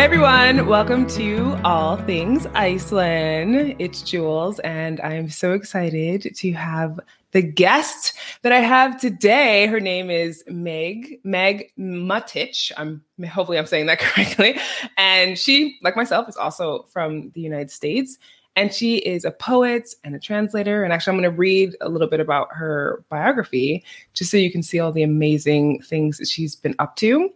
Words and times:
Hey 0.00 0.06
everyone, 0.06 0.66
welcome 0.66 1.06
to 1.08 1.60
All 1.62 1.98
Things 1.98 2.46
Iceland. 2.54 3.76
It's 3.78 4.00
Jules, 4.00 4.58
and 4.60 4.98
I'm 5.02 5.28
so 5.28 5.52
excited 5.52 6.34
to 6.36 6.52
have 6.52 6.98
the 7.32 7.42
guest 7.42 8.14
that 8.40 8.50
I 8.50 8.60
have 8.60 8.98
today. 8.98 9.66
Her 9.66 9.78
name 9.78 10.08
is 10.08 10.42
Meg, 10.48 11.20
Meg 11.22 11.70
Matich. 11.78 12.72
I'm 12.78 13.02
hopefully 13.28 13.58
I'm 13.58 13.66
saying 13.66 13.84
that 13.88 13.98
correctly. 14.00 14.58
And 14.96 15.38
she, 15.38 15.78
like 15.82 15.96
myself, 15.96 16.30
is 16.30 16.36
also 16.38 16.84
from 16.84 17.30
the 17.34 17.42
United 17.42 17.70
States. 17.70 18.16
And 18.56 18.72
she 18.72 18.96
is 18.96 19.26
a 19.26 19.30
poet 19.30 19.94
and 20.02 20.14
a 20.14 20.18
translator. 20.18 20.82
And 20.82 20.94
actually, 20.94 21.10
I'm 21.10 21.20
going 21.20 21.30
to 21.30 21.38
read 21.38 21.76
a 21.82 21.90
little 21.90 22.08
bit 22.08 22.20
about 22.20 22.48
her 22.52 23.04
biography 23.10 23.84
just 24.14 24.30
so 24.30 24.38
you 24.38 24.50
can 24.50 24.62
see 24.62 24.80
all 24.80 24.92
the 24.92 25.02
amazing 25.02 25.82
things 25.82 26.16
that 26.16 26.26
she's 26.28 26.56
been 26.56 26.74
up 26.78 26.96
to. 26.96 27.30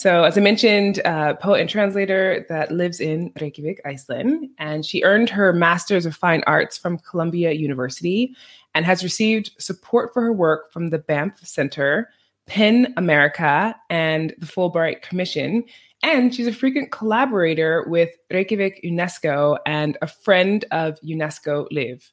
So, 0.00 0.24
as 0.24 0.38
I 0.38 0.40
mentioned, 0.40 1.02
uh, 1.04 1.34
poet 1.34 1.60
and 1.60 1.68
translator 1.68 2.46
that 2.48 2.72
lives 2.72 3.00
in 3.00 3.34
Reykjavik, 3.38 3.82
Iceland, 3.84 4.48
and 4.56 4.82
she 4.82 5.02
earned 5.02 5.28
her 5.28 5.52
Master's 5.52 6.06
of 6.06 6.16
Fine 6.16 6.42
Arts 6.46 6.78
from 6.78 6.96
Columbia 7.00 7.52
University 7.52 8.34
and 8.74 8.86
has 8.86 9.04
received 9.04 9.50
support 9.58 10.14
for 10.14 10.22
her 10.22 10.32
work 10.32 10.72
from 10.72 10.88
the 10.88 11.00
Banff 11.00 11.46
Center, 11.46 12.08
PEN 12.46 12.94
America, 12.96 13.76
and 13.90 14.32
the 14.38 14.46
Fulbright 14.46 15.02
Commission. 15.02 15.64
And 16.02 16.34
she's 16.34 16.46
a 16.46 16.52
frequent 16.54 16.92
collaborator 16.92 17.84
with 17.86 18.08
Reykjavik 18.30 18.80
UNESCO 18.82 19.58
and 19.66 19.98
a 20.00 20.06
friend 20.06 20.64
of 20.70 20.98
UNESCO 21.02 21.66
Live. 21.70 22.10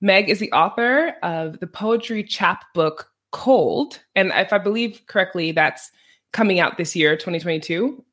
Meg 0.00 0.28
is 0.28 0.40
the 0.40 0.50
author 0.50 1.14
of 1.22 1.60
the 1.60 1.68
poetry 1.68 2.24
chapbook 2.24 3.12
Cold. 3.30 4.00
And 4.16 4.32
if 4.34 4.52
I 4.52 4.58
believe 4.58 5.02
correctly, 5.06 5.52
that's 5.52 5.92
coming 6.32 6.60
out 6.60 6.78
this 6.78 6.96
year, 6.96 7.16
2022. 7.16 8.04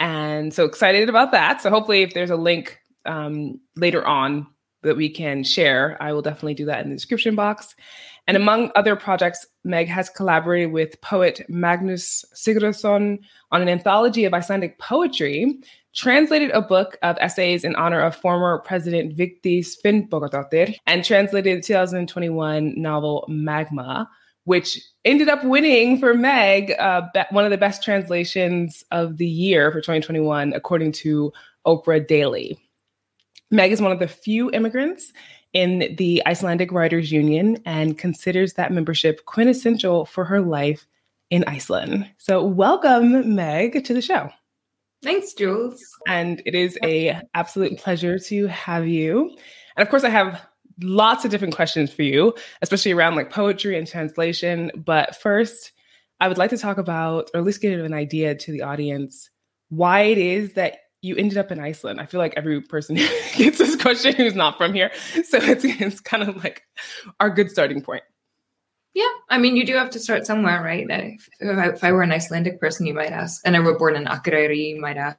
And 0.00 0.54
so 0.54 0.64
excited 0.64 1.08
about 1.08 1.32
that. 1.32 1.60
So 1.60 1.70
hopefully, 1.70 2.02
if 2.02 2.14
there's 2.14 2.30
a 2.30 2.36
link 2.36 2.78
um, 3.04 3.60
later 3.76 4.04
on 4.06 4.46
that 4.82 4.96
we 4.96 5.10
can 5.10 5.42
share, 5.42 5.96
I 6.00 6.12
will 6.12 6.22
definitely 6.22 6.54
do 6.54 6.66
that 6.66 6.84
in 6.84 6.90
the 6.90 6.96
description 6.96 7.34
box. 7.34 7.74
And 8.28 8.36
among 8.36 8.70
other 8.76 8.94
projects, 8.94 9.46
Meg 9.64 9.88
has 9.88 10.10
collaborated 10.10 10.70
with 10.70 11.00
poet 11.00 11.44
Magnus 11.48 12.24
Sigurðsson 12.34 13.18
on 13.50 13.62
an 13.62 13.70
anthology 13.70 14.26
of 14.26 14.34
Icelandic 14.34 14.78
poetry, 14.78 15.60
translated 15.94 16.50
a 16.50 16.60
book 16.60 16.98
of 17.02 17.16
essays 17.20 17.64
in 17.64 17.74
honor 17.74 18.00
of 18.00 18.14
former 18.14 18.58
President 18.58 19.16
Vigdís 19.16 19.76
Finnbogadóttir, 19.82 20.76
and 20.86 21.04
translated 21.04 21.58
the 21.58 21.62
2021 21.62 22.80
novel 22.80 23.24
Magma, 23.28 24.08
which 24.48 24.80
ended 25.04 25.28
up 25.28 25.44
winning 25.44 25.98
for 25.98 26.14
Meg 26.14 26.72
uh, 26.78 27.02
be- 27.12 27.20
one 27.32 27.44
of 27.44 27.50
the 27.50 27.58
best 27.58 27.82
translations 27.82 28.82
of 28.90 29.18
the 29.18 29.26
year 29.26 29.70
for 29.70 29.82
2021, 29.82 30.54
according 30.54 30.90
to 30.90 31.30
Oprah 31.66 32.04
Daily. 32.06 32.58
Meg 33.50 33.72
is 33.72 33.82
one 33.82 33.92
of 33.92 33.98
the 33.98 34.08
few 34.08 34.50
immigrants 34.52 35.12
in 35.52 35.94
the 35.98 36.22
Icelandic 36.26 36.72
Writers 36.72 37.12
Union 37.12 37.58
and 37.66 37.98
considers 37.98 38.54
that 38.54 38.72
membership 38.72 39.26
quintessential 39.26 40.06
for 40.06 40.24
her 40.24 40.40
life 40.40 40.86
in 41.28 41.44
Iceland. 41.46 42.08
So, 42.16 42.42
welcome, 42.42 43.34
Meg, 43.34 43.84
to 43.84 43.92
the 43.92 44.00
show. 44.00 44.30
Thanks, 45.02 45.34
Jules. 45.34 45.84
And 46.06 46.40
it 46.46 46.54
is 46.54 46.78
a 46.82 47.20
absolute 47.34 47.76
pleasure 47.76 48.18
to 48.18 48.46
have 48.46 48.88
you. 48.88 49.36
And 49.76 49.86
of 49.86 49.90
course, 49.90 50.04
I 50.04 50.08
have 50.08 50.47
lots 50.82 51.24
of 51.24 51.30
different 51.30 51.54
questions 51.54 51.92
for 51.92 52.02
you, 52.02 52.34
especially 52.62 52.92
around 52.92 53.16
like 53.16 53.30
poetry 53.30 53.78
and 53.78 53.86
translation. 53.86 54.70
But 54.76 55.16
first, 55.16 55.72
I 56.20 56.28
would 56.28 56.38
like 56.38 56.50
to 56.50 56.58
talk 56.58 56.78
about, 56.78 57.30
or 57.34 57.40
at 57.40 57.46
least 57.46 57.60
give 57.60 57.84
an 57.84 57.94
idea 57.94 58.34
to 58.34 58.52
the 58.52 58.62
audience, 58.62 59.30
why 59.68 60.00
it 60.00 60.18
is 60.18 60.54
that 60.54 60.78
you 61.00 61.16
ended 61.16 61.38
up 61.38 61.52
in 61.52 61.60
Iceland. 61.60 62.00
I 62.00 62.06
feel 62.06 62.18
like 62.18 62.34
every 62.36 62.60
person 62.60 62.96
gets 63.36 63.58
this 63.58 63.76
question 63.76 64.14
who's 64.14 64.34
not 64.34 64.58
from 64.58 64.74
here. 64.74 64.90
So 65.24 65.38
it's, 65.38 65.64
it's 65.64 66.00
kind 66.00 66.22
of 66.22 66.42
like 66.42 66.62
our 67.20 67.30
good 67.30 67.50
starting 67.50 67.82
point. 67.82 68.02
Yeah, 68.94 69.08
I 69.28 69.38
mean, 69.38 69.54
you 69.54 69.64
do 69.64 69.74
have 69.74 69.90
to 69.90 70.00
start 70.00 70.26
somewhere, 70.26 70.60
right? 70.60 70.84
If, 70.88 71.28
if 71.38 71.84
I 71.84 71.92
were 71.92 72.02
an 72.02 72.10
Icelandic 72.10 72.58
person, 72.58 72.84
you 72.84 72.94
might 72.94 73.12
ask, 73.12 73.40
and 73.44 73.54
I 73.54 73.60
were 73.60 73.78
born 73.78 73.94
in 73.94 74.06
Akureyri, 74.06 74.70
you 74.70 74.80
might 74.80 74.96
ask, 74.96 75.18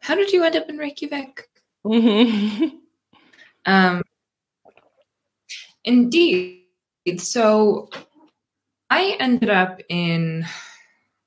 how 0.00 0.14
did 0.14 0.32
you 0.32 0.44
end 0.44 0.56
up 0.56 0.68
in 0.68 0.76
Reykjavik? 0.76 1.48
Mm-hmm. 1.84 2.76
Um, 3.66 4.02
Indeed. 5.88 6.66
So 7.16 7.88
I 8.90 9.16
ended 9.18 9.48
up 9.48 9.80
in 9.88 10.44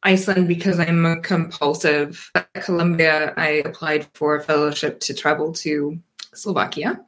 Iceland 0.04 0.48
because 0.48 0.80
I'm 0.80 1.04
a 1.04 1.20
compulsive. 1.20 2.30
At 2.36 2.54
Columbia, 2.54 3.34
I 3.38 3.64
applied 3.66 4.08
for 4.14 4.36
a 4.36 4.44
fellowship 4.44 5.00
to 5.00 5.16
travel 5.16 5.52
to 5.54 6.00
Slovakia 6.36 7.04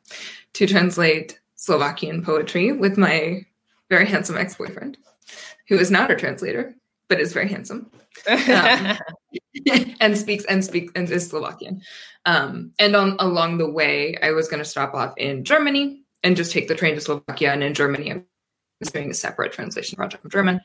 to 0.53 0.65
translate 0.65 1.39
Slovakian 1.55 2.23
poetry 2.23 2.71
with 2.71 2.97
my 2.97 3.45
very 3.87 4.07
handsome 4.07 4.35
ex 4.35 4.55
boyfriend, 4.55 4.97
who 5.67 5.77
is 5.77 5.91
not 5.91 6.09
a 6.09 6.15
translator, 6.15 6.75
but 7.07 7.19
is 7.19 7.33
very 7.33 7.49
handsome. 7.49 7.91
Um, 8.27 8.97
and 10.01 10.17
speaks 10.17 10.45
and 10.45 10.65
speaks 10.65 10.91
and 10.95 11.07
is 11.07 11.29
Slovakian. 11.29 11.83
Um, 12.25 12.71
and 12.79 12.95
on 12.95 13.15
along 13.19 13.59
the 13.59 13.69
way, 13.69 14.17
I 14.23 14.31
was 14.31 14.47
going 14.47 14.63
to 14.63 14.69
stop 14.69 14.95
off 14.95 15.13
in 15.17 15.43
Germany 15.43 16.02
and 16.23 16.37
just 16.37 16.51
take 16.51 16.67
the 16.67 16.75
train 16.75 16.95
to 16.95 17.01
Slovakia. 17.01 17.51
And 17.51 17.63
in 17.63 17.73
Germany, 17.73 18.11
I 18.11 18.21
was 18.79 18.91
doing 18.91 19.11
a 19.11 19.13
separate 19.13 19.51
translation 19.51 19.97
project 19.97 20.21
from 20.21 20.31
German. 20.31 20.61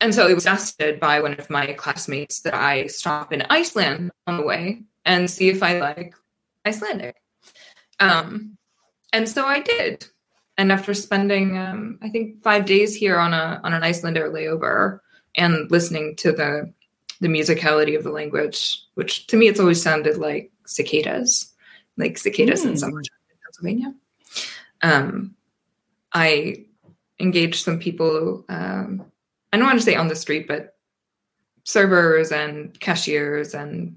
And 0.00 0.14
so 0.14 0.28
it 0.28 0.34
was 0.34 0.44
suggested 0.44 1.00
by 1.00 1.20
one 1.20 1.34
of 1.34 1.50
my 1.50 1.72
classmates 1.72 2.40
that 2.42 2.54
I 2.54 2.86
stop 2.86 3.32
in 3.32 3.42
Iceland 3.50 4.12
on 4.26 4.36
the 4.36 4.44
way 4.44 4.82
and 5.04 5.28
see 5.28 5.48
if 5.48 5.62
I 5.62 5.80
like 5.80 6.14
Icelandic. 6.64 7.16
Um, 7.98 8.56
and 9.12 9.28
so 9.28 9.44
I 9.44 9.60
did. 9.60 10.06
And 10.56 10.70
after 10.70 10.94
spending, 10.94 11.56
um, 11.58 11.98
I 12.02 12.10
think, 12.10 12.42
five 12.42 12.64
days 12.66 12.94
here 12.94 13.18
on 13.18 13.32
a 13.32 13.60
on 13.64 13.72
an 13.72 13.82
Icelandair 13.82 14.30
layover 14.30 15.00
and 15.34 15.70
listening 15.70 16.16
to 16.16 16.32
the 16.32 16.72
the 17.20 17.28
musicality 17.28 17.96
of 17.96 18.04
the 18.04 18.10
language, 18.10 18.80
which 18.94 19.26
to 19.28 19.36
me 19.36 19.48
it's 19.48 19.60
always 19.60 19.82
sounded 19.82 20.18
like 20.18 20.52
cicadas, 20.66 21.52
like 21.96 22.18
cicadas 22.18 22.64
mm. 22.64 22.70
in 22.70 22.76
summertime 22.76 23.18
in 23.30 23.36
Pennsylvania 23.44 23.94
um, 24.82 25.34
I 26.12 26.66
engaged 27.20 27.64
some 27.64 27.78
people. 27.78 28.44
Um, 28.48 29.04
I 29.52 29.56
don't 29.56 29.66
want 29.66 29.78
to 29.78 29.84
say 29.84 29.96
on 29.96 30.08
the 30.08 30.16
street, 30.16 30.46
but 30.46 30.76
servers 31.64 32.32
and 32.32 32.78
cashiers 32.80 33.54
and 33.54 33.96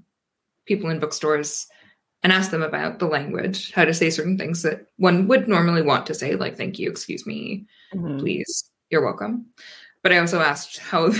people 0.66 0.90
in 0.90 1.00
bookstores 1.00 1.66
and 2.22 2.32
asked 2.32 2.50
them 2.50 2.62
about 2.62 2.98
the 2.98 3.06
language, 3.06 3.72
how 3.72 3.84
to 3.84 3.94
say 3.94 4.10
certain 4.10 4.38
things 4.38 4.62
that 4.62 4.86
one 4.96 5.26
would 5.26 5.48
normally 5.48 5.82
want 5.82 6.06
to 6.06 6.14
say, 6.14 6.36
like 6.36 6.56
"thank 6.56 6.78
you," 6.78 6.90
"excuse 6.90 7.26
me," 7.26 7.66
mm-hmm. 7.94 8.18
"please," 8.18 8.70
"you're 8.90 9.04
welcome." 9.04 9.46
But 10.02 10.12
I 10.12 10.18
also 10.18 10.40
asked 10.40 10.78
how 10.78 11.12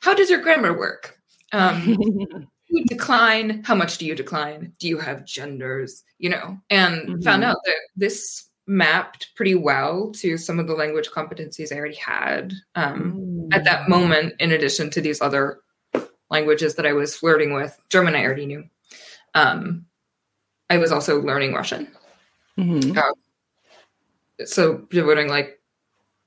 how 0.00 0.14
does 0.14 0.30
your 0.30 0.40
grammar 0.40 0.76
work? 0.76 1.18
Um, 1.52 1.82
you 2.68 2.84
decline. 2.86 3.62
How 3.64 3.74
much 3.74 3.98
do 3.98 4.06
you 4.06 4.14
decline? 4.14 4.72
Do 4.78 4.88
you 4.88 4.98
have 4.98 5.24
genders? 5.24 6.02
You 6.18 6.30
know, 6.30 6.58
and 6.68 7.08
mm-hmm. 7.08 7.20
found 7.22 7.44
out 7.44 7.58
that 7.64 7.80
this 7.96 8.49
mapped 8.70 9.34
pretty 9.34 9.56
well 9.56 10.12
to 10.12 10.38
some 10.38 10.60
of 10.60 10.68
the 10.68 10.74
language 10.74 11.10
competencies 11.10 11.72
I 11.72 11.76
already 11.76 11.96
had 11.96 12.54
um, 12.76 13.48
at 13.52 13.64
that 13.64 13.88
moment, 13.88 14.34
in 14.38 14.52
addition 14.52 14.90
to 14.90 15.00
these 15.00 15.20
other 15.20 15.58
languages 16.30 16.76
that 16.76 16.86
I 16.86 16.92
was 16.92 17.16
flirting 17.16 17.52
with. 17.52 17.76
German, 17.88 18.14
I 18.14 18.24
already 18.24 18.46
knew. 18.46 18.64
Um, 19.34 19.86
I 20.70 20.78
was 20.78 20.92
also 20.92 21.20
learning 21.20 21.52
Russian. 21.52 21.88
Mm-hmm. 22.56 22.96
Uh, 22.96 24.44
so, 24.46 24.86
devoting 24.90 25.26
like 25.28 25.60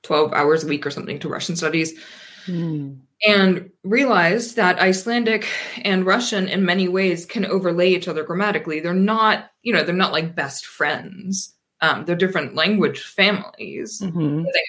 12 0.03 0.33
hours 0.33 0.65
a 0.65 0.67
week 0.67 0.85
or 0.85 0.91
something 0.91 1.19
to 1.19 1.29
Russian 1.29 1.55
studies. 1.55 1.97
Mm. 2.45 2.99
And 3.25 3.69
realized 3.85 4.57
that 4.57 4.79
Icelandic 4.79 5.47
and 5.85 6.05
Russian 6.05 6.49
in 6.49 6.65
many 6.65 6.89
ways 6.89 7.25
can 7.25 7.45
overlay 7.45 7.91
each 7.91 8.09
other 8.09 8.25
grammatically. 8.25 8.81
They're 8.81 8.93
not, 8.93 9.49
you 9.61 9.71
know, 9.71 9.85
they're 9.85 9.95
not 9.95 10.11
like 10.11 10.35
best 10.35 10.65
friends 10.65 11.53
um, 11.83 12.05
they're 12.05 12.15
different 12.15 12.55
language 12.55 13.01
families. 13.01 13.99
Mm-hmm. 13.99 14.43
They 14.43 14.63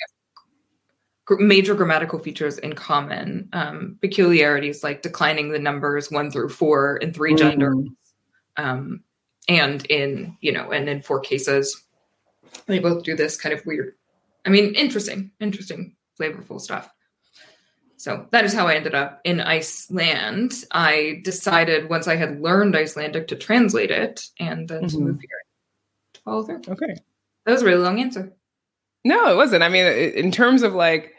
have 1.31 1.39
major 1.39 1.75
grammatical 1.75 2.19
features 2.19 2.59
in 2.59 2.75
common, 2.75 3.49
um, 3.53 3.97
peculiarities 4.01 4.83
like 4.83 5.01
declining 5.01 5.51
the 5.51 5.61
numbers 5.61 6.11
one 6.11 6.31
through 6.31 6.49
four 6.49 6.97
in 6.97 7.15
3 7.15 7.31
mm-hmm. 7.31 7.39
genders, 7.39 7.89
um, 8.57 9.05
and 9.49 9.87
in 9.87 10.37
you 10.41 10.51
know, 10.51 10.73
and 10.73 10.89
in 10.89 11.03
four 11.03 11.21
cases, 11.21 11.85
they 12.67 12.81
both 12.81 13.05
do 13.05 13.15
this 13.15 13.37
kind 13.41 13.53
of 13.55 13.65
weird. 13.65 13.95
I 14.45 14.51
mean, 14.51 14.75
interesting, 14.75 15.31
interesting, 15.39 15.95
flavorful 16.21 16.61
stuff. 16.61 16.91
So 17.97 18.27
that 18.33 18.45
is 18.45 18.53
how 18.53 18.67
I 18.67 18.75
ended 18.75 18.97
up 18.97 19.21
in 19.23 19.41
Iceland. 19.41 20.65
I 20.73 21.21
decided 21.23 21.89
once 21.89 22.09
I 22.09 22.17
had 22.17 22.41
learned 22.41 22.75
Icelandic 22.75 23.29
to 23.29 23.37
translate 23.37 23.93
it 23.93 24.27
and 24.41 24.69
then 24.69 24.83
mm-hmm. 24.83 24.99
to 24.99 24.99
move 24.99 25.21
here 25.21 25.44
follow 26.25 26.43
through. 26.43 26.62
Okay. 26.69 26.94
That 27.47 27.53
was 27.53 27.62
a 27.62 27.67
really 27.67 27.82
long 27.82 28.00
answer. 28.00 28.32
No, 29.05 29.31
it 29.31 29.37
wasn't. 29.37 29.62
I 29.62 29.69
mean, 29.69 29.85
in 29.87 30.31
terms 30.31 30.62
of 30.62 30.75
like 30.75 31.12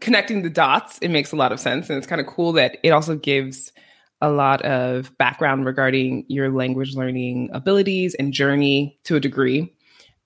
connecting 0.00 0.42
the 0.42 0.50
dots, 0.50 0.98
it 0.98 1.10
makes 1.10 1.32
a 1.32 1.36
lot 1.36 1.52
of 1.52 1.60
sense. 1.60 1.88
And 1.88 1.98
it's 1.98 2.06
kind 2.06 2.20
of 2.20 2.26
cool 2.26 2.52
that 2.52 2.78
it 2.82 2.90
also 2.90 3.16
gives 3.16 3.72
a 4.20 4.30
lot 4.30 4.62
of 4.62 5.16
background 5.18 5.66
regarding 5.66 6.24
your 6.28 6.50
language 6.50 6.94
learning 6.94 7.50
abilities 7.52 8.14
and 8.14 8.32
journey 8.32 8.98
to 9.04 9.16
a 9.16 9.20
degree. 9.20 9.72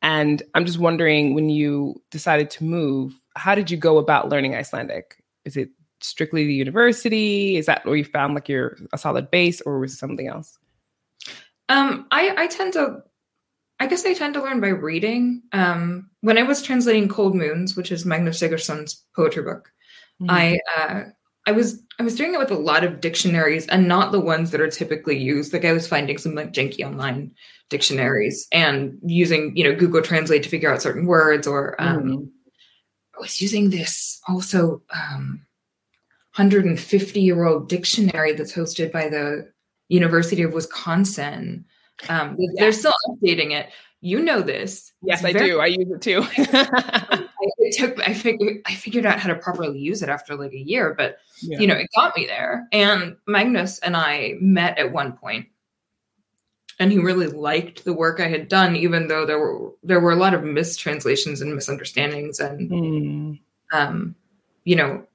And 0.01 0.43
I'm 0.55 0.65
just 0.65 0.79
wondering 0.79 1.35
when 1.35 1.51
you 1.51 2.01
decided 2.11 2.51
to 2.51 2.65
move, 2.65 3.15
how 3.37 3.55
did 3.55 3.71
you 3.71 3.77
go 3.77 3.99
about 3.99 4.29
learning 4.29 4.55
Icelandic? 4.55 5.23
Is 5.45 5.57
it 5.57 5.71
strictly 6.01 6.47
the 6.47 6.55
university? 6.55 7.57
Is 7.57 7.67
that 7.67 7.85
where 7.85 7.97
you 7.97 8.05
found 8.05 8.35
like 8.35 8.49
your 8.49 8.77
a 8.93 8.99
solid 8.99 9.31
base 9.31 9.61
or 9.61 9.79
was 9.79 9.93
it 9.93 9.99
something 9.99 10.27
else? 10.27 10.59
Um, 11.69 12.07
I, 12.11 12.35
I 12.37 12.47
tend 12.49 12.73
to 12.75 13.03
I 13.81 13.87
guess 13.87 14.07
I 14.07 14.15
tend 14.15 14.35
to 14.35 14.43
learn 14.43 14.61
by 14.61 14.69
reading. 14.69 15.43
Um, 15.53 16.11
when 16.21 16.39
I 16.39 16.45
was 16.45 16.63
translating 16.63 17.09
Cold 17.09 17.35
Moons, 17.35 17.77
which 17.77 17.91
is 17.91 18.07
Magnus 18.07 18.41
Sigurdsson's 18.41 19.05
poetry 19.17 19.43
book, 19.43 19.71
mm-hmm. 20.21 20.31
I 20.31 20.59
uh, 20.77 21.03
I 21.47 21.53
was 21.53 21.83
I 21.99 22.05
was 22.05 22.15
doing 22.15 22.35
it 22.35 22.39
with 22.39 22.51
a 22.51 22.57
lot 22.57 22.85
of 22.85 23.01
dictionaries 23.01 23.67
and 23.67 23.89
not 23.89 24.13
the 24.13 24.21
ones 24.21 24.51
that 24.51 24.61
are 24.61 24.71
typically 24.71 25.19
used. 25.19 25.53
Like 25.53 25.65
I 25.65 25.73
was 25.73 25.89
finding 25.89 26.19
some 26.19 26.35
like 26.35 26.53
janky 26.53 26.87
online 26.87 27.33
dictionaries 27.69 28.47
and 28.53 28.99
using 29.05 29.57
you 29.57 29.65
know 29.65 29.75
Google 29.75 30.03
Translate 30.03 30.45
to 30.45 30.49
figure 30.49 30.73
out 30.73 30.83
certain 30.83 31.07
words, 31.07 31.47
or 31.47 31.81
um, 31.81 32.03
mm. 32.03 32.29
I 33.17 33.21
was 33.21 33.41
using 33.41 33.71
this 33.71 34.21
also 34.29 34.83
um, 34.95 35.45
150 36.37 37.21
year 37.21 37.45
old 37.45 37.69
dictionary 37.69 38.33
that's 38.33 38.53
hosted 38.55 38.93
by 38.93 39.09
the 39.09 39.51
University 39.89 40.43
of 40.43 40.53
Wisconsin. 40.53 41.65
Um, 42.09 42.37
yes. 42.39 42.55
They're 42.59 42.73
still 42.73 42.95
updating 43.09 43.53
it. 43.53 43.71
You 44.01 44.21
know 44.21 44.43
this. 44.43 44.93
Yes, 45.03 45.25
I 45.25 45.33
do. 45.33 45.61
I 45.61 45.67
use 45.67 45.89
it 45.89 46.03
too. 46.03 46.27
it 46.37 47.77
took 47.77 48.01
I 48.07 48.13
figured 48.15 48.61
I 48.67 48.75
figured 48.75 49.07
out 49.07 49.21
how 49.21 49.29
to 49.29 49.37
properly 49.37 49.79
use 49.79 50.03
it 50.03 50.09
after 50.09 50.35
like 50.35 50.53
a 50.53 50.59
year, 50.59 50.95
but 50.99 51.19
yeah. 51.41 51.61
you 51.61 51.69
know, 51.69 51.75
it 51.75 51.89
got 51.95 52.17
me 52.17 52.27
there. 52.27 52.67
And 52.73 53.17
Magnus 53.29 53.79
and 53.79 53.97
I 53.97 54.35
met 54.41 54.77
at 54.79 54.93
one 54.93 55.13
point 55.13 55.47
and 56.81 56.91
he 56.91 56.99
really 56.99 57.29
liked 57.29 57.85
the 57.85 57.93
work 57.93 58.19
I 58.19 58.27
had 58.27 58.49
done, 58.49 58.75
even 58.75 59.07
though 59.07 59.25
there 59.25 59.39
were 59.39 59.71
there 59.85 60.01
were 60.01 60.11
a 60.11 60.17
lot 60.17 60.35
of 60.35 60.43
mistranslations 60.43 61.41
and 61.41 61.55
misunderstandings 61.55 62.41
and 62.41 62.71
mm. 62.71 63.41
um, 63.73 64.17
you 64.65 64.75
know, 64.75 65.07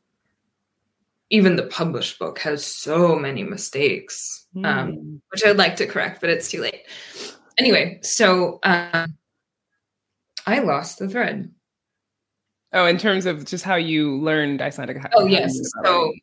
even 1.30 1.56
the 1.56 1.64
published 1.64 2.20
book 2.20 2.40
has 2.40 2.66
so 2.66 3.16
many 3.16 3.44
mistakes, 3.44 4.48
mm. 4.56 4.66
um, 4.66 4.92
hmm. 4.94 5.16
which 5.30 5.46
I'd 5.46 5.58
like 5.58 5.76
to 5.78 5.88
correct, 5.88 6.22
but 6.22 6.30
it's 6.30 6.50
too 6.50 6.62
late 6.62 6.84
anyway, 7.58 8.00
so 8.02 8.60
um, 8.64 9.18
I 10.46 10.60
lost 10.60 11.00
the 11.00 11.10
thread. 11.10 11.52
Oh, 12.74 12.86
in 12.86 12.98
terms 12.98 13.26
of 13.26 13.46
just 13.46 13.64
how 13.64 13.76
you 13.76 14.18
learned 14.18 14.62
Icelandic. 14.62 14.98
oh 15.16 15.26
yes, 15.26 15.58
so 15.84 16.14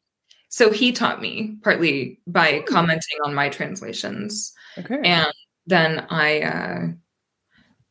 so 0.48 0.70
he 0.70 0.92
taught 0.92 1.20
me 1.20 1.56
partly 1.62 2.20
by 2.26 2.58
hmm. 2.58 2.72
commenting 2.72 3.18
on 3.24 3.34
my 3.34 3.48
translations. 3.48 4.52
Okay, 4.78 5.00
and 5.04 5.32
then 5.66 6.06
I 6.10 6.40
uh, 6.42 6.86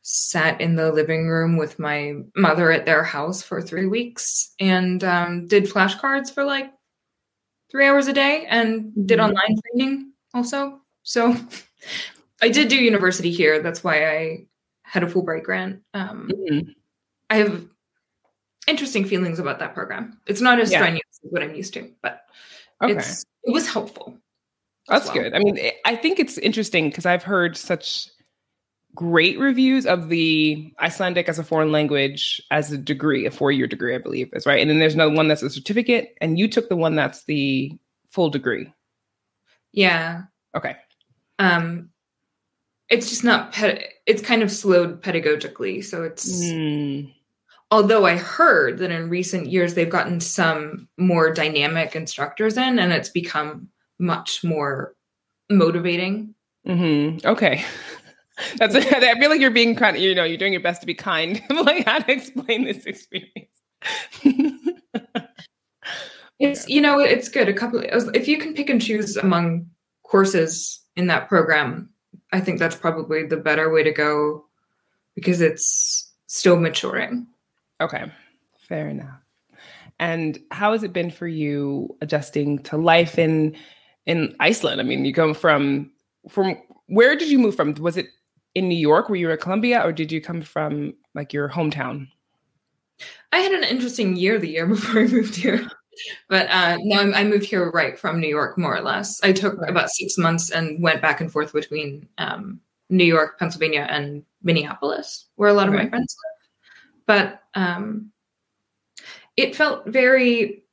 sat 0.01 0.62
in 0.62 0.75
the 0.75 0.92
living 0.92 1.27
room 1.27 1.57
with 1.57 1.80
my 1.80 2.13
mother 2.36 2.71
at 2.71 2.86
their 2.86 3.04
house 3.04 3.42
for 3.42 3.62
three 3.62 3.88
weeks 3.88 4.54
and 4.60 5.04
um, 5.04 5.48
did 5.48 5.63
flashcards 5.63 6.31
for 6.31 6.44
like 6.44 6.71
three 7.74 7.88
hours 7.88 8.08
a 8.08 8.14
day 8.14 8.46
and 8.48 8.94
did 9.08 9.20
mm-hmm. 9.20 9.30
online 9.30 9.58
training 9.62 10.14
also. 10.34 10.80
So 11.02 11.36
I 12.42 12.48
did 12.48 12.70
do 12.70 12.78
university 12.78 13.31
here. 13.31 13.62
That's 13.62 13.84
why 13.84 14.10
I 14.10 14.46
had 14.84 15.04
a 15.04 15.08
Fulbright 15.08 15.44
grant. 15.44 15.81
Um, 15.94 16.30
mm-hmm. 16.31 16.70
I 17.30 17.38
have 17.38 17.66
interesting 18.68 19.06
feelings 19.06 19.40
about 19.40 19.60
that 19.60 19.74
program. 19.74 20.20
It's 20.28 20.40
not 20.40 20.60
as 20.60 20.72
yeah. 20.72 20.80
strenuous 20.80 21.20
as 21.25 21.31
what 21.31 21.42
I'm 21.42 21.56
used 21.56 21.74
to, 21.74 21.92
but 22.02 22.25
okay. 22.81 22.94
it's 22.94 23.25
it 23.44 23.52
was 23.52 23.68
helpful. 23.68 24.16
That's 24.88 25.08
well. 25.08 25.16
good. 25.16 25.34
I 25.34 25.40
mean, 25.40 25.58
I 25.86 25.96
think 25.96 26.20
it's 26.20 26.38
interesting 26.38 26.90
because 26.90 27.06
I've 27.06 27.24
heard 27.24 27.58
such 27.58 28.10
great 28.95 29.40
reviews 29.40 29.86
of 29.86 30.10
the 30.10 30.72
Icelandic 30.80 31.28
as 31.28 31.40
a 31.40 31.44
foreign 31.44 31.72
language 31.72 32.42
as 32.51 32.72
a 32.72 32.78
degree, 32.78 33.25
a 33.25 33.31
four-year 33.31 33.68
degree, 33.68 33.95
I 33.95 34.00
believe 34.00 34.30
is 34.34 34.45
right. 34.45 34.62
And 34.62 34.69
then 34.69 34.80
there's 34.80 34.94
another 34.94 35.13
one 35.13 35.28
that's 35.28 35.44
a 35.44 35.50
certificate, 35.50 36.16
and 36.22 36.38
you 36.38 36.48
took 36.48 36.69
the 36.69 36.75
one 36.75 36.95
that's 36.95 37.25
the 37.25 37.72
full 38.12 38.30
degree. 38.30 38.72
Yeah. 39.72 40.24
Okay. 40.56 40.75
Um, 41.40 41.90
it's 42.90 43.10
just 43.10 43.24
not 43.24 43.51
ped- 43.51 43.84
it's 44.06 44.22
kind 44.22 44.44
of 44.44 44.51
slowed 44.51 45.01
pedagogically 45.01 45.84
so 45.84 46.04
it's 46.04 46.44
mm. 46.44 47.12
although 47.72 48.06
i 48.06 48.16
heard 48.16 48.78
that 48.78 48.92
in 48.92 49.10
recent 49.10 49.48
years 49.48 49.74
they've 49.74 49.89
gotten 49.89 50.19
some 50.19 50.88
more 50.98 51.34
dynamic 51.34 51.96
instructors 51.96 52.57
in 52.57 52.80
and 52.80 52.94
it's 52.94 53.10
become 53.10 53.68
much 54.00 54.44
more 54.44 54.96
motivating 55.50 56.36
mm-hmm. 56.68 57.25
okay 57.28 57.63
that's 58.58 58.76
a, 58.76 58.80
i 58.98 59.20
feel 59.20 59.30
like 59.30 59.42
you're 59.42 59.52
being 59.52 59.76
kind 59.76 59.96
of 59.96 60.02
you 60.02 60.16
know 60.16 60.24
you're 60.24 60.38
doing 60.38 60.54
your 60.54 60.62
best 60.62 60.82
to 60.82 60.88
be 60.88 60.94
kind 60.94 61.42
like 61.50 61.86
how 61.86 62.00
to 62.00 62.12
explain 62.12 62.64
this 62.66 62.86
experience 62.86 63.62
it's 66.40 66.68
you 66.68 66.82
know 66.82 67.00
it's 67.00 67.30
good 67.30 67.48
a 67.48 67.54
couple 67.54 67.80
if 68.14 68.28
you 68.28 68.38
can 68.38 68.54
pick 68.54 68.70
and 68.70 68.82
choose 68.82 69.18
among 69.18 69.66
courses 70.04 70.82
in 70.96 71.08
that 71.08 71.28
program 71.28 71.90
I 72.34 72.42
think 72.42 72.60
that's 72.60 72.76
probably 72.76 73.26
the 73.26 73.38
better 73.38 73.72
way 73.72 73.84
to 73.84 73.92
go 73.92 74.46
because 75.16 75.40
it's 75.40 76.12
still 76.26 76.60
maturing. 76.60 77.28
Okay, 77.80 78.12
fair 78.68 78.90
enough. 78.90 79.20
And 80.00 80.40
how 80.50 80.72
has 80.72 80.82
it 80.82 80.94
been 80.94 81.12
for 81.12 81.28
you 81.28 81.96
adjusting 82.02 82.60
to 82.64 82.78
life 82.78 83.20
in 83.20 83.56
in 84.08 84.36
Iceland? 84.40 84.82
I 84.82 84.84
mean, 84.84 85.06
you 85.06 85.14
come 85.14 85.36
from 85.36 85.92
from 86.28 86.58
where 86.88 87.16
did 87.16 87.30
you 87.30 87.38
move 87.38 87.56
from? 87.56 87.76
Was 87.76 87.98
it 87.98 88.08
in 88.56 88.68
New 88.68 88.78
York 88.78 89.10
Were 89.10 89.16
you 89.16 89.32
at 89.32 89.42
Columbia, 89.42 89.82
or 89.82 89.92
did 89.92 90.12
you 90.12 90.22
come 90.22 90.42
from 90.42 90.94
like 91.16 91.34
your 91.34 91.50
hometown? 91.50 92.08
I 93.32 93.40
had 93.40 93.52
an 93.52 93.64
interesting 93.64 94.16
year 94.16 94.38
the 94.40 94.50
year 94.50 94.68
before 94.68 95.02
I 95.02 95.08
moved 95.08 95.36
here 95.36 95.70
but 96.30 96.50
uh, 96.50 96.78
no, 96.82 97.12
I 97.14 97.24
moved 97.24 97.46
here 97.46 97.70
right 97.72 97.98
from 97.98 98.20
New 98.20 98.28
York, 98.28 98.58
more 98.58 98.76
or 98.76 98.82
less. 98.82 99.22
I 99.24 99.32
took 99.32 99.60
right. 99.60 99.70
about 99.70 99.90
six 99.90 100.18
months 100.18 100.50
and 100.50 100.82
went 100.82 101.02
back 101.02 101.22
and 101.22 101.32
forth 101.32 101.54
between 101.54 102.08
um, 102.18 102.60
New 102.90 103.06
York, 103.06 103.40
Pennsylvania, 103.40 103.88
and 103.90 104.24
Minneapolis, 104.42 105.28
where 105.36 105.50
a 105.50 105.54
lot 105.54 105.68
of 105.68 105.74
my 105.74 105.88
friends 105.90 106.16
live. 106.24 107.04
But 107.06 107.42
um, 107.60 108.12
it 109.38 109.56
felt 109.56 109.88
very 109.88 110.64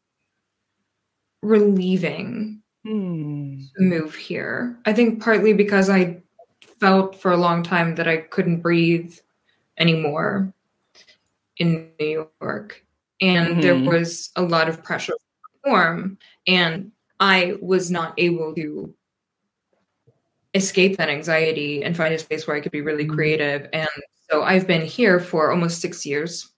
relieving 1.42 2.62
hmm. 2.84 3.60
to 3.76 3.82
move 3.82 4.14
here. 4.14 4.78
I 4.86 4.92
think 4.92 5.22
partly 5.22 5.52
because 5.52 5.90
I 5.90 6.22
felt 6.80 7.20
for 7.20 7.30
a 7.30 7.36
long 7.36 7.62
time 7.62 7.94
that 7.96 8.08
I 8.08 8.18
couldn't 8.18 8.60
breathe 8.60 9.14
anymore 9.78 10.52
in 11.58 11.90
New 12.00 12.24
York 12.40 12.84
and 13.20 13.48
mm-hmm. 13.48 13.60
there 13.60 13.76
was 13.76 14.30
a 14.36 14.42
lot 14.42 14.68
of 14.68 14.82
pressure 14.82 15.12
to 15.12 15.60
perform 15.62 16.18
and 16.46 16.90
i 17.20 17.56
was 17.60 17.90
not 17.90 18.14
able 18.18 18.54
to 18.54 18.92
escape 20.54 20.96
that 20.96 21.08
anxiety 21.08 21.84
and 21.84 21.96
find 21.96 22.14
a 22.14 22.18
space 22.18 22.46
where 22.46 22.56
i 22.56 22.60
could 22.60 22.72
be 22.72 22.80
really 22.80 23.04
mm-hmm. 23.04 23.14
creative 23.14 23.68
and 23.72 23.88
so 24.30 24.42
i've 24.42 24.66
been 24.66 24.84
here 24.84 25.20
for 25.20 25.50
almost 25.50 25.80
six 25.80 26.04
years 26.04 26.50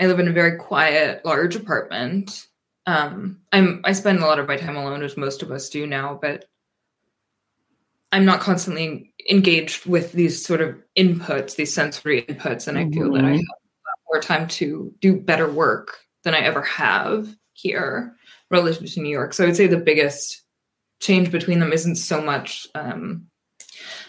i 0.00 0.06
live 0.06 0.20
in 0.20 0.28
a 0.28 0.32
very 0.32 0.56
quiet 0.56 1.24
large 1.24 1.56
apartment 1.56 2.46
um, 2.86 3.38
i'm 3.52 3.80
i 3.84 3.92
spend 3.92 4.18
a 4.18 4.26
lot 4.26 4.38
of 4.38 4.48
my 4.48 4.56
time 4.56 4.76
alone 4.76 5.02
as 5.02 5.16
most 5.16 5.42
of 5.42 5.50
us 5.50 5.68
do 5.68 5.86
now 5.86 6.18
but 6.20 6.46
i'm 8.12 8.24
not 8.24 8.40
constantly 8.40 9.12
engaged 9.30 9.86
with 9.86 10.12
these 10.12 10.44
sort 10.44 10.60
of 10.60 10.76
inputs 10.96 11.56
these 11.56 11.72
sensory 11.72 12.22
inputs 12.22 12.66
and 12.66 12.78
i 12.78 12.88
feel 12.90 13.12
that 13.12 13.24
i 13.24 13.28
mm-hmm. 13.28 13.36
have 13.36 13.98
more 14.10 14.20
time 14.20 14.48
to 14.48 14.92
do 15.00 15.20
better 15.20 15.50
work 15.50 15.98
than 16.24 16.34
I 16.34 16.40
ever 16.40 16.62
have 16.62 17.34
here 17.54 18.14
relative 18.50 18.92
to 18.92 19.00
New 19.00 19.10
York. 19.10 19.32
So 19.32 19.44
I 19.44 19.46
would 19.46 19.56
say 19.56 19.66
the 19.66 19.76
biggest 19.76 20.42
change 21.00 21.30
between 21.30 21.58
them 21.58 21.72
isn't 21.72 21.96
so 21.96 22.20
much 22.20 22.66
um, 22.74 23.26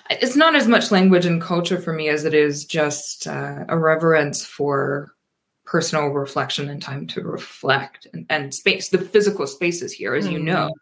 it's 0.09 0.35
not 0.35 0.55
as 0.55 0.67
much 0.67 0.89
language 0.89 1.27
and 1.27 1.39
culture 1.39 1.79
for 1.79 1.93
me 1.93 2.09
as 2.09 2.25
it 2.25 2.33
is 2.33 2.65
just 2.65 3.27
uh, 3.27 3.63
a 3.69 3.77
reverence 3.77 4.43
for 4.43 5.13
personal 5.65 6.07
reflection 6.07 6.67
and 6.67 6.81
time 6.81 7.05
to 7.05 7.21
reflect 7.21 8.07
and, 8.11 8.25
and 8.31 8.53
space 8.53 8.89
the 8.89 8.97
physical 8.97 9.45
spaces 9.45 9.93
here 9.93 10.15
as 10.15 10.25
mm-hmm. 10.25 10.33
you 10.33 10.43
know 10.43 10.73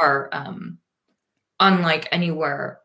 are 0.00 0.28
um, 0.30 0.78
unlike 1.60 2.08
anywhere 2.12 2.80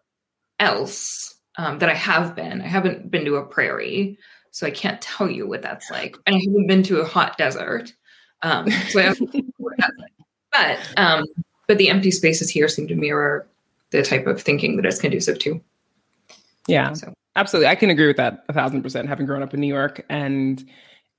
else 0.60 1.36
um, 1.58 1.80
that 1.80 1.90
i 1.90 1.94
have 1.94 2.36
been 2.36 2.62
i 2.62 2.68
haven't 2.68 3.10
been 3.12 3.26
to 3.26 3.36
a 3.36 3.46
prairie 3.46 4.18
so 4.54 4.68
I 4.68 4.72
can't 4.72 5.02
tell 5.02 5.30
you 5.30 5.48
what 5.48 5.64
that's 5.64 5.90
like. 5.90 6.16
And 6.28 6.36
I 6.36 6.40
haven't 6.40 6.68
been 6.68 6.84
to 6.84 7.02
a 7.02 7.06
hot 7.06 7.40
desert. 7.40 7.92
Um, 8.44 8.70
so 8.70 9.00
I 9.00 9.10
what 9.58 9.74
that's 9.78 9.98
like. 9.98 10.12
But 10.52 10.80
um, 10.96 11.26
but 11.68 11.80
the 11.80 11.90
empty 11.90 12.12
spaces 12.12 12.52
here 12.52 12.68
seem 12.68 12.88
to 12.88 12.96
mirror 12.96 13.48
the 13.90 14.04
type 14.04 14.28
of 14.28 14.40
thinking 14.40 14.76
that 14.76 14.86
is 14.86 15.00
conducive 15.00 15.40
to. 15.40 15.60
Yeah. 16.68 16.94
So 16.94 17.14
absolutely. 17.36 17.68
I 17.68 17.74
can 17.74 17.90
agree 17.90 18.06
with 18.06 18.18
that 18.18 18.46
a 18.48 18.54
thousand 18.54 18.84
percent, 18.84 19.10
having 19.10 19.26
grown 19.26 19.42
up 19.42 19.56
in 19.56 19.60
New 19.60 19.68
York. 19.68 20.06
And 20.08 20.64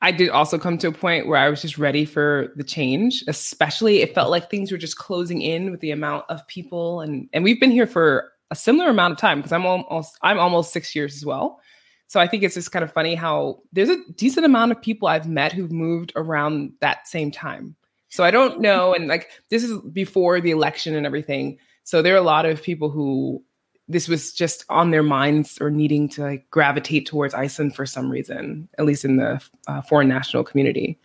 I 0.03 0.13
did 0.13 0.29
also 0.29 0.59
come 0.59 0.77
to 0.79 0.89
a 0.89 0.93
point 0.93 1.27
where 1.27 1.39
I 1.39 1.49
was 1.49 1.63
just 1.63 1.79
ready 1.79 2.05
for 2.05 2.53
the 2.57 2.65
change, 2.65 3.25
especially 3.27 4.03
it 4.03 4.15
felt 4.15 4.31
like 4.31 4.51
things 4.51 4.71
were 4.71 4.79
just 4.79 4.99
closing 4.99 5.41
in 5.41 5.71
with 5.71 5.81
the 5.81 5.93
amount 5.93 6.27
of 6.29 6.47
people 6.47 7.01
and 7.01 7.29
and 7.33 7.43
we've 7.43 7.61
been 7.61 7.71
here 7.71 7.87
for 7.87 8.31
a 8.51 8.57
similar 8.57 8.91
amount 8.91 9.13
of 9.13 9.19
time 9.19 9.39
because 9.39 9.53
I'm 9.53 9.65
almost 9.65 10.19
I'm 10.23 10.39
almost 10.39 10.73
6 10.73 10.95
years 10.95 11.17
as 11.17 11.25
well. 11.25 11.59
So 12.07 12.21
I 12.21 12.27
think 12.29 12.43
it's 12.43 12.55
just 12.55 12.71
kind 12.71 12.85
of 12.85 12.93
funny 12.93 13.15
how 13.15 13.63
there's 13.73 13.89
a 13.89 13.99
decent 14.15 14.45
amount 14.45 14.73
of 14.73 14.83
people 14.83 15.09
I've 15.09 15.29
met 15.29 15.53
who've 15.53 15.73
moved 15.73 16.13
around 16.17 16.73
that 16.81 17.09
same 17.09 17.31
time. 17.31 17.75
So 18.11 18.25
I 18.25 18.31
don't 18.31 18.61
know 18.61 18.95
and 18.95 19.09
like 19.09 19.31
this 19.49 19.65
is 19.65 19.79
before 19.93 20.41
the 20.41 20.51
election 20.51 20.95
and 20.95 21.07
everything. 21.07 21.59
So 21.85 22.03
there 22.03 22.15
are 22.15 22.19
a 22.19 22.23
lot 22.23 22.45
of 22.45 22.63
people 22.63 22.91
who 22.91 23.43
this 23.89 24.09
was 24.09 24.33
just 24.33 24.65
on 24.69 24.91
their 24.91 25.03
minds 25.03 25.59
or 25.61 25.71
needing 25.71 26.09
to 26.11 26.23
like 26.23 26.51
gravitate 26.51 27.07
towards 27.07 27.35
Iceland 27.35 27.77
for 27.77 27.85
some 27.85 28.11
reason, 28.11 28.69
at 28.79 28.87
least 28.87 29.05
in 29.05 29.17
the 29.17 29.43
uh, 29.69 29.83
foreign 29.83 30.09
national 30.09 30.45
community. 30.45 30.99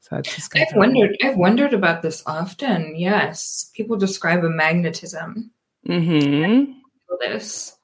So 0.00 0.16
it's 0.16 0.34
just 0.34 0.56
I've 0.56 0.74
wondered. 0.74 1.16
I've 1.22 1.36
wondered 1.36 1.74
about 1.74 2.02
this 2.02 2.22
often. 2.26 2.94
Yes, 2.96 3.70
people 3.74 3.96
describe 3.96 4.44
a 4.44 4.48
magnetism. 4.48 5.50
Mm-hmm. 5.86 6.72
This, 7.20 7.76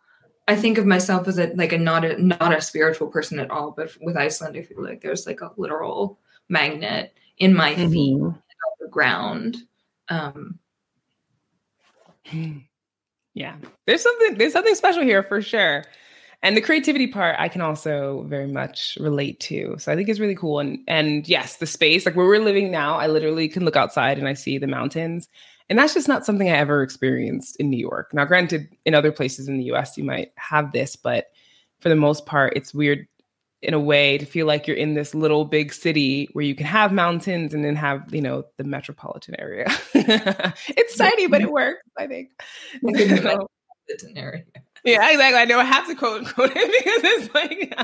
I 0.48 0.56
think 0.56 0.78
of 0.78 0.86
myself 0.86 1.28
as 1.28 1.38
a 1.38 1.52
like 1.54 1.72
a 1.72 1.78
not 1.78 2.04
a 2.04 2.20
not 2.22 2.56
a 2.56 2.60
spiritual 2.60 3.08
person 3.08 3.38
at 3.38 3.50
all, 3.50 3.72
but 3.72 3.90
with 4.00 4.16
Iceland, 4.16 4.56
I 4.56 4.62
feel 4.62 4.82
like 4.82 5.02
there's 5.02 5.26
like 5.26 5.40
a 5.40 5.52
literal 5.56 6.18
magnet 6.48 7.12
in 7.38 7.54
my 7.54 7.74
mm-hmm. 7.74 7.92
feet, 7.92 8.20
on 8.20 8.42
the 8.80 8.88
ground. 8.88 9.56
Um, 10.08 10.58
yeah. 13.36 13.54
There's 13.84 14.02
something 14.02 14.38
there's 14.38 14.54
something 14.54 14.74
special 14.74 15.02
here 15.02 15.22
for 15.22 15.42
sure. 15.42 15.84
And 16.42 16.56
the 16.56 16.60
creativity 16.62 17.06
part 17.06 17.36
i 17.38 17.48
can 17.48 17.60
also 17.60 18.24
very 18.28 18.46
much 18.46 18.96
relate 18.98 19.38
to. 19.40 19.76
So 19.78 19.92
i 19.92 19.94
think 19.94 20.08
it's 20.08 20.18
really 20.18 20.34
cool. 20.34 20.58
And 20.58 20.78
and 20.88 21.28
yes 21.28 21.58
the 21.58 21.66
space 21.66 22.06
like 22.06 22.16
where 22.16 22.26
we're 22.26 22.38
living 22.42 22.70
now 22.72 22.96
i 22.96 23.06
literally 23.06 23.48
can 23.48 23.64
look 23.64 23.76
outside 23.76 24.18
and 24.18 24.26
i 24.26 24.32
see 24.32 24.58
the 24.58 24.66
mountains. 24.66 25.28
And 25.68 25.78
that's 25.78 25.92
just 25.94 26.08
not 26.08 26.24
something 26.24 26.48
i 26.48 26.56
ever 26.56 26.82
experienced 26.82 27.56
in 27.56 27.68
new 27.68 27.78
york. 27.78 28.12
Now 28.14 28.24
granted 28.24 28.68
in 28.86 28.94
other 28.94 29.12
places 29.12 29.48
in 29.48 29.58
the 29.58 29.66
us 29.66 29.98
you 29.98 30.04
might 30.04 30.32
have 30.36 30.72
this 30.72 30.96
but 30.96 31.26
for 31.80 31.90
the 31.90 31.96
most 31.96 32.24
part 32.24 32.54
it's 32.56 32.72
weird 32.72 33.06
in 33.62 33.74
a 33.74 33.80
way 33.80 34.18
to 34.18 34.26
feel 34.26 34.46
like 34.46 34.66
you're 34.66 34.76
in 34.76 34.94
this 34.94 35.14
little 35.14 35.44
big 35.44 35.72
city 35.72 36.28
where 36.32 36.44
you 36.44 36.54
can 36.54 36.66
have 36.66 36.92
mountains 36.92 37.54
and 37.54 37.64
then 37.64 37.74
have 37.74 38.02
you 38.14 38.20
know 38.20 38.44
the 38.56 38.64
metropolitan 38.64 39.34
area. 39.38 39.66
It's 40.68 40.96
tiny 40.96 41.26
but 41.26 41.40
it 41.40 41.50
works 41.50 41.82
i 41.98 42.06
think. 42.06 42.30
Metropolitan 42.82 43.48
area. 44.16 44.44
Yeah 44.84 45.10
exactly. 45.10 45.40
I 45.40 45.44
know. 45.46 45.58
I 45.58 45.64
have 45.64 45.86
to 45.86 45.94
quote 45.94 46.26
quote 46.26 46.52
it 46.54 46.84
because 46.84 47.12
it's 47.12 47.34
like 47.34 47.78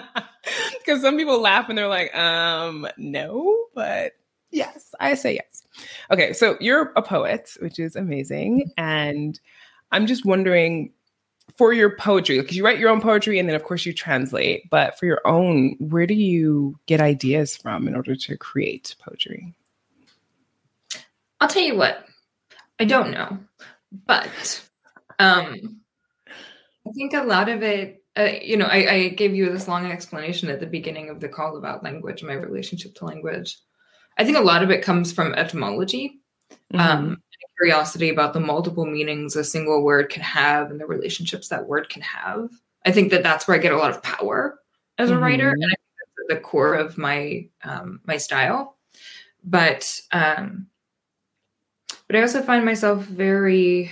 because 0.78 1.00
some 1.00 1.16
people 1.16 1.40
laugh 1.40 1.68
and 1.68 1.76
they're 1.78 1.88
like 1.88 2.14
um 2.14 2.86
no 2.96 3.64
but 3.74 4.12
yes 4.50 4.94
i 5.00 5.14
say 5.14 5.34
yes. 5.34 5.62
Okay 6.10 6.32
so 6.32 6.56
you're 6.60 6.92
a 6.96 7.02
poet 7.02 7.50
which 7.60 7.78
is 7.78 7.96
amazing 7.96 8.70
and 8.76 9.40
i'm 9.90 10.06
just 10.06 10.26
wondering 10.26 10.92
for 11.56 11.72
your 11.72 11.96
poetry 11.96 12.40
because 12.40 12.56
you 12.56 12.64
write 12.64 12.78
your 12.78 12.90
own 12.90 13.00
poetry 13.00 13.38
and 13.38 13.48
then 13.48 13.56
of 13.56 13.64
course 13.64 13.84
you 13.84 13.92
translate 13.92 14.68
but 14.70 14.98
for 14.98 15.06
your 15.06 15.20
own 15.26 15.76
where 15.78 16.06
do 16.06 16.14
you 16.14 16.78
get 16.86 17.00
ideas 17.00 17.56
from 17.56 17.88
in 17.88 17.94
order 17.94 18.14
to 18.14 18.36
create 18.36 18.94
poetry 18.98 19.54
i'll 21.40 21.48
tell 21.48 21.62
you 21.62 21.76
what 21.76 22.06
i 22.78 22.84
don't 22.84 23.10
know 23.10 23.38
but 24.06 24.62
um 25.18 25.80
i 26.86 26.90
think 26.94 27.12
a 27.12 27.22
lot 27.22 27.48
of 27.48 27.62
it 27.62 28.02
uh, 28.16 28.28
you 28.42 28.56
know 28.56 28.66
I, 28.66 28.92
I 28.92 29.08
gave 29.08 29.34
you 29.34 29.50
this 29.50 29.68
long 29.68 29.90
explanation 29.90 30.50
at 30.50 30.60
the 30.60 30.66
beginning 30.66 31.08
of 31.10 31.20
the 31.20 31.28
call 31.28 31.56
about 31.56 31.82
language 31.82 32.22
my 32.22 32.34
relationship 32.34 32.94
to 32.96 33.04
language 33.04 33.58
i 34.16 34.24
think 34.24 34.36
a 34.36 34.42
lot 34.42 34.62
of 34.62 34.70
it 34.70 34.82
comes 34.82 35.12
from 35.12 35.34
etymology 35.34 36.20
mm-hmm. 36.72 36.80
um 36.80 37.22
curiosity 37.56 38.08
about 38.08 38.32
the 38.32 38.40
multiple 38.40 38.86
meanings 38.86 39.36
a 39.36 39.44
single 39.44 39.82
word 39.82 40.08
can 40.08 40.22
have 40.22 40.70
and 40.70 40.80
the 40.80 40.86
relationships 40.86 41.48
that 41.48 41.66
word 41.66 41.88
can 41.88 42.02
have. 42.02 42.50
I 42.84 42.92
think 42.92 43.10
that 43.10 43.22
that's 43.22 43.46
where 43.46 43.56
I 43.56 43.60
get 43.60 43.72
a 43.72 43.76
lot 43.76 43.90
of 43.90 44.02
power 44.02 44.58
as 44.98 45.10
a 45.10 45.14
mm-hmm. 45.14 45.22
writer, 45.22 45.50
and 45.50 45.64
I 45.64 45.68
think 45.68 45.78
that's 46.28 46.38
the 46.38 46.40
core 46.40 46.74
of 46.74 46.98
my 46.98 47.46
um, 47.64 48.00
my 48.04 48.16
style. 48.16 48.76
But 49.44 50.00
um, 50.12 50.66
but 52.06 52.16
I 52.16 52.22
also 52.22 52.42
find 52.42 52.64
myself 52.64 53.04
very. 53.04 53.90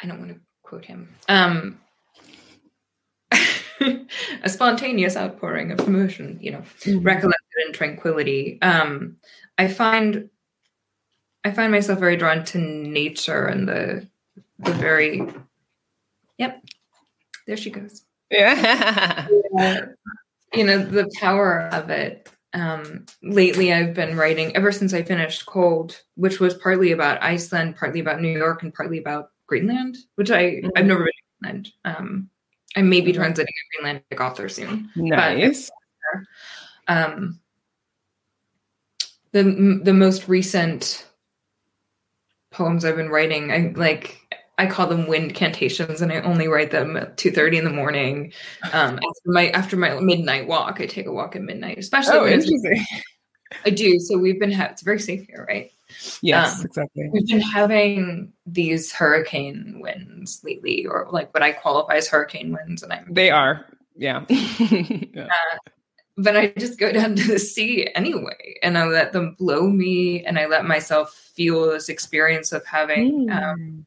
I 0.00 0.06
don't 0.06 0.18
want 0.18 0.32
to 0.32 0.40
quote 0.62 0.84
him. 0.84 1.14
Um, 1.28 1.78
a 4.42 4.48
spontaneous 4.48 5.16
outpouring 5.16 5.72
of 5.72 5.80
emotion, 5.80 6.38
you 6.40 6.52
know, 6.52 6.62
mm-hmm. 6.80 7.00
recollected 7.00 7.66
in 7.66 7.72
tranquility. 7.72 8.58
Um, 8.62 9.16
I 9.58 9.68
find 9.68 10.28
I 11.44 11.50
find 11.50 11.72
myself 11.72 11.98
very 11.98 12.16
drawn 12.16 12.44
to 12.44 12.58
nature 12.58 13.46
and 13.46 13.68
the 13.68 14.08
the 14.58 14.72
very 14.72 15.26
yep, 16.38 16.62
there 17.46 17.56
she 17.56 17.70
goes. 17.70 18.02
Yeah. 18.30 19.26
you 20.54 20.64
know, 20.64 20.78
the 20.78 21.10
power 21.20 21.68
of 21.70 21.90
it. 21.90 22.30
Um, 22.54 23.04
lately 23.22 23.74
I've 23.74 23.92
been 23.92 24.16
writing 24.16 24.56
ever 24.56 24.72
since 24.72 24.94
I 24.94 25.02
finished 25.02 25.44
Cold, 25.44 26.00
which 26.14 26.40
was 26.40 26.54
partly 26.54 26.92
about 26.92 27.22
Iceland, 27.22 27.76
partly 27.76 28.00
about 28.00 28.22
New 28.22 28.32
York, 28.32 28.62
and 28.62 28.72
partly 28.72 28.96
about 28.96 29.32
Greenland, 29.46 29.98
which 30.14 30.30
I 30.30 30.44
mm-hmm. 30.44 30.68
I've 30.76 30.86
never 30.86 31.00
been 31.00 31.12
to 31.12 31.32
Greenland. 31.42 31.72
Um, 31.84 32.30
I 32.76 32.82
may 32.82 33.00
be 33.00 33.12
translating 33.12 33.52
a 33.52 33.84
Greenlandic 33.84 34.20
author 34.20 34.48
soon. 34.48 34.90
Nice. 34.96 35.70
But, 36.88 36.94
um, 36.94 37.40
the 39.32 39.80
the 39.82 39.94
most 39.94 40.28
recent 40.28 41.06
poems 42.50 42.84
I've 42.84 42.96
been 42.96 43.08
writing, 43.08 43.50
I 43.50 43.72
like 43.76 44.18
I 44.58 44.66
call 44.66 44.86
them 44.86 45.06
wind 45.06 45.34
cantations, 45.34 46.02
and 46.02 46.12
I 46.12 46.20
only 46.20 46.48
write 46.48 46.70
them 46.70 46.96
at 46.96 47.16
two 47.16 47.30
thirty 47.30 47.56
in 47.58 47.64
the 47.64 47.70
morning. 47.70 48.32
Um, 48.72 48.94
after 48.94 49.26
my 49.26 49.48
after 49.50 49.76
my 49.76 49.98
midnight 50.00 50.46
walk, 50.46 50.80
I 50.80 50.86
take 50.86 51.06
a 51.06 51.12
walk 51.12 51.34
at 51.36 51.42
midnight, 51.42 51.78
especially. 51.78 52.18
Oh, 52.18 52.26
interesting. 52.26 52.84
I 53.66 53.70
do. 53.70 53.98
So 53.98 54.18
we've 54.18 54.40
been 54.40 54.52
ha- 54.52 54.68
it's 54.70 54.82
very 54.82 54.98
safe 54.98 55.26
here, 55.26 55.44
right? 55.48 55.70
Yes, 56.22 56.60
um, 56.60 56.66
exactly. 56.66 57.10
We've 57.12 57.26
been 57.26 57.40
having 57.40 58.32
these 58.46 58.92
hurricane 58.92 59.80
winds 59.80 60.40
lately, 60.44 60.86
or 60.86 61.08
like 61.10 61.32
what 61.34 61.42
I 61.42 61.52
qualify 61.52 61.96
as 61.96 62.08
hurricane 62.08 62.52
winds, 62.52 62.82
and 62.82 62.92
I'm 62.92 63.12
they 63.12 63.30
are, 63.30 63.66
yeah. 63.96 64.24
yeah. 64.28 65.26
Uh, 65.26 65.58
but 66.16 66.36
I 66.36 66.48
just 66.58 66.78
go 66.78 66.92
down 66.92 67.16
to 67.16 67.26
the 67.26 67.38
sea 67.38 67.88
anyway, 67.94 68.56
and 68.62 68.78
I 68.78 68.86
let 68.86 69.12
them 69.12 69.34
blow 69.38 69.68
me, 69.68 70.24
and 70.24 70.38
I 70.38 70.46
let 70.46 70.64
myself 70.64 71.12
feel 71.12 71.70
this 71.70 71.88
experience 71.88 72.52
of 72.52 72.64
having 72.66 73.28
mm. 73.28 73.42
um, 73.42 73.86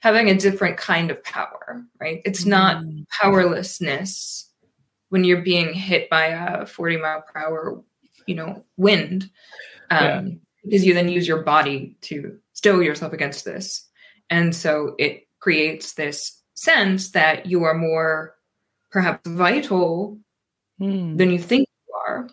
having 0.00 0.30
a 0.30 0.34
different 0.34 0.76
kind 0.76 1.10
of 1.10 1.22
power. 1.24 1.84
Right? 2.00 2.22
It's 2.24 2.44
mm. 2.44 2.48
not 2.48 2.84
powerlessness 3.10 4.50
when 5.08 5.24
you're 5.24 5.42
being 5.42 5.72
hit 5.72 6.08
by 6.08 6.26
a 6.26 6.66
40 6.66 6.96
mile 6.98 7.22
per 7.22 7.40
hour, 7.40 7.82
you 8.26 8.34
know, 8.36 8.64
wind. 8.76 9.30
Um, 9.90 10.00
yeah 10.00 10.34
because 10.64 10.84
you 10.84 10.94
then 10.94 11.08
use 11.08 11.26
your 11.26 11.42
body 11.42 11.96
to 12.02 12.38
stow 12.52 12.80
yourself 12.80 13.12
against 13.12 13.44
this. 13.44 13.86
And 14.28 14.54
so 14.54 14.94
it 14.98 15.26
creates 15.40 15.94
this 15.94 16.40
sense 16.54 17.10
that 17.12 17.46
you 17.46 17.64
are 17.64 17.74
more 17.74 18.34
perhaps 18.90 19.28
vital 19.28 20.18
mm. 20.80 21.16
than 21.16 21.30
you 21.30 21.38
think 21.38 21.68
you 21.88 21.94
are. 22.06 22.28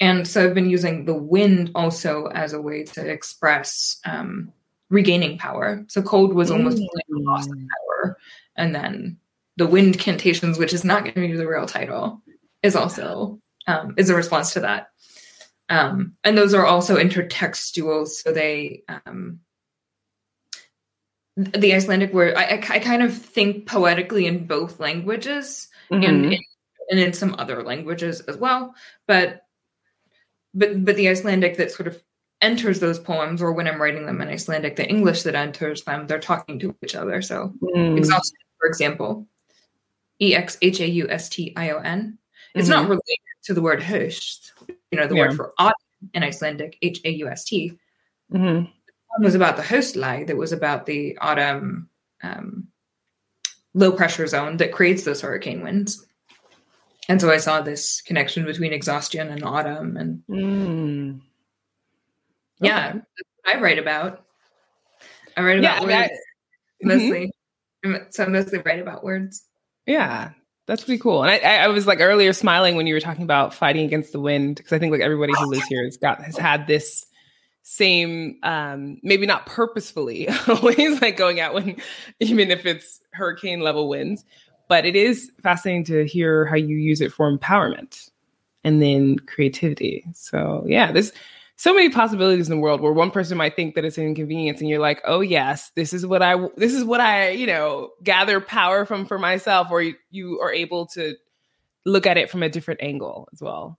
And 0.00 0.28
so 0.28 0.44
I've 0.44 0.54
been 0.54 0.70
using 0.70 1.04
the 1.04 1.14
wind 1.14 1.70
also 1.74 2.26
as 2.26 2.52
a 2.52 2.60
way 2.60 2.84
to 2.84 3.06
express 3.06 3.98
um, 4.04 4.52
regaining 4.90 5.38
power. 5.38 5.84
So 5.88 6.02
cold 6.02 6.34
was 6.34 6.50
almost 6.50 6.78
mm. 6.78 6.86
like 6.94 7.04
a 7.10 7.20
loss 7.20 7.46
of 7.46 7.52
power. 7.52 8.18
And 8.56 8.74
then 8.74 9.18
the 9.56 9.66
wind 9.66 9.98
cantations, 9.98 10.58
which 10.58 10.72
is 10.72 10.84
not 10.84 11.02
going 11.02 11.14
to 11.14 11.20
be 11.20 11.36
the 11.36 11.48
real 11.48 11.66
title, 11.66 12.22
is 12.62 12.76
also 12.76 13.40
um, 13.66 13.94
is 13.96 14.10
a 14.10 14.14
response 14.14 14.52
to 14.52 14.60
that. 14.60 14.90
Um, 15.68 16.14
and 16.22 16.38
those 16.38 16.54
are 16.54 16.64
also 16.64 16.96
intertextual, 16.96 18.06
so 18.06 18.32
they 18.32 18.84
um, 18.88 19.40
the 21.36 21.74
Icelandic 21.74 22.12
word. 22.12 22.34
I, 22.34 22.44
I, 22.44 22.54
I, 22.70 22.78
kind 22.78 23.02
of 23.02 23.16
think 23.16 23.66
poetically 23.66 24.26
in 24.26 24.46
both 24.46 24.80
languages 24.80 25.68
mm-hmm. 25.90 26.02
and 26.02 26.32
in, 26.32 26.40
and 26.90 27.00
in 27.00 27.12
some 27.12 27.34
other 27.38 27.62
languages 27.62 28.20
as 28.22 28.36
well. 28.36 28.74
But 29.06 29.42
but 30.54 30.84
but 30.84 30.96
the 30.96 31.08
Icelandic 31.08 31.56
that 31.56 31.72
sort 31.72 31.88
of 31.88 32.02
enters 32.40 32.80
those 32.80 32.98
poems, 32.98 33.42
or 33.42 33.52
when 33.52 33.66
I'm 33.66 33.80
writing 33.80 34.06
them 34.06 34.20
in 34.20 34.28
Icelandic, 34.28 34.76
the 34.76 34.88
English 34.88 35.22
that 35.22 35.34
enters 35.34 35.82
them, 35.84 36.06
they're 36.06 36.18
talking 36.18 36.58
to 36.60 36.74
each 36.82 36.94
other. 36.94 37.20
So 37.22 37.52
mm. 37.60 37.98
exhaustion, 37.98 38.36
for 38.58 38.68
example, 38.68 39.26
E 40.20 40.34
X 40.34 40.56
H 40.62 40.80
A 40.80 40.88
U 40.88 41.08
S 41.08 41.28
T 41.28 41.52
I 41.56 41.70
O 41.70 41.78
N. 41.78 42.18
It's 42.54 42.68
mm-hmm. 42.68 42.82
not 42.82 42.88
related 42.88 43.18
to 43.44 43.54
the 43.54 43.62
word 43.62 43.82
haust, 43.82 44.52
you 44.90 44.98
know, 44.98 45.06
the 45.06 45.14
yeah. 45.16 45.22
word 45.28 45.36
for 45.36 45.52
autumn 45.58 45.74
in 46.14 46.22
Icelandic, 46.22 46.76
H 46.82 47.00
A 47.04 47.10
U 47.10 47.28
S 47.28 47.44
T. 47.44 47.78
Mm-hmm. 48.32 48.70
was 49.24 49.34
about 49.34 49.56
the 49.56 49.62
host 49.62 49.94
haustlægð 49.96 50.26
that 50.26 50.36
was 50.36 50.52
about 50.52 50.84
the 50.86 51.16
autumn 51.20 51.88
um, 52.22 52.68
low 53.74 53.92
pressure 53.92 54.26
zone 54.26 54.56
that 54.58 54.72
creates 54.72 55.04
those 55.04 55.20
hurricane 55.20 55.62
winds. 55.62 56.04
and 57.08 57.20
so 57.20 57.30
I 57.30 57.36
saw 57.38 57.60
this 57.60 58.00
connection 58.02 58.44
between 58.44 58.72
exhaustion 58.72 59.28
and 59.28 59.44
autumn, 59.44 59.96
and 59.96 60.22
Mm. 60.28 61.20
yeah, 62.60 62.88
Okay. 62.90 63.00
I 63.46 63.60
write 63.60 63.78
about. 63.78 64.24
I 65.36 65.42
write 65.42 65.58
about 65.60 65.80
mean, 65.86 65.88
words 65.96 66.10
I- 66.10 66.84
Mhm. 66.84 66.88
mostly. 66.88 67.32
I'm- 67.84 68.06
So 68.10 68.24
I 68.24 68.28
mostly 68.28 68.58
write 68.58 68.80
about 68.80 69.04
words. 69.04 69.44
Yeah, 69.86 70.32
that's 70.66 70.84
pretty 70.84 70.98
cool. 70.98 71.22
And 71.22 71.30
I, 71.30 71.58
I, 71.58 71.68
was 71.68 71.86
like 71.86 72.00
earlier 72.00 72.32
smiling 72.32 72.74
when 72.76 72.86
you 72.86 72.94
were 72.94 73.00
talking 73.00 73.22
about 73.22 73.54
fighting 73.54 73.84
against 73.84 74.12
the 74.12 74.20
wind 74.20 74.56
because 74.56 74.72
I 74.72 74.78
think 74.78 74.90
like 74.92 75.00
everybody 75.00 75.32
who 75.38 75.46
lives 75.46 75.66
here 75.66 75.84
has 75.84 75.96
got 75.96 76.22
has 76.22 76.36
had 76.36 76.66
this 76.66 77.06
same, 77.62 78.36
um, 78.42 78.98
maybe 79.02 79.26
not 79.26 79.46
purposefully 79.46 80.28
always 80.48 81.00
like 81.00 81.16
going 81.16 81.40
out 81.40 81.54
when 81.54 81.76
even 82.20 82.50
if 82.50 82.66
it's 82.66 83.00
hurricane 83.12 83.60
level 83.60 83.88
winds, 83.88 84.24
but 84.68 84.84
it 84.84 84.96
is 84.96 85.30
fascinating 85.42 85.84
to 85.84 86.04
hear 86.04 86.46
how 86.46 86.56
you 86.56 86.76
use 86.76 87.00
it 87.00 87.12
for 87.12 87.30
empowerment 87.30 88.10
and 88.64 88.82
then 88.82 89.18
creativity. 89.20 90.04
So 90.14 90.64
yeah, 90.66 90.90
there's 90.90 91.12
so 91.56 91.74
many 91.74 91.88
possibilities 91.88 92.48
in 92.48 92.54
the 92.54 92.60
world 92.60 92.80
where 92.80 92.92
one 92.92 93.10
person 93.10 93.38
might 93.38 93.56
think 93.56 93.74
that 93.74 93.84
it's 93.84 93.96
an 93.96 94.04
inconvenience 94.04 94.60
and 94.60 94.68
you're 94.68 94.78
like, 94.78 95.00
oh 95.04 95.20
yes, 95.20 95.70
this 95.74 95.92
is 95.92 96.06
what 96.06 96.22
I 96.22 96.36
this 96.56 96.74
is 96.74 96.84
what 96.84 97.00
I, 97.00 97.30
you 97.30 97.46
know, 97.46 97.90
gather 98.02 98.40
power 98.40 98.84
from 98.84 99.06
for 99.06 99.18
myself, 99.18 99.68
or 99.70 99.80
you, 99.80 99.94
you 100.10 100.40
are 100.40 100.52
able 100.52 100.86
to 100.88 101.14
look 101.86 102.06
at 102.06 102.18
it 102.18 102.30
from 102.30 102.42
a 102.42 102.48
different 102.48 102.82
angle 102.82 103.28
as 103.32 103.40
well. 103.40 103.78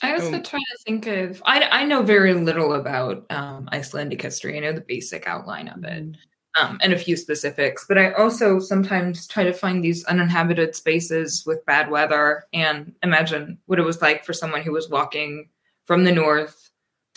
I 0.00 0.14
also 0.14 0.34
Um, 0.34 0.42
try 0.42 0.60
to 0.60 0.78
think 0.86 1.06
of. 1.06 1.42
I, 1.44 1.60
I 1.62 1.84
know 1.84 2.02
very 2.02 2.32
little 2.32 2.74
about 2.74 3.26
um, 3.30 3.68
Icelandic 3.72 4.22
history. 4.22 4.56
I 4.56 4.60
know 4.60 4.72
the 4.72 4.80
basic 4.80 5.26
outline 5.26 5.68
of 5.68 5.84
it 5.84 6.16
um, 6.58 6.78
and 6.80 6.92
a 6.92 6.98
few 6.98 7.16
specifics, 7.16 7.84
but 7.86 7.98
I 7.98 8.12
also 8.12 8.60
sometimes 8.60 9.26
try 9.26 9.44
to 9.44 9.52
find 9.52 9.82
these 9.82 10.04
uninhabited 10.04 10.74
spaces 10.76 11.42
with 11.44 11.66
bad 11.66 11.90
weather 11.90 12.44
and 12.52 12.94
imagine 13.02 13.58
what 13.66 13.80
it 13.80 13.84
was 13.84 14.00
like 14.00 14.24
for 14.24 14.32
someone 14.32 14.62
who 14.62 14.72
was 14.72 14.88
walking 14.88 15.48
from 15.84 16.04
the 16.04 16.12
north 16.12 16.67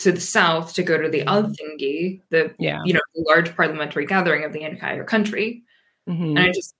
to 0.02 0.12
the 0.12 0.20
south 0.20 0.74
to 0.74 0.82
go 0.82 1.00
to 1.00 1.08
the 1.08 1.20
Mhm. 1.24 1.26
Althingi, 1.26 2.20
the 2.30 2.54
Yeah. 2.58 2.80
you 2.84 2.92
know 2.94 3.00
the 3.14 3.22
large 3.28 3.54
parliamentary 3.56 4.06
gathering 4.06 4.44
of 4.44 4.52
the 4.52 4.62
entire 4.62 5.04
country, 5.04 5.62
Mhm. 6.08 6.30
and 6.30 6.38
I 6.38 6.48
just 6.52 6.74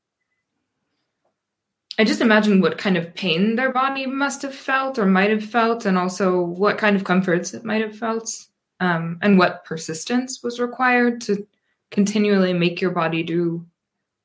I 1.98 2.04
just 2.04 2.22
imagine 2.22 2.60
what 2.62 2.78
kind 2.78 2.96
of 2.96 3.14
pain 3.14 3.54
their 3.54 3.70
body 3.70 4.06
must 4.06 4.40
have 4.42 4.54
felt 4.54 4.98
or 4.98 5.04
might 5.06 5.28
have 5.30 5.44
felt, 5.44 5.84
and 5.84 5.98
also 5.98 6.40
what 6.40 6.78
kind 6.78 6.96
of 6.96 7.04
comforts 7.04 7.52
it 7.52 7.64
might 7.64 7.82
have 7.82 7.96
felt, 7.96 8.28
um, 8.80 9.18
and 9.20 9.38
what 9.38 9.64
persistence 9.66 10.42
was 10.42 10.58
required 10.58 11.20
to 11.22 11.46
continually 11.90 12.54
make 12.54 12.80
your 12.80 12.92
body 12.92 13.22
do 13.22 13.66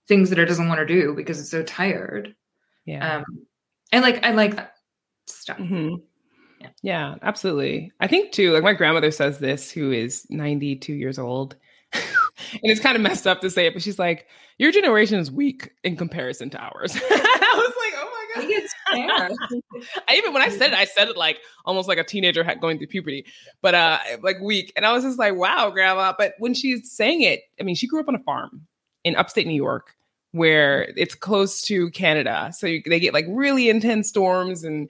things 0.07 0.29
that 0.29 0.39
it 0.39 0.45
doesn't 0.45 0.69
want 0.69 0.79
to 0.79 0.85
do 0.85 1.13
because 1.13 1.39
it's 1.41 1.51
so 1.51 1.61
tired. 1.63 2.33
Yeah. 2.85 3.17
Um, 3.17 3.45
I 3.91 3.99
like 3.99 4.25
I 4.25 4.31
like 4.31 4.55
that 4.55 4.75
stuff. 5.25 5.57
Mhm. 5.57 6.01
Yeah. 6.59 6.69
Yeah, 6.81 7.15
absolutely. 7.21 7.91
I 7.99 8.07
think 8.07 8.31
too, 8.31 8.51
like 8.51 8.63
my 8.63 8.73
grandmother 8.73 9.11
says 9.11 9.39
this, 9.39 9.71
who 9.71 9.91
is 9.91 10.25
92 10.29 10.93
years 10.93 11.19
old. 11.19 11.55
and 11.93 12.01
it's 12.63 12.81
kind 12.81 12.95
of 12.95 13.01
messed 13.01 13.27
up 13.27 13.41
to 13.41 13.49
say 13.49 13.67
it, 13.67 13.73
but 13.73 13.81
she's 13.81 13.99
like, 13.99 14.27
Your 14.57 14.71
generation 14.71 15.19
is 15.19 15.31
weak 15.31 15.71
in 15.83 15.95
comparison 15.95 16.49
to 16.51 16.59
ours. 16.59 16.95
I 16.95 17.53
was 17.55 17.73
like, 17.77 17.93
Oh 17.95 18.09
my 18.35 18.41
think 18.41 18.63
it's 18.63 18.75
fair. 18.91 19.07
God. 19.07 19.31
I 20.07 20.15
even 20.15 20.33
when 20.33 20.41
I 20.41 20.49
said 20.49 20.71
it, 20.71 20.77
I 20.77 20.85
said 20.85 21.07
it 21.07 21.17
like 21.17 21.39
almost 21.65 21.87
like 21.87 21.97
a 21.97 22.03
teenager 22.03 22.43
going 22.59 22.77
through 22.77 22.87
puberty, 22.87 23.25
but 23.61 23.75
uh 23.75 23.99
like 24.21 24.39
weak. 24.41 24.73
And 24.75 24.85
I 24.85 24.93
was 24.93 25.03
just 25.03 25.19
like, 25.19 25.35
Wow, 25.35 25.69
grandma. 25.69 26.13
But 26.17 26.33
when 26.39 26.53
she's 26.53 26.91
saying 26.91 27.21
it, 27.21 27.41
I 27.59 27.63
mean, 27.63 27.75
she 27.75 27.87
grew 27.87 27.99
up 27.99 28.07
on 28.07 28.15
a 28.15 28.23
farm 28.23 28.67
in 29.03 29.15
upstate 29.15 29.47
New 29.47 29.55
York 29.55 29.95
where 30.31 30.93
it's 30.95 31.15
close 31.15 31.61
to 31.63 31.89
Canada. 31.91 32.51
So 32.55 32.67
you, 32.67 32.81
they 32.85 32.99
get 32.99 33.13
like 33.13 33.25
really 33.29 33.69
intense 33.69 34.09
storms 34.09 34.63
and 34.63 34.89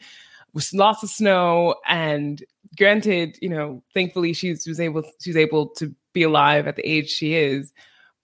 with 0.54 0.72
lots 0.74 1.04
of 1.04 1.10
snow. 1.10 1.76
And 1.88 2.44
granted, 2.78 3.38
you 3.42 3.50
know, 3.50 3.84
thankfully 3.94 4.34
she's 4.34 4.68
was 4.68 4.80
able 4.80 5.04
she's 5.22 5.38
able 5.38 5.68
to 5.76 5.94
be 6.14 6.24
alive 6.24 6.68
at 6.68 6.76
the 6.76 6.88
age 6.88 7.10
she 7.10 7.36
is. 7.36 7.74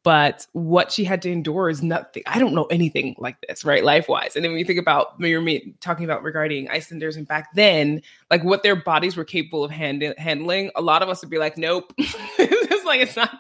But 0.04 0.46
what 0.52 0.92
she 0.92 1.06
had 1.06 1.22
to 1.22 1.32
endure 1.32 1.70
is 1.70 1.82
nothing. 1.82 2.24
I 2.26 2.38
don't 2.38 2.54
know 2.54 2.66
anything 2.66 3.16
like 3.20 3.38
this, 3.48 3.64
right? 3.64 3.86
Life 3.86 4.10
wise. 4.10 4.36
And 4.36 4.44
then 4.44 4.52
when 4.52 4.60
you 4.60 4.66
think 4.66 4.80
about 4.80 5.18
when 5.18 5.30
you're 5.30 5.60
talking 5.80 6.04
about 6.04 6.24
regarding 6.24 6.70
Icelanders 6.70 7.16
and 7.16 7.26
back 7.26 7.56
then, 7.56 8.02
like 8.30 8.44
what 8.44 8.64
their 8.64 8.76
bodies 8.76 9.16
were 9.16 9.24
capable 9.24 9.64
of 9.64 9.72
hand- 9.72 10.14
handling, 10.18 10.72
a 10.76 10.82
lot 10.82 11.04
of 11.04 11.08
us 11.08 11.22
would 11.22 11.30
be 11.30 11.38
like, 11.38 11.58
nope, 11.58 11.94
it's 11.98 12.86
like 12.86 13.00
it's 13.00 13.16
not 13.16 13.32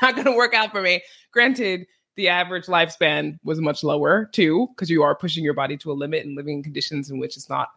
not 0.00 0.14
to 0.16 0.30
work 0.30 0.54
out 0.54 0.70
for 0.70 0.80
me. 0.80 1.02
Granted, 1.32 1.86
the 2.16 2.28
average 2.28 2.66
lifespan 2.66 3.38
was 3.42 3.60
much 3.60 3.82
lower 3.82 4.26
too, 4.32 4.68
because 4.68 4.90
you 4.90 5.02
are 5.02 5.16
pushing 5.16 5.42
your 5.42 5.54
body 5.54 5.76
to 5.78 5.90
a 5.90 5.94
limit 5.94 6.24
and 6.24 6.36
living 6.36 6.58
in 6.58 6.62
conditions 6.62 7.10
in 7.10 7.18
which 7.18 7.36
it's 7.36 7.48
not 7.48 7.70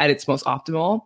at 0.00 0.10
its 0.10 0.26
most 0.26 0.44
optimal. 0.46 1.02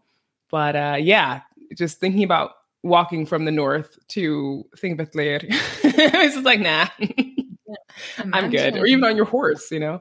But 0.51 0.77
uh, 0.77 0.97
yeah, 0.99 1.43
just 1.77 1.99
thinking 1.99 2.23
about 2.23 2.53
walking 2.83 3.27
from 3.27 3.45
the 3.45 3.51
north 3.51 3.99
to 4.09 4.65
Thingvellir, 4.77 5.45
it's 5.85 6.35
just 6.35 6.47
like, 6.47 6.61
nah, 6.61 6.87
I'm 8.33 8.51
good. 8.51 8.77
Or 8.77 8.87
even 8.87 9.05
on 9.05 9.17
your 9.17 9.27
horse, 9.27 9.71
you 9.71 9.81
know? 9.81 10.01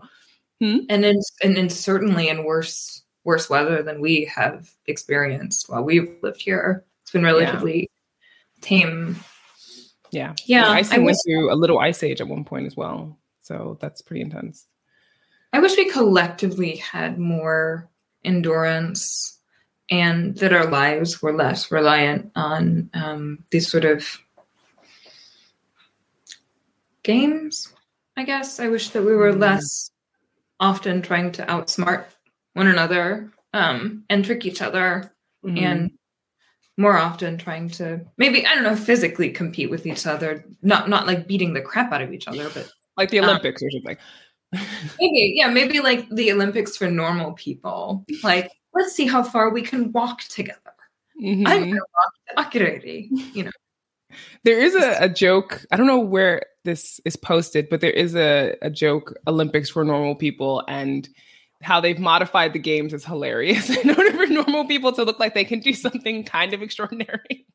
and 0.62 0.88
in, 0.90 1.20
and 1.44 1.58
in 1.58 1.70
certainly 1.70 2.30
in 2.30 2.46
worse 2.46 3.02
worse 3.26 3.50
weather 3.50 3.82
than 3.84 4.00
we 4.00 4.26
have 4.34 4.70
experienced 4.86 5.70
while 5.70 5.84
we've 5.84 6.16
lived 6.22 6.42
here. 6.42 6.86
It's 7.02 7.12
been 7.12 7.24
relatively 7.24 7.90
tame. 8.62 9.18
Yeah. 10.12 10.34
Yeah, 10.46 10.68
I 10.68 10.80
Iceland 10.80 11.06
went 11.06 11.18
through 11.26 11.54
a 11.54 11.56
little 11.56 11.80
ice 11.80 12.04
age 12.04 12.22
at 12.22 12.28
one 12.28 12.44
point 12.44 12.66
as 12.66 12.78
well. 12.78 13.18
So 13.42 13.78
that's 13.82 14.02
pretty 14.02 14.22
intense. 14.22 14.68
I 15.54 15.60
wish 15.60 15.76
we 15.78 15.90
collectively 15.90 16.78
had 16.78 17.20
more 17.20 17.90
endurance 18.24 19.40
and 19.90 20.36
that 20.38 20.54
our 20.54 20.66
lives 20.66 21.22
were 21.22 21.34
less 21.34 21.72
reliant 21.72 22.32
on 22.36 22.90
um, 22.94 23.44
these 23.52 23.70
sort 23.70 23.86
of 23.86 24.20
games. 27.04 27.72
I 28.16 28.24
guess 28.24 28.60
I 28.60 28.68
wish 28.68 28.90
that 28.90 29.04
we 29.04 29.16
were 29.16 29.34
Mm. 29.34 29.40
less 29.40 29.92
often 30.60 31.02
trying 31.02 31.32
to 31.34 31.46
outsmart 31.46 32.06
one 32.54 32.68
another 32.68 33.32
um, 33.54 34.04
and 34.10 34.24
trick 34.24 34.46
each 34.46 34.62
other 34.62 35.14
Mhm. 35.44 35.58
and 35.58 35.92
more 36.78 36.98
often 36.98 37.38
trying 37.38 37.70
to 37.70 38.02
maybe 38.18 38.46
I 38.46 38.56
don't 38.56 38.64
know 38.64 38.76
physically 38.76 39.30
compete 39.32 39.70
with 39.70 39.86
each 39.86 40.08
other, 40.08 40.44
not 40.62 40.90
not 40.90 41.06
like 41.06 41.28
beating 41.28 41.54
the 41.54 41.62
crap 41.62 41.92
out 41.92 42.02
of 42.02 42.14
each 42.14 42.28
other, 42.28 42.50
but 42.54 42.72
like 42.98 43.10
the 43.10 43.20
um, 43.20 43.26
Olympics 43.30 43.62
or 43.62 43.70
something. 43.72 43.98
maybe 45.00 45.34
yeah, 45.36 45.48
maybe 45.48 45.80
like 45.80 46.10
the 46.10 46.32
Olympics 46.32 46.78
for 46.78 46.90
normal 46.90 47.34
people. 47.34 48.06
Like 48.24 48.52
let's 48.74 48.94
see 48.94 49.06
how 49.08 49.24
far 49.24 49.50
we 49.52 49.62
can 49.62 49.92
walk 49.92 50.22
together. 50.24 50.60
I'm 51.22 51.24
Mhm. 51.24 51.46
gonna 51.46 51.72
walk 51.76 52.52
to 52.54 52.60
Akureyri, 52.60 53.08
you 53.34 53.44
know. 53.46 53.52
There 54.44 54.60
is 54.60 54.76
a, 54.76 54.98
a 55.06 55.10
joke. 55.10 55.64
I 55.72 55.78
don't 55.78 55.88
know 55.88 56.00
where 56.00 56.44
this 56.66 57.00
is 57.06 57.16
posted, 57.16 57.68
but 57.70 57.82
there 57.82 57.92
is 57.92 58.16
a, 58.16 58.56
a 58.62 58.70
joke 58.70 59.14
Olympics 59.28 59.70
for 59.70 59.84
normal 59.84 60.16
people 60.16 60.64
and 60.68 61.08
how 61.62 61.80
they've 61.80 62.00
modified 62.00 62.54
the 62.54 62.60
games 62.60 62.94
is 62.94 63.06
hilarious 63.06 63.70
in 63.76 63.90
order 63.90 64.12
for 64.12 64.26
normal 64.28 64.66
people 64.66 64.92
to 64.94 65.04
look 65.04 65.20
like 65.20 65.34
they 65.34 65.46
can 65.46 65.60
do 65.60 65.74
something 65.74 66.24
kind 66.24 66.54
of 66.54 66.62
extraordinary. 66.62 67.46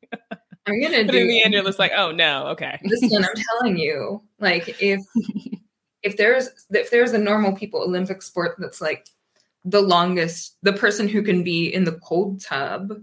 I'm 0.67 0.81
gonna 0.81 1.03
But 1.05 1.11
do 1.13 1.19
in 1.19 1.27
the 1.27 1.43
end, 1.43 1.53
you're 1.53 1.63
just 1.63 1.79
like, 1.79 1.91
oh 1.95 2.11
no, 2.11 2.47
okay. 2.47 2.79
this 2.83 3.01
one. 3.09 3.23
I'm 3.23 3.31
telling 3.61 3.77
you, 3.77 4.21
like 4.39 4.75
if 4.81 5.01
if 6.03 6.17
there's 6.17 6.49
if 6.71 6.89
there's 6.89 7.13
a 7.13 7.17
normal 7.17 7.53
people 7.53 7.81
Olympic 7.81 8.21
sport 8.21 8.55
that's 8.59 8.81
like 8.81 9.07
the 9.65 9.81
longest, 9.81 10.57
the 10.63 10.73
person 10.73 11.07
who 11.07 11.21
can 11.21 11.43
be 11.43 11.67
in 11.73 11.83
the 11.83 11.99
cold 11.99 12.41
tub, 12.41 12.93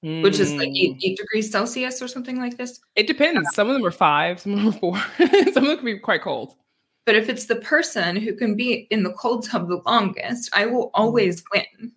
which 0.00 0.38
is 0.38 0.52
like 0.54 0.68
eight, 0.68 0.94
Mm. 0.94 1.00
eight 1.02 1.16
degrees 1.18 1.50
Celsius 1.50 2.00
or 2.00 2.08
something 2.08 2.38
like 2.38 2.56
this. 2.56 2.80
It 2.94 3.06
depends. 3.06 3.48
Some 3.54 3.68
of 3.68 3.74
them 3.74 3.84
are 3.84 3.90
five, 3.90 4.40
some 4.40 4.52
of 4.52 4.58
them 4.58 4.68
are 4.68 4.72
four, 4.72 4.96
some 5.52 5.64
of 5.64 5.68
them 5.68 5.76
can 5.76 5.84
be 5.84 5.98
quite 5.98 6.22
cold. 6.22 6.54
But 7.06 7.16
if 7.16 7.28
it's 7.28 7.46
the 7.46 7.56
person 7.56 8.16
who 8.16 8.34
can 8.34 8.54
be 8.54 8.86
in 8.90 9.02
the 9.02 9.12
cold 9.12 9.46
tub 9.46 9.68
the 9.68 9.82
longest, 9.84 10.50
I 10.54 10.66
will 10.66 10.90
always 10.94 11.42
win. 11.52 11.92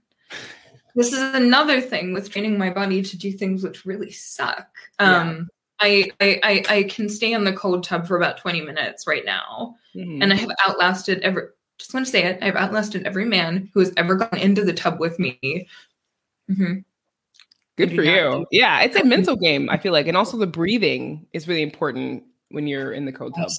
This 0.95 1.13
is 1.13 1.19
another 1.35 1.79
thing 1.79 2.11
with 2.11 2.29
training 2.31 2.57
my 2.57 2.71
body 2.71 3.03
to 3.03 3.17
do 3.17 3.31
things 3.31 3.63
which 3.63 3.85
really 3.85 4.09
suck. 4.11 4.67
Um, 4.99 5.47
I, 5.79 6.11
I, 6.19 6.63
I 6.69 6.83
can 6.83 7.07
stay 7.09 7.33
in 7.33 7.43
the 7.43 7.53
cold 7.53 7.83
tub 7.83 8.07
for 8.07 8.17
about 8.17 8.37
20 8.37 8.61
minutes 8.61 9.05
right 9.05 9.25
now. 9.25 9.75
Mhm. 9.95 10.21
And 10.23 10.33
I 10.33 10.35
have 10.35 10.49
outlasted 10.67 11.21
every 11.21 11.43
just 11.77 11.93
want 11.93 12.07
to 12.07 12.11
say 12.11 12.23
it, 12.23 12.39
I've 12.41 12.55
outlasted 12.55 13.05
every 13.05 13.25
man 13.25 13.69
who 13.73 13.81
has 13.81 13.93
ever 13.97 14.15
gone 14.15 14.39
into 14.39 14.63
the 14.63 14.73
tub 14.73 14.99
with 14.99 15.19
me. 15.19 15.67
Mhm. 16.49 16.83
Good 17.75 17.93
for 17.93 18.01
you. 18.01 18.47
Yeah, 18.51 18.81
it's 18.81 18.95
a 18.95 19.03
mental 19.03 19.35
game, 19.47 19.69
I 19.69 19.77
feel 19.77 19.93
like. 19.93 20.07
And 20.07 20.17
also 20.17 20.37
the 20.37 20.47
breathing 20.47 21.27
is 21.33 21.47
really 21.47 21.61
important 21.61 22.23
when 22.49 22.65
you're 22.65 22.91
in 22.91 23.05
the 23.05 23.11
cold 23.11 23.35
tub. 23.35 23.49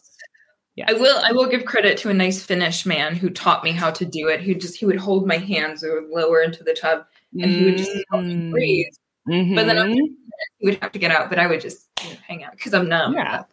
Yeah. 0.75 0.87
I 0.89 0.95
will 0.95 1.21
I 1.25 1.31
will 1.33 1.47
give 1.49 1.65
credit 1.65 1.99
to 1.99 2.11
a 2.11 2.15
nice 2.15 2.43
Finnish 2.43 2.87
man 2.87 3.15
who 3.15 3.31
taught 3.31 3.63
me 3.63 3.71
how 3.71 3.91
to 3.93 4.05
do 4.05 4.29
it. 4.29 4.41
Who 4.41 4.55
just 4.55 4.77
he 4.77 4.87
would 4.87 4.97
hold 4.99 5.27
my 5.27 5.39
hands 5.39 5.85
or 5.85 6.03
lower 6.11 6.43
into 6.43 6.65
the 6.65 6.75
tub 6.75 7.05
and 7.41 7.51
he 7.51 7.65
would 7.65 7.79
just 7.79 7.93
help 8.11 8.25
me 8.25 8.51
breathe. 8.51 8.87
But 9.27 9.67
then. 9.67 10.17
He 10.59 10.67
would 10.67 10.79
have 10.83 10.93
to 10.93 10.99
get 11.01 11.11
out, 11.11 11.31
but 11.31 11.39
I 11.39 11.49
would 11.49 11.61
just 11.61 11.88
you 12.03 12.11
know, 12.11 12.17
hang 12.27 12.45
out 12.45 12.53
because 12.53 12.75
I'm 12.75 12.89
numb. 12.89 13.15
Yeah. 13.15 13.45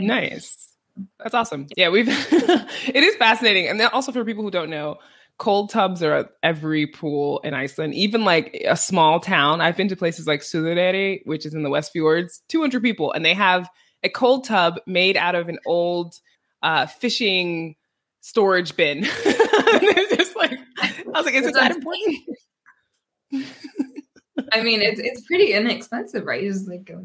Nice. 0.00 0.74
That's 1.18 1.34
awesome. 1.34 1.66
Yeah, 1.76 1.88
we've 1.88 2.08
it 2.08 3.02
is 3.02 3.16
fascinating. 3.16 3.68
And 3.68 3.80
then 3.80 3.88
also 3.88 4.12
for 4.12 4.24
people 4.24 4.42
who 4.44 4.50
don't 4.50 4.70
know, 4.70 4.98
cold 5.38 5.70
tubs 5.70 6.02
are 6.02 6.14
at 6.14 6.30
every 6.42 6.86
pool 6.86 7.40
in 7.40 7.54
Iceland, 7.54 7.94
even 7.94 8.24
like 8.24 8.64
a 8.66 8.76
small 8.76 9.20
town. 9.20 9.60
I've 9.60 9.76
been 9.76 9.88
to 9.88 9.96
places 9.96 10.26
like 10.26 10.40
Suðureyri, 10.40 11.20
which 11.24 11.44
is 11.46 11.54
in 11.54 11.62
the 11.62 11.70
West 11.70 11.92
Fjords, 11.92 12.42
200 12.48 12.82
people, 12.82 13.12
and 13.12 13.24
they 13.24 13.34
have 13.34 13.68
a 14.02 14.08
cold 14.08 14.44
tub 14.44 14.80
made 14.86 15.16
out 15.16 15.34
of 15.34 15.48
an 15.48 15.58
old 15.66 16.14
uh, 16.62 16.86
fishing 16.86 17.74
storage 18.20 18.76
bin. 18.76 19.02
just 19.24 20.36
like, 20.36 20.58
I 20.78 20.92
was 21.12 21.26
like, 21.26 21.34
is 21.34 21.46
it 21.46 21.54
that 21.54 21.72
important? 21.72 22.18
I 24.52 24.62
mean, 24.62 24.82
it's 24.82 25.00
it's 25.00 25.22
pretty 25.22 25.52
inexpensive, 25.52 26.24
right? 26.24 26.42
You 26.42 26.52
just 26.52 26.68
like 26.68 26.84
go. 26.84 27.04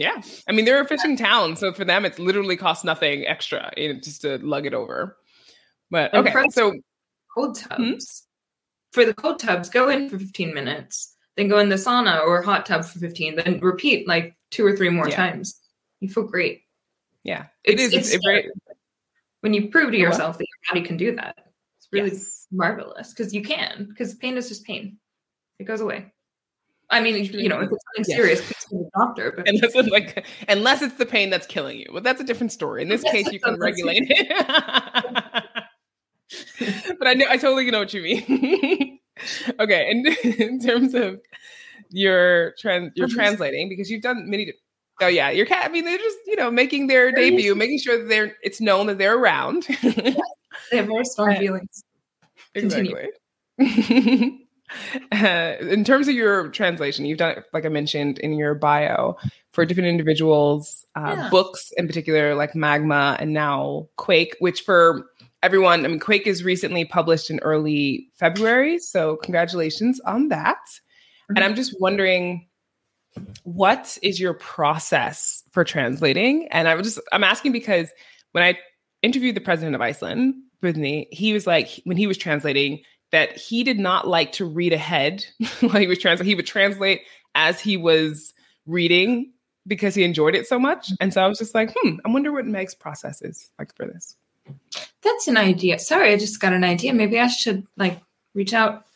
Yeah, 0.00 0.22
I 0.48 0.52
mean 0.52 0.64
they're 0.64 0.80
a 0.80 0.88
fishing 0.88 1.14
town, 1.14 1.56
so 1.56 1.74
for 1.74 1.84
them 1.84 2.06
it's 2.06 2.18
literally 2.18 2.56
costs 2.56 2.84
nothing 2.84 3.26
extra 3.26 3.70
you 3.76 3.92
know, 3.92 4.00
just 4.00 4.22
to 4.22 4.38
lug 4.38 4.64
it 4.64 4.72
over. 4.72 5.18
But 5.90 6.14
okay, 6.14 6.32
so 6.50 6.72
cold 7.34 7.56
tubs. 7.56 7.76
Hmm? 7.78 7.94
For 8.92 9.04
the 9.04 9.12
cold 9.12 9.38
tubs, 9.38 9.68
go 9.68 9.90
in 9.90 10.08
for 10.08 10.18
15 10.18 10.54
minutes, 10.54 11.14
then 11.36 11.48
go 11.48 11.58
in 11.58 11.68
the 11.68 11.76
sauna 11.76 12.26
or 12.26 12.40
hot 12.40 12.64
tub 12.64 12.86
for 12.86 12.98
15, 12.98 13.36
then 13.36 13.60
repeat 13.60 14.08
like 14.08 14.36
two 14.50 14.64
or 14.64 14.74
three 14.74 14.88
more 14.88 15.06
yeah. 15.06 15.16
times. 15.16 15.60
You 16.00 16.08
feel 16.08 16.24
great. 16.24 16.62
Yeah, 17.22 17.48
it 17.62 17.74
it's, 17.74 17.82
is. 17.82 17.92
It's, 17.92 18.14
it's 18.14 18.48
when 19.42 19.52
you 19.52 19.68
prove 19.68 19.90
to 19.90 19.98
yourself 19.98 20.38
that 20.38 20.46
your 20.46 20.74
body 20.74 20.86
can 20.86 20.96
do 20.96 21.14
that. 21.16 21.36
It's 21.76 21.88
really 21.92 22.08
yes. 22.08 22.46
marvelous 22.50 23.12
because 23.12 23.34
you 23.34 23.42
can. 23.42 23.84
Because 23.90 24.14
pain 24.14 24.38
is 24.38 24.48
just 24.48 24.64
pain; 24.64 24.96
it 25.58 25.64
goes 25.64 25.82
away. 25.82 26.10
I 26.90 27.00
mean, 27.00 27.24
you 27.24 27.48
know, 27.48 27.60
if 27.60 27.70
it's 27.70 27.84
something 27.84 28.04
yes. 28.08 28.16
serious, 28.16 28.40
please 28.40 28.66
see 28.68 28.76
the 28.76 28.90
doctor. 28.96 29.32
But 29.36 29.48
unless 29.48 29.74
it's 29.74 29.88
like, 29.88 30.26
unless 30.48 30.82
it's 30.82 30.96
the 30.96 31.06
pain 31.06 31.30
that's 31.30 31.46
killing 31.46 31.78
you, 31.78 31.86
but 31.92 32.02
that's 32.02 32.20
a 32.20 32.24
different 32.24 32.50
story. 32.52 32.82
In 32.82 32.88
this 32.88 33.04
case, 33.04 33.30
you 33.30 33.38
can 33.38 33.60
regulate 33.60 34.10
it. 34.10 34.28
but 36.98 37.06
I 37.06 37.14
know, 37.14 37.26
I 37.28 37.36
totally 37.36 37.70
know 37.70 37.78
what 37.78 37.94
you 37.94 38.02
mean. 38.02 38.98
okay, 39.60 39.90
and 39.90 40.06
in 40.40 40.60
terms 40.60 40.94
of 40.94 41.20
your 41.90 42.54
trans, 42.58 42.92
you're 42.96 43.06
uh-huh. 43.06 43.14
translating 43.14 43.68
because 43.68 43.88
you've 43.90 44.02
done 44.02 44.28
many. 44.28 44.52
Oh 45.00 45.06
yeah, 45.06 45.30
your 45.30 45.46
cat. 45.46 45.64
I 45.64 45.68
mean, 45.68 45.84
they're 45.84 45.96
just 45.96 46.18
you 46.26 46.34
know 46.36 46.50
making 46.50 46.88
their 46.88 47.12
debut, 47.12 47.54
making 47.54 47.78
sure 47.78 47.98
that 47.98 48.08
they're 48.08 48.36
it's 48.42 48.60
known 48.60 48.88
that 48.88 48.98
they're 48.98 49.16
around. 49.16 49.62
they 49.82 50.16
have 50.72 50.86
very 50.86 51.04
strong 51.04 51.36
feelings. 51.36 51.84
Exactly. 52.54 53.10
Uh, 55.12 55.54
in 55.60 55.84
terms 55.84 56.08
of 56.08 56.14
your 56.14 56.48
translation, 56.48 57.04
you've 57.04 57.18
done 57.18 57.38
it, 57.38 57.44
like 57.52 57.66
I 57.66 57.68
mentioned 57.68 58.18
in 58.18 58.34
your 58.34 58.54
bio, 58.54 59.16
for 59.52 59.64
different 59.64 59.88
individuals, 59.88 60.86
uh, 60.96 61.14
yeah. 61.16 61.30
books 61.30 61.72
in 61.76 61.86
particular, 61.86 62.34
like 62.34 62.54
Magma 62.54 63.16
and 63.18 63.32
now 63.32 63.88
Quake, 63.96 64.36
which 64.38 64.60
for 64.62 65.06
everyone, 65.42 65.84
I 65.84 65.88
mean, 65.88 65.98
Quake 65.98 66.26
is 66.26 66.44
recently 66.44 66.84
published 66.84 67.30
in 67.30 67.40
early 67.40 68.08
February. 68.14 68.78
So, 68.78 69.16
congratulations 69.16 70.00
on 70.00 70.28
that. 70.28 70.58
Mm-hmm. 70.58 71.36
And 71.36 71.44
I'm 71.44 71.54
just 71.54 71.80
wondering, 71.80 72.46
what 73.42 73.98
is 74.02 74.20
your 74.20 74.34
process 74.34 75.42
for 75.50 75.64
translating? 75.64 76.48
And 76.50 76.68
I 76.68 76.74
was 76.74 76.86
just, 76.86 77.00
I'm 77.12 77.24
asking 77.24 77.52
because 77.52 77.88
when 78.32 78.44
I 78.44 78.58
interviewed 79.02 79.34
the 79.34 79.40
president 79.40 79.74
of 79.74 79.80
Iceland, 79.80 80.34
Brittany, 80.60 81.08
he 81.10 81.32
was 81.32 81.46
like, 81.46 81.80
when 81.84 81.96
he 81.96 82.06
was 82.06 82.18
translating, 82.18 82.82
that 83.12 83.36
he 83.36 83.64
did 83.64 83.78
not 83.78 84.06
like 84.06 84.32
to 84.32 84.44
read 84.44 84.72
ahead 84.72 85.24
while 85.60 85.80
he 85.80 85.86
was 85.86 85.98
translating. 85.98 86.28
He 86.30 86.34
would 86.34 86.46
translate 86.46 87.02
as 87.34 87.60
he 87.60 87.76
was 87.76 88.32
reading 88.66 89.32
because 89.66 89.94
he 89.94 90.04
enjoyed 90.04 90.34
it 90.34 90.46
so 90.46 90.58
much. 90.58 90.90
And 91.00 91.12
so 91.12 91.22
I 91.22 91.26
was 91.26 91.38
just 91.38 91.54
like, 91.54 91.74
hmm, 91.76 91.96
I 92.04 92.10
wonder 92.10 92.32
what 92.32 92.46
Meg's 92.46 92.74
process 92.74 93.22
is 93.22 93.50
like 93.58 93.74
for 93.76 93.86
this. 93.86 94.16
That's 95.02 95.28
an 95.28 95.36
idea. 95.36 95.78
Sorry, 95.78 96.12
I 96.12 96.16
just 96.16 96.40
got 96.40 96.52
an 96.52 96.64
idea. 96.64 96.92
Maybe 96.92 97.18
I 97.18 97.28
should 97.28 97.66
like 97.76 98.00
reach 98.34 98.54
out 98.54 98.86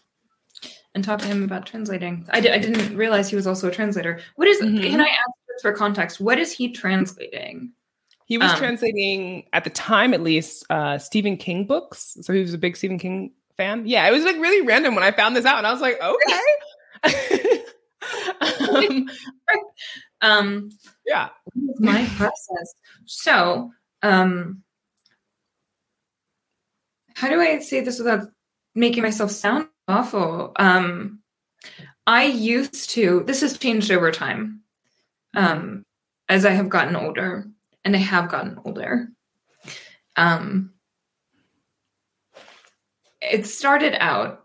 and 0.95 1.05
talk 1.05 1.21
to 1.21 1.27
him 1.27 1.43
about 1.43 1.67
translating. 1.67 2.27
I 2.31 2.41
d- 2.41 2.51
I 2.51 2.59
didn't 2.59 2.97
realize 2.97 3.29
he 3.29 3.37
was 3.37 3.47
also 3.47 3.69
a 3.69 3.71
translator. 3.71 4.21
What 4.37 4.49
is, 4.49 4.61
mm-hmm. 4.61 4.83
can 4.83 5.01
I 5.01 5.09
ask 5.09 5.63
for 5.63 5.73
context? 5.73 6.21
What 6.21 6.39
is 6.39 6.53
he 6.53 6.71
translating? 6.73 7.73
He 8.27 8.39
was 8.39 8.51
um, 8.53 8.59
translating 8.59 9.45
at 9.53 9.65
the 9.65 9.71
time, 9.71 10.15
at 10.15 10.23
least, 10.23 10.65
uh, 10.71 10.99
Stephen 10.99 11.37
King 11.37 11.67
books. 11.67 12.17
So 12.23 12.33
he 12.33 12.41
was 12.41 12.55
a 12.55 12.59
big 12.59 12.77
Stephen 12.77 12.99
King 12.99 13.33
fan. 13.57 13.87
Yeah, 13.87 14.07
it 14.09 14.13
was 14.13 14.25
like 14.25 14.37
really 14.37 14.67
random 14.67 14.95
when 14.95 15.05
I 15.05 15.11
found 15.11 15.37
this 15.37 15.45
out, 15.45 15.59
and 15.59 15.67
I 15.67 15.73
was 15.73 15.81
like, 15.81 16.01
okay. 16.01 17.63
um, 18.69 19.11
um, 20.21 20.71
yeah, 21.07 21.29
my 21.79 22.05
process. 22.17 22.75
So, 23.07 23.71
um, 24.03 24.63
how 27.15 27.29
do 27.29 27.41
I 27.41 27.59
say 27.61 27.81
this 27.81 27.99
without 27.99 28.29
making 28.75 29.03
myself 29.03 29.31
sound 29.31 29.69
awful? 29.89 30.53
Um, 30.57 31.21
I 32.07 32.25
used 32.25 32.91
to. 32.91 33.23
This 33.27 33.41
has 33.41 33.59
changed 33.59 33.91
over 33.91 34.11
time, 34.11 34.61
um, 35.35 35.85
as 36.29 36.45
I 36.45 36.51
have 36.51 36.69
gotten 36.69 36.97
older, 36.97 37.47
and 37.85 37.95
I 37.95 38.01
have 38.01 38.31
gotten 38.31 38.59
older. 38.65 39.09
Um, 40.17 40.74
it 43.31 43.47
started 43.47 43.95
out 44.03 44.45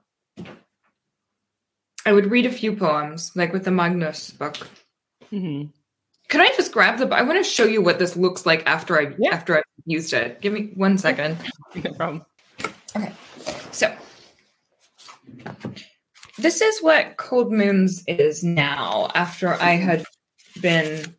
I 2.06 2.14
would 2.14 2.32
read 2.32 2.46
a 2.46 2.52
few 2.52 2.76
poems, 2.76 3.32
like 3.36 3.54
with 3.54 3.66
the 3.66 3.72
Magnus 3.72 4.32
book. 4.32 4.56
Mm-hmm. 5.32 5.68
Can 6.30 6.42
I 6.42 6.50
just 6.56 6.72
grab 6.72 6.98
the? 6.98 7.08
I 7.14 7.22
want 7.22 7.38
to 7.38 7.44
show 7.44 7.66
you 7.66 7.82
what 7.82 8.00
this 8.00 8.16
looks 8.16 8.46
like 8.46 8.66
after 8.66 9.00
I 9.00 9.14
yeah. 9.18 9.34
after 9.34 9.58
I've 9.58 9.64
used 9.86 10.14
it. 10.14 10.42
Give 10.42 10.54
me 10.54 10.72
one 10.76 10.98
second. 10.98 11.38
No 11.76 11.94
problem. 11.94 12.26
Okay, 12.96 13.12
so 13.72 13.96
this 16.40 16.62
is 16.62 16.80
what 16.82 17.16
Cold 17.18 17.52
Moons 17.52 18.04
is 18.08 18.44
now. 18.44 19.12
After 19.14 19.54
I 19.54 19.76
had 19.76 20.04
been, 20.62 21.16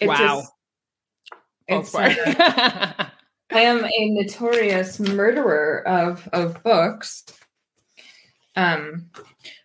it 0.00 0.08
wow. 0.08 0.42
Just, 1.68 1.94
it's, 1.94 1.94
uh, 1.94 3.06
I 3.54 3.60
am 3.60 3.84
a 3.84 4.10
notorious 4.10 4.98
murderer 4.98 5.86
of 5.86 6.28
of 6.32 6.60
books. 6.64 7.24
Um, 8.56 9.10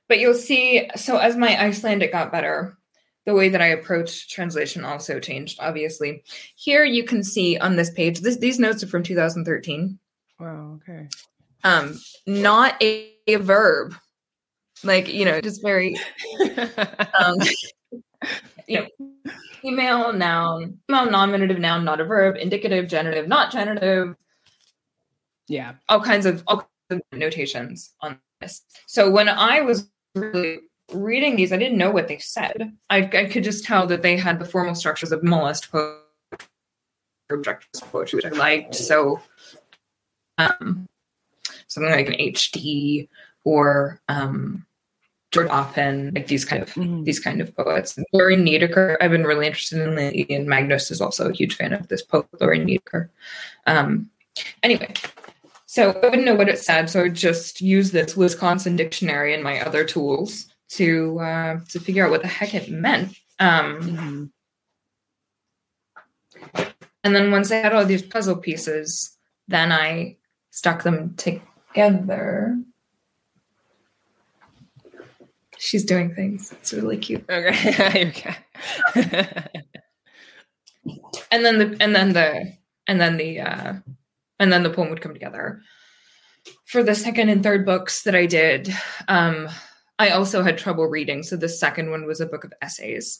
but 0.08 0.19
you'll 0.19 0.36
see. 0.36 0.89
So 0.95 1.17
as 1.17 1.36
my 1.36 1.60
Icelandic 1.60 2.12
got 2.12 2.32
better, 2.32 2.78
the 3.25 3.34
way 3.34 3.49
that 3.49 3.62
I 3.62 3.67
approached 3.67 4.30
translation 4.30 4.86
also 4.86 5.19
changed. 5.19 5.60
Obviously, 5.60 6.23
here 6.56 6.84
you 6.84 7.04
can 7.04 7.23
see 7.23 7.58
on 7.58 7.75
this 7.75 7.89
page. 7.89 8.19
This, 8.21 8.38
these 8.38 8.60
notes 8.60 8.84
are 8.84 8.88
from 8.88 9.04
2013. 9.04 9.97
Wow. 10.39 10.80
Okay. 10.82 11.08
Um, 11.63 11.99
not 12.28 12.82
a, 12.82 13.12
a 13.28 13.36
verb, 13.38 13.95
like 14.84 15.08
you 15.08 15.25
know, 15.25 15.41
just 15.41 15.63
very. 15.63 15.97
um, 17.19 17.38
you 18.69 18.82
know, 18.82 19.32
female 19.62 20.13
noun, 20.13 20.77
female 20.88 21.10
nominative 21.10 21.60
noun, 21.60 21.84
not 21.84 21.99
a 21.99 22.05
verb, 22.05 22.36
indicative, 22.38 22.88
generative, 22.88 23.27
not 23.27 23.51
generative. 23.51 24.15
Yeah. 25.47 25.73
All 25.89 25.99
kinds 25.99 26.25
of 26.27 26.43
all 26.47 26.69
kinds 26.89 27.01
of 27.12 27.19
notations 27.19 27.95
on 28.01 28.19
this. 28.39 28.62
So 28.86 29.10
when 29.10 29.27
I 29.27 29.62
was 29.62 29.89
really 30.13 30.60
reading 30.93 31.36
these, 31.36 31.51
I 31.51 31.58
didn't 31.58 31.79
know 31.79 31.91
what 31.91 32.08
they 32.08 32.19
said. 32.19 32.71
I, 32.89 32.97
I 32.99 33.25
could 33.25 33.43
just 33.43 33.65
tell 33.65 33.88
that 33.88 34.03
they 34.03 34.15
had 34.15 34.39
the 34.39 34.45
formal 34.45 34.75
structures 34.75 35.12
of 35.12 35.23
molest 35.23 35.71
poetry, 35.71 35.97
poetry, 37.91 38.17
which 38.17 38.25
I 38.25 38.29
liked. 38.29 38.75
So 38.75 39.19
um, 40.38 40.88
something 41.67 41.91
like 41.91 42.08
an 42.08 42.13
HD 42.13 43.10
or 43.43 43.99
um, 44.08 44.65
George 45.31 45.49
Oppen, 45.49 46.15
like 46.15 46.27
these 46.27 46.43
kind 46.43 46.63
of 46.63 46.69
mm-hmm. 46.73 47.03
these 47.03 47.19
kind 47.19 47.39
of 47.41 47.55
poets. 47.55 47.97
Lorine 48.13 48.45
Niedecker, 48.45 48.97
I've 48.99 49.11
been 49.11 49.25
really 49.25 49.45
interested 49.45 49.79
in 49.79 50.25
and 50.29 50.47
Magnus 50.47 50.89
is 50.89 51.01
also 51.01 51.29
a 51.29 51.33
huge 51.33 51.55
fan 51.55 51.73
of 51.73 51.87
this 51.87 52.01
poet, 52.01 52.27
Lorine 52.39 52.65
Niedecker. 52.65 53.09
Um, 53.67 54.09
anyway, 54.63 54.93
so 55.67 55.91
I 55.91 56.09
wouldn't 56.09 56.25
know 56.25 56.35
what 56.35 56.49
it 56.49 56.59
said, 56.59 56.89
so 56.89 56.99
I 56.99 57.03
would 57.03 57.13
just 57.13 57.61
use 57.61 57.91
this 57.91 58.17
Wisconsin 58.17 58.75
dictionary 58.75 59.33
and 59.35 59.43
my 59.43 59.59
other 59.61 59.83
tools 59.83 60.47
to 60.69 61.19
uh, 61.19 61.59
to 61.69 61.79
figure 61.79 62.05
out 62.05 62.11
what 62.11 62.23
the 62.23 62.27
heck 62.27 62.55
it 62.55 62.71
meant. 62.71 63.15
Um, 63.39 63.81
mm-hmm. 63.81 64.25
And 67.03 67.15
then 67.15 67.31
once 67.31 67.51
I 67.51 67.57
had 67.57 67.73
all 67.73 67.85
these 67.85 68.01
puzzle 68.01 68.37
pieces, 68.37 69.15
then 69.47 69.71
I 69.71 70.17
stuck 70.49 70.83
them 70.83 71.15
together 71.15 72.57
she's 75.60 75.84
doing 75.84 76.15
things. 76.15 76.52
It's 76.54 76.74
really 76.74 76.98
cute. 76.98 77.24
Okay. 77.30 78.10
okay. 78.95 79.48
and 81.32 81.45
then 81.45 81.60
the 81.60 81.78
and 81.80 81.95
then 81.95 82.13
the 82.13 82.54
and 82.88 83.00
then 83.00 83.17
the 83.17 83.39
uh 83.41 83.74
and 84.39 84.52
then 84.52 84.63
the 84.63 84.69
poem 84.72 84.89
would 84.89 85.02
come 85.02 85.13
together. 85.13 85.62
For 86.65 86.82
the 86.82 86.95
second 86.95 87.30
and 87.30 87.43
third 87.43 87.65
books 87.65 88.04
that 88.04 88.15
I 88.15 88.26
did, 88.26 88.74
um, 89.08 89.50
I 90.00 90.12
also 90.12 90.41
had 90.41 90.58
trouble 90.58 90.86
reading. 90.86 91.22
So 91.22 91.36
the 91.36 91.50
second 91.50 91.91
one 91.91 92.06
was 92.06 92.22
a 92.22 92.26
book 92.26 92.45
of 92.45 92.54
essays. 92.62 93.19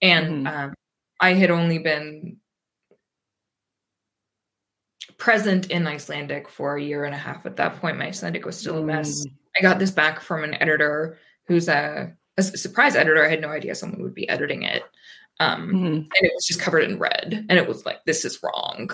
And 0.00 0.46
mm-hmm. 0.46 0.56
um, 0.66 0.74
I 1.20 1.32
had 1.34 1.50
only 1.50 1.78
been 1.78 2.36
present 5.18 5.70
in 5.70 5.86
Icelandic 5.86 6.48
for 6.48 6.76
a 6.76 6.82
year 6.82 7.04
and 7.04 7.14
a 7.14 7.18
half. 7.18 7.44
At 7.44 7.56
that 7.56 7.80
point, 7.80 7.98
my 7.98 8.06
Icelandic 8.06 8.46
was 8.46 8.56
still 8.56 8.78
a 8.78 8.82
mess. 8.82 9.26
Mm. 9.26 9.32
I 9.58 9.62
got 9.62 9.78
this 9.78 9.90
back 9.90 10.20
from 10.20 10.44
an 10.44 10.54
editor 10.54 11.18
who's 11.46 11.68
a, 11.68 12.14
a 12.36 12.42
surprise 12.42 12.96
editor. 12.96 13.24
I 13.24 13.28
had 13.28 13.40
no 13.40 13.48
idea 13.50 13.74
someone 13.74 14.02
would 14.02 14.14
be 14.14 14.28
editing 14.28 14.62
it. 14.62 14.82
Um, 15.40 15.70
Mhm. 15.72 15.96
and 15.96 16.08
it 16.12 16.32
was 16.34 16.46
just 16.46 16.60
covered 16.60 16.84
in 16.84 16.98
red. 16.98 17.46
And 17.48 17.58
it 17.58 17.66
was 17.66 17.84
like, 17.84 18.04
this 18.04 18.24
is 18.24 18.40
wrong. 18.42 18.90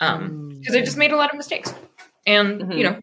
Um, 0.00 0.48
because 0.58 0.74
I 0.74 0.80
just 0.80 0.96
made 0.96 1.12
a 1.12 1.16
lot 1.16 1.30
of 1.30 1.36
mistakes. 1.36 1.72
And, 2.26 2.62
Mhm. 2.62 2.78
you 2.78 2.84
know, 2.84 3.00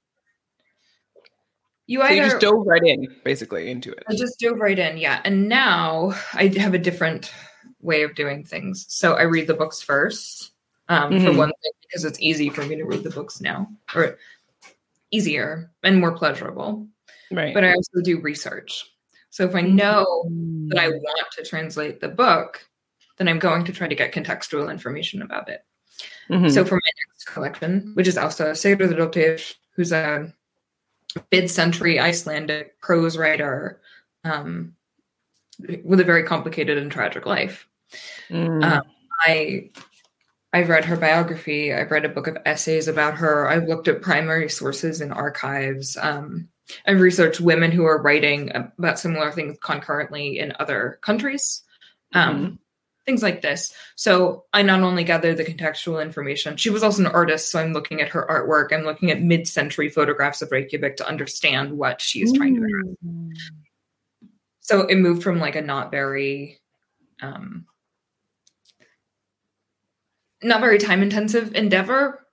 you 1.87 1.99
So 1.99 2.05
either 2.05 2.15
you 2.15 2.23
just 2.23 2.39
dove 2.41 2.65
right 2.65 2.83
in, 2.83 3.07
basically, 3.23 3.69
into 3.69 3.91
it. 3.91 4.03
I 4.09 4.15
just 4.15 4.39
dove 4.39 4.57
right 4.59 4.77
in, 4.77 4.97
yeah. 4.97 5.21
And 5.23 5.47
now 5.47 6.13
I 6.33 6.47
have 6.57 6.73
a 6.73 6.79
different 6.79 7.31
way 7.79 8.01
of 8.03 8.15
doing 8.15 8.43
things. 8.43 8.85
So 8.89 9.13
I 9.13 9.23
read 9.23 9.47
the 9.47 9.53
books 9.53 9.81
first, 9.81 10.51
um, 10.89 11.19
for 11.19 11.29
Mhm. 11.31 11.37
one 11.37 11.51
thing, 11.61 11.71
because 11.81 12.03
it's 12.03 12.19
easy 12.19 12.49
for 12.49 12.65
me 12.65 12.75
to 12.75 12.83
read 12.83 13.03
the 13.03 13.09
books 13.09 13.39
now, 13.39 13.67
or 13.93 14.17
easier 15.11 15.71
and 15.83 15.99
more 15.99 16.11
pleasurable. 16.17 16.87
Right. 17.31 17.53
But 17.53 17.63
I 17.63 17.73
also 17.73 18.01
do 18.03 18.19
research. 18.19 18.85
So 19.29 19.45
if 19.45 19.55
I 19.55 19.61
know 19.61 20.25
that 20.69 20.79
I 20.79 20.89
want 20.89 21.31
to 21.33 21.43
translate 21.43 21.99
the 21.99 22.07
book, 22.07 22.65
then 23.17 23.27
I'm 23.27 23.39
going 23.39 23.65
to 23.65 23.73
try 23.73 23.87
to 23.87 23.95
get 23.95 24.13
contextual 24.13 24.71
information 24.71 25.21
about 25.21 25.49
it. 25.49 25.65
Mhm. 26.29 26.51
So 26.51 26.65
for 26.65 26.75
my 26.75 26.91
next 27.09 27.25
collection, 27.25 27.91
which 27.95 28.07
is 28.07 28.15
Ásta 28.15 28.51
Sigurðardóttir, 28.51 29.55
who's 29.75 29.91
a 29.91 30.33
mid-century 31.31 31.99
Icelandic 31.99 32.79
prose 32.79 33.17
writer 33.17 33.81
um, 34.23 34.75
with 35.83 35.99
a 35.99 36.03
very 36.03 36.23
complicated 36.23 36.77
and 36.77 36.91
tragic 36.91 37.25
life. 37.25 37.67
Mm. 38.29 38.63
um, 38.63 38.83
I 39.21 39.69
I've 40.51 40.69
read 40.69 40.85
her 40.85 40.95
biography. 40.95 41.73
I've 41.73 41.91
read 41.91 42.05
a 42.05 42.09
book 42.09 42.27
of 42.27 42.37
essays 42.45 42.87
about 42.87 43.15
her. 43.15 43.49
I've 43.49 43.67
looked 43.67 43.89
at 43.89 44.01
primary 44.01 44.49
sources 44.49 45.01
and 45.01 45.11
archives. 45.11 45.97
Um, 45.97 46.47
I've 46.85 47.01
researched 47.01 47.39
women 47.39 47.71
who 47.71 47.85
are 47.85 48.01
writing 48.01 48.51
about 48.53 48.99
similar 48.99 49.31
things 49.31 49.57
concurrently 49.61 50.39
in 50.39 50.53
other 50.59 50.99
countries. 51.01 51.63
Um, 52.13 52.59
Things 53.05 53.21
like 53.21 53.43
this. 53.43 53.71
So 53.95 54.45
I 54.51 54.63
not 54.63 54.81
only 54.81 55.03
gather 55.03 55.35
the 55.35 55.45
contextual 55.45 56.01
information, 56.01 56.57
she 56.57 56.71
was 56.71 56.81
also 56.81 57.01
an 57.01 57.07
artist. 57.07 57.51
So 57.51 57.59
I'm 57.59 57.71
looking 57.71 58.01
at 58.01 58.09
her 58.09 58.25
artwork. 58.27 58.75
I'm 58.75 58.83
looking 58.83 59.11
at 59.11 59.21
mid 59.21 59.47
century 59.47 59.89
photographs 59.89 60.41
of 60.41 60.51
Reykjavik 60.51 60.97
to 60.97 61.07
understand 61.07 61.71
what 61.71 62.01
she 62.01 62.23
is 62.23 62.33
trying 62.33 62.55
to 62.55 62.63
address. 62.63 63.51
So 64.61 64.87
it 64.87 64.95
moved 64.95 65.21
from 65.21 65.39
like 65.39 65.55
a 65.55 65.61
not 65.61 65.91
very, 65.91 66.59
um, 67.21 67.67
not 70.41 70.61
very 70.61 70.79
time 70.79 71.03
intensive 71.03 71.53
endeavor 71.53 72.25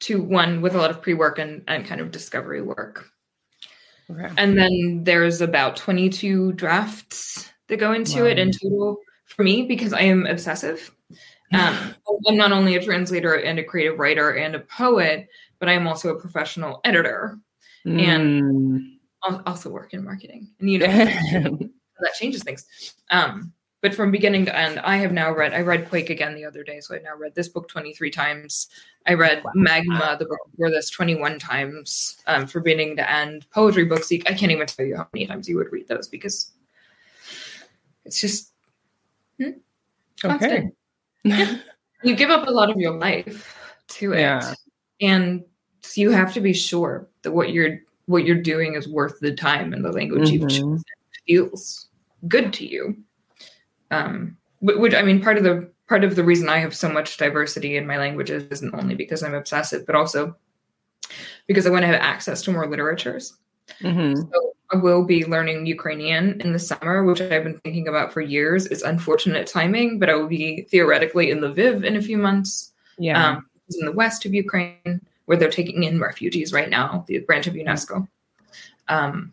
to 0.00 0.20
one 0.20 0.62
with 0.62 0.74
a 0.74 0.78
lot 0.78 0.90
of 0.90 1.00
pre 1.00 1.14
work 1.14 1.38
and, 1.38 1.62
and 1.68 1.86
kind 1.86 2.00
of 2.00 2.10
discovery 2.10 2.60
work. 2.60 3.06
Okay. 4.10 4.32
And 4.36 4.58
then 4.58 5.02
there's 5.04 5.40
about 5.40 5.76
22 5.76 6.52
drafts 6.52 7.50
that 7.68 7.76
go 7.76 7.92
into 7.92 8.24
it 8.26 8.38
in 8.38 8.50
total 8.52 8.98
for 9.26 9.42
me 9.42 9.66
because 9.66 9.92
I 9.92 10.02
am 10.02 10.26
obsessive. 10.26 10.94
Um, 11.50 11.94
I'm 12.26 12.36
not 12.36 12.52
only 12.52 12.76
a 12.76 12.84
translator 12.84 13.32
and 13.32 13.58
a 13.58 13.64
creative 13.64 13.98
writer 13.98 14.32
and 14.32 14.54
a 14.54 14.60
poet, 14.60 15.28
but 15.58 15.66
I'm 15.70 15.86
also 15.86 16.10
a 16.14 16.20
professional 16.20 16.82
editor. 16.84 17.38
Mm. 17.86 18.98
Al- 19.26 19.42
Also 19.46 19.70
work 19.70 19.94
in 19.94 20.04
marketing, 20.04 20.50
and 20.60 20.68
you 20.68 20.78
know 20.80 20.86
that 22.00 22.14
changes 22.18 22.42
things. 22.42 22.66
Um, 23.08 23.54
but 23.80 23.94
from 23.94 24.10
beginning 24.10 24.44
to 24.46 24.56
end, 24.56 24.80
I 24.80 24.96
have 24.96 25.12
now 25.12 25.32
read. 25.32 25.54
I 25.54 25.60
read 25.60 25.88
Quake 25.88 26.10
again 26.10 26.34
the 26.34 26.44
other 26.44 26.64
day, 26.64 26.80
so 26.80 26.94
I've 26.94 27.04
now 27.04 27.16
read 27.16 27.34
this 27.34 27.48
book 27.48 27.68
23 27.68 28.10
times. 28.10 28.68
I 29.06 29.14
read 29.14 29.42
Magma, 29.54 30.16
the 30.18 30.26
book 30.26 30.38
before 30.50 30.70
this, 30.70 30.90
21 30.90 31.38
times 31.38 32.18
um, 32.26 32.46
from 32.46 32.64
beginning 32.64 32.96
to 32.96 33.10
end. 33.10 33.46
Poetry 33.50 33.84
books, 33.84 34.10
I 34.12 34.18
can't 34.34 34.50
even 34.52 34.66
tell 34.66 34.84
you 34.84 34.96
how 34.96 35.08
many 35.14 35.26
times 35.26 35.48
you 35.48 35.56
would 35.56 35.70
read 35.72 35.86
those 35.88 36.08
because 36.08 36.52
it's 38.04 38.20
just 38.20 38.52
hmm, 39.40 39.50
okay. 40.24 40.70
You 42.04 42.14
give 42.14 42.30
up 42.30 42.46
a 42.46 42.50
lot 42.50 42.70
of 42.70 42.76
your 42.76 42.96
life 42.96 43.56
to 43.88 44.12
it, 44.12 44.20
Yeah. 44.20 44.54
and 45.00 45.44
so 45.80 46.00
you 46.00 46.10
have 46.10 46.32
to 46.34 46.40
be 46.40 46.52
sure 46.52 47.08
that 47.22 47.32
what 47.32 47.52
you're 47.52 47.80
what 48.06 48.24
you're 48.24 48.40
doing 48.40 48.74
is 48.74 48.88
worth 48.88 49.18
the 49.20 49.34
time 49.34 49.72
and 49.72 49.84
the 49.84 49.90
language 49.92 50.30
you've 50.30 50.42
Mhm. 50.42 50.48
chosen 50.48 50.84
feels 51.26 51.88
good 52.28 52.52
to 52.54 52.66
you. 52.66 52.96
Um, 53.90 54.36
which 54.60 54.94
I 54.94 55.02
mean, 55.02 55.22
part 55.22 55.38
of 55.38 55.44
the 55.44 55.70
part 55.88 56.04
of 56.04 56.16
the 56.16 56.24
reason 56.24 56.48
I 56.48 56.58
have 56.58 56.74
so 56.74 56.88
much 56.88 57.16
diversity 57.16 57.76
in 57.76 57.86
my 57.86 57.96
languages 57.96 58.44
isn't 58.50 58.74
only 58.74 58.94
because 58.94 59.22
I'm 59.22 59.34
obsessive, 59.34 59.86
but 59.86 59.94
also 59.94 60.36
because 61.46 61.66
I 61.66 61.70
want 61.70 61.82
to 61.82 61.86
have 61.86 62.00
access 62.00 62.42
to 62.42 62.52
more 62.52 62.66
literatures. 62.68 63.34
Mhm. 63.80 64.30
So 64.30 64.52
I 64.70 64.76
will 64.76 65.04
be 65.04 65.24
learning 65.24 65.64
Ukrainian 65.66 66.40
in 66.42 66.52
the 66.52 66.58
summer, 66.58 67.04
which 67.04 67.22
I've 67.22 67.44
been 67.44 67.58
thinking 67.60 67.88
about 67.88 68.12
for 68.12 68.20
years. 68.20 68.66
It's 68.66 68.82
unfortunate 68.82 69.46
timing, 69.46 69.98
but 69.98 70.10
I 70.10 70.14
will 70.14 70.26
be 70.28 70.62
theoretically 70.70 71.30
in 71.30 71.40
Lviv 71.40 71.84
in 71.84 71.96
a 71.96 72.02
few 72.02 72.18
months, 72.18 72.72
Yeah. 72.98 73.36
um, 73.36 73.46
in 73.78 73.86
the 73.86 73.92
west 73.92 74.26
of 74.26 74.34
Ukraine, 74.34 75.00
where 75.24 75.38
they're 75.38 75.50
taking 75.50 75.84
in 75.84 76.00
refugees 76.00 76.52
right 76.52 76.68
now, 76.68 77.04
the 77.08 77.20
branch 77.20 77.46
of 77.46 77.54
UNESCO. 77.54 78.06
Um, 78.88 79.32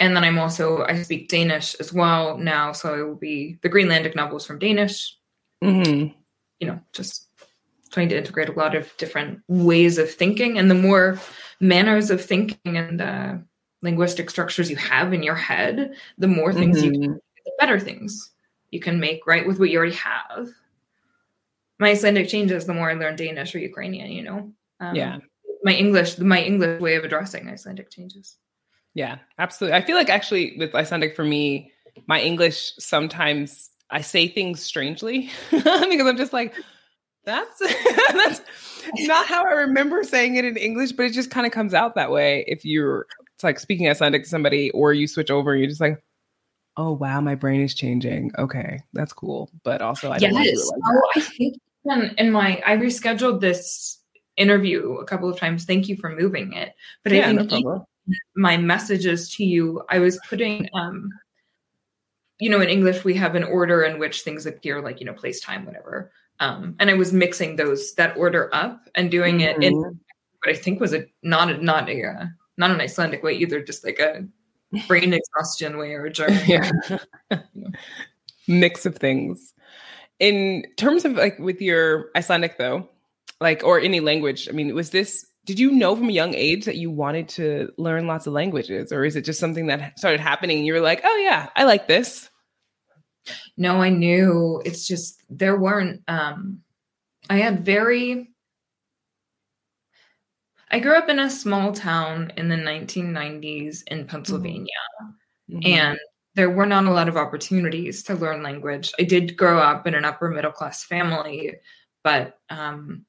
and 0.00 0.16
then 0.16 0.24
I'm 0.24 0.38
also 0.38 0.84
I 0.84 1.02
speak 1.02 1.28
Danish 1.28 1.74
as 1.76 1.92
well 1.92 2.38
now, 2.38 2.72
so 2.72 2.94
it 2.98 3.02
will 3.06 3.16
be 3.16 3.58
the 3.62 3.70
Greenlandic 3.70 4.14
novels 4.14 4.46
from 4.46 4.58
Danish. 4.58 5.16
Mhm. 5.62 6.14
You 6.60 6.66
know, 6.68 6.80
just 6.92 7.28
trying 7.90 8.08
to 8.08 8.16
integrate 8.18 8.48
a 8.48 8.52
lot 8.52 8.74
of 8.74 8.92
different 8.96 9.40
ways 9.48 9.98
of 9.98 10.10
thinking, 10.12 10.58
and 10.58 10.70
the 10.70 10.74
more 10.74 11.18
manners 11.60 12.10
of 12.10 12.24
thinking 12.24 12.76
and 12.76 13.00
uh, 13.00 13.34
linguistic 13.82 14.30
structures 14.30 14.70
you 14.70 14.76
have 14.76 15.12
in 15.12 15.22
your 15.22 15.36
head, 15.36 15.94
the 16.18 16.28
more 16.28 16.52
things 16.52 16.82
you 16.82 16.90
can, 16.90 17.20
the 17.44 17.52
better 17.58 17.78
things 17.78 18.32
you 18.70 18.80
can 18.80 18.98
make 18.98 19.26
right 19.26 19.46
with 19.46 19.58
what 19.60 19.70
you 19.70 19.78
already 19.78 19.94
have. 19.94 20.48
My 21.78 21.90
Icelandic 21.90 22.28
changes 22.28 22.66
the 22.66 22.74
more 22.74 22.90
I 22.90 22.94
learn 22.94 23.16
Danish 23.16 23.54
or 23.54 23.58
Ukrainian, 23.58 24.10
you 24.10 24.22
know. 24.22 24.52
Um, 24.80 24.94
Yeah. 24.94 25.18
My 25.62 25.72
English, 25.72 26.18
my 26.18 26.42
English 26.42 26.80
way 26.80 26.96
of 26.96 27.04
addressing 27.04 27.48
Icelandic 27.48 27.90
changes. 27.90 28.36
Yeah, 28.94 29.18
absolutely. 29.38 29.76
I 29.76 29.82
feel 29.82 29.96
like 29.96 30.08
actually 30.08 30.54
with 30.56 30.74
Icelandic 30.74 31.16
for 31.16 31.24
me, 31.24 31.72
my 32.06 32.20
English 32.20 32.72
sometimes 32.78 33.70
I 33.90 34.00
say 34.00 34.28
things 34.28 34.62
strangely 34.62 35.30
because 35.50 36.06
I'm 36.06 36.16
just 36.16 36.32
like, 36.32 36.54
that's 37.24 37.58
that's 38.12 38.42
not 39.00 39.26
how 39.26 39.44
I 39.44 39.52
remember 39.52 40.04
saying 40.04 40.36
it 40.36 40.44
in 40.44 40.56
English, 40.56 40.92
but 40.92 41.06
it 41.06 41.12
just 41.12 41.30
kind 41.30 41.46
of 41.46 41.52
comes 41.52 41.74
out 41.74 41.94
that 41.96 42.10
way 42.10 42.44
if 42.46 42.64
you're 42.64 43.06
it's 43.34 43.42
like 43.44 43.58
speaking 43.58 43.88
Icelandic 43.88 44.24
to 44.24 44.28
somebody 44.28 44.70
or 44.70 44.92
you 44.92 45.08
switch 45.08 45.30
over 45.30 45.52
and 45.52 45.60
you're 45.60 45.68
just 45.70 45.80
like, 45.80 46.02
oh 46.76 46.92
wow, 46.92 47.20
my 47.20 47.34
brain 47.34 47.60
is 47.60 47.74
changing. 47.74 48.30
Okay, 48.38 48.80
that's 48.92 49.12
cool. 49.12 49.50
But 49.64 49.82
also 49.82 50.10
I 50.10 50.18
don't 50.18 50.32
want 50.32 50.44
to 50.44 50.52
do 50.52 50.58
Yes. 50.58 50.70
like 50.70 50.80
Oh, 50.86 51.08
I 51.16 51.20
think 51.20 51.56
in, 51.86 52.14
in 52.18 52.32
my 52.32 52.62
I 52.64 52.76
rescheduled 52.76 53.40
this 53.40 53.98
interview 54.36 54.94
a 54.94 55.04
couple 55.04 55.28
of 55.28 55.38
times. 55.38 55.64
Thank 55.64 55.88
you 55.88 55.96
for 55.96 56.10
moving 56.10 56.52
it. 56.52 56.72
But 57.02 57.10
that. 57.10 57.16
I 57.16 57.18
Yeah, 57.20 57.26
think 57.28 57.40
no 57.40 57.46
problem. 57.46 57.84
My 58.36 58.56
messages 58.56 59.34
to 59.36 59.44
you, 59.44 59.82
I 59.88 59.98
was 59.98 60.18
putting 60.28 60.68
um 60.74 61.10
you 62.40 62.50
know, 62.50 62.60
in 62.60 62.68
English 62.68 63.04
we 63.04 63.14
have 63.14 63.36
an 63.36 63.44
order 63.44 63.84
in 63.84 63.98
which 64.00 64.22
things 64.22 64.44
appear 64.44 64.82
like, 64.82 64.98
you 64.98 65.06
know, 65.06 65.12
place, 65.14 65.40
time, 65.40 65.64
whatever. 65.64 66.10
Um, 66.40 66.74
and 66.80 66.90
I 66.90 66.94
was 66.94 67.12
mixing 67.12 67.54
those 67.54 67.94
that 67.94 68.16
order 68.16 68.50
up 68.52 68.88
and 68.96 69.08
doing 69.08 69.40
it 69.40 69.62
in 69.62 69.72
Mhm. 69.72 69.98
what 70.42 70.54
I 70.54 70.54
think 70.54 70.80
was 70.80 70.92
a 70.92 71.06
not 71.22 71.48
a 71.50 71.62
not 71.62 71.88
a 71.88 72.04
uh, 72.04 72.26
not 72.56 72.72
an 72.72 72.80
Icelandic 72.80 73.22
way 73.22 73.34
either, 73.34 73.62
just 73.62 73.84
like 73.84 74.00
a 74.00 74.26
brain 74.88 75.12
exhaustion 75.14 75.78
way 75.78 75.92
or 75.94 76.06
a 76.06 76.10
German. 76.12 76.40
yeah 76.48 76.98
mix 78.46 78.84
of 78.84 78.96
things 78.96 79.54
in 80.18 80.64
terms 80.76 81.04
of 81.04 81.12
like 81.12 81.38
with 81.38 81.62
your 81.62 82.10
icelandic 82.14 82.58
though 82.58 82.86
like 83.40 83.62
or 83.64 83.80
any 83.80 84.00
language 84.00 84.48
i 84.48 84.52
mean 84.52 84.74
was 84.74 84.90
this 84.90 85.24
did 85.44 85.58
you 85.58 85.70
know 85.70 85.94
from 85.94 86.08
a 86.08 86.12
young 86.12 86.34
age 86.34 86.64
that 86.64 86.76
you 86.76 86.90
wanted 86.90 87.28
to 87.28 87.70
learn 87.78 88.06
lots 88.06 88.26
of 88.26 88.32
languages 88.32 88.92
or 88.92 89.04
is 89.04 89.14
it 89.16 89.24
just 89.24 89.40
something 89.40 89.66
that 89.66 89.98
started 89.98 90.20
happening 90.20 90.58
and 90.58 90.66
you 90.66 90.72
were 90.72 90.80
like 90.80 91.00
oh 91.04 91.16
yeah 91.18 91.48
i 91.56 91.64
like 91.64 91.86
this 91.88 92.30
No, 93.56 93.80
I 93.80 93.88
knew. 93.88 94.60
It's 94.66 94.86
just 94.86 95.22
there 95.30 95.56
weren't 95.56 96.02
um 96.08 96.60
I 97.30 97.38
had 97.38 97.64
very 97.64 98.30
I 100.70 100.78
grew 100.80 100.94
up 100.96 101.08
in 101.08 101.18
a 101.18 101.30
small 101.30 101.72
town 101.72 102.32
in 102.36 102.48
the 102.48 102.56
1990s 102.56 103.82
in 103.86 104.06
Pennsylvania 104.06 104.66
Mhm. 105.50 105.66
and 105.66 105.98
there 106.34 106.50
were 106.50 106.66
not 106.66 106.84
a 106.86 106.90
lot 106.90 107.08
of 107.08 107.16
opportunities 107.16 108.02
to 108.04 108.14
learn 108.14 108.42
language. 108.42 108.92
I 108.98 109.04
did 109.04 109.36
grow 109.36 109.58
up 109.58 109.86
in 109.86 109.94
an 109.94 110.04
upper 110.04 110.28
middle 110.30 110.52
class 110.52 110.82
family, 110.84 111.54
but 112.02 112.38
um 112.50 113.06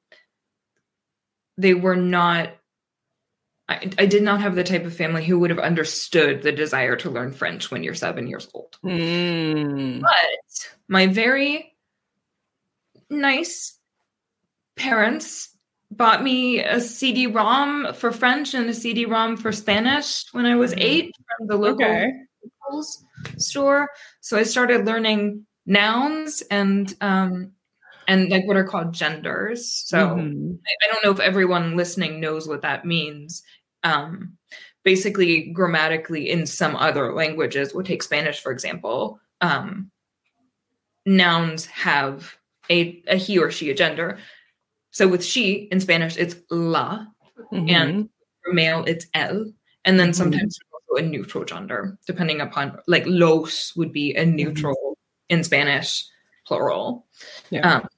they 1.56 1.74
were 1.74 1.96
not 1.96 2.50
I, 3.68 3.90
I 3.98 4.06
did 4.06 4.22
not 4.22 4.40
have 4.42 4.54
the 4.54 4.62
type 4.62 4.84
of 4.84 4.94
family 4.94 5.24
who 5.24 5.40
would 5.40 5.50
have 5.50 5.58
understood 5.58 6.42
the 6.42 6.52
desire 6.52 6.94
to 6.96 7.10
learn 7.10 7.32
French 7.32 7.70
when 7.70 7.82
you're 7.82 7.94
seven 7.94 8.28
years 8.28 8.48
old. 8.54 8.78
Mm. 8.84 10.00
But 10.02 10.70
my 10.86 11.08
very 11.08 11.74
nice 13.10 13.76
parents 14.76 15.48
bought 15.90 16.22
me 16.22 16.60
a 16.60 16.80
CD-ROM 16.80 17.92
for 17.94 18.12
French 18.12 18.54
and 18.54 18.68
a 18.70 18.74
CD-ROM 18.74 19.36
for 19.36 19.50
Spanish 19.50 20.24
when 20.32 20.46
I 20.46 20.54
was 20.54 20.70
Mm-hmm. 20.70 20.82
eight 20.82 21.14
from 21.38 21.48
the 21.48 21.56
local 21.56 21.84
Okay. 21.86 22.12
Store. 23.38 23.88
So 24.20 24.36
I 24.36 24.44
started 24.44 24.86
learning 24.86 25.44
nouns 25.66 26.42
and 26.50 26.94
um, 27.00 27.52
and 28.08 28.28
like 28.30 28.46
what 28.46 28.56
are 28.56 28.64
called 28.64 28.94
genders. 28.94 29.72
So 29.72 29.98
Mhm. 30.16 30.58
I, 30.66 30.86
I 30.86 30.92
don't 30.92 31.04
know 31.04 31.10
if 31.12 31.20
everyone 31.20 31.76
listening 31.76 32.20
knows 32.20 32.46
what 32.48 32.62
that 32.62 32.84
means. 32.84 33.42
Um, 33.82 34.36
basically, 34.84 35.50
grammatically, 35.52 36.30
in 36.30 36.46
some 36.46 36.76
other 36.76 37.12
languages, 37.12 37.72
we'll 37.74 37.84
take 37.84 38.02
Spanish 38.02 38.40
for 38.40 38.52
example. 38.52 39.20
Um, 39.40 39.90
nouns 41.04 41.66
have 41.66 42.36
a, 42.70 43.02
a 43.06 43.16
he 43.16 43.38
or 43.38 43.50
she, 43.50 43.70
a 43.70 43.74
gender. 43.74 44.18
So 44.90 45.06
with 45.08 45.24
she 45.24 45.68
in 45.70 45.80
Spanish, 45.80 46.16
it's 46.16 46.36
la. 46.50 47.04
Mhm. 47.52 47.70
And 47.70 48.10
For 48.44 48.52
male, 48.52 48.84
it's 48.86 49.06
el. 49.14 49.52
And 49.84 49.98
then 50.00 50.10
Mhm. 50.10 50.14
sometimes 50.14 50.58
there's 50.58 50.72
also 50.72 51.04
a 51.04 51.08
neutral 51.08 51.44
gender, 51.44 51.98
depending 52.06 52.40
upon 52.40 52.78
like 52.86 53.04
los 53.06 53.74
would 53.76 53.92
be 53.92 54.14
a 54.14 54.24
neutral 54.24 54.96
in 55.28 55.42
Spanish, 55.44 56.04
plural. 56.46 57.06
Yeah. 57.50 57.68
Um, 57.76 57.88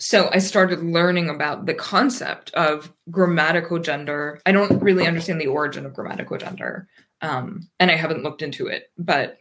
so 0.00 0.30
I 0.32 0.38
started 0.38 0.82
learning 0.82 1.28
about 1.28 1.66
the 1.66 1.74
concept 1.74 2.50
of 2.54 2.90
grammatical 3.10 3.78
gender. 3.78 4.40
I 4.46 4.52
don't 4.52 4.82
really 4.82 5.06
understand 5.06 5.40
the 5.40 5.46
origin 5.46 5.84
of 5.84 5.92
grammatical 5.92 6.38
gender, 6.38 6.88
um, 7.20 7.68
and 7.78 7.90
I 7.90 7.96
haven't 7.96 8.22
looked 8.22 8.40
into 8.40 8.66
it. 8.66 8.90
But 8.98 9.38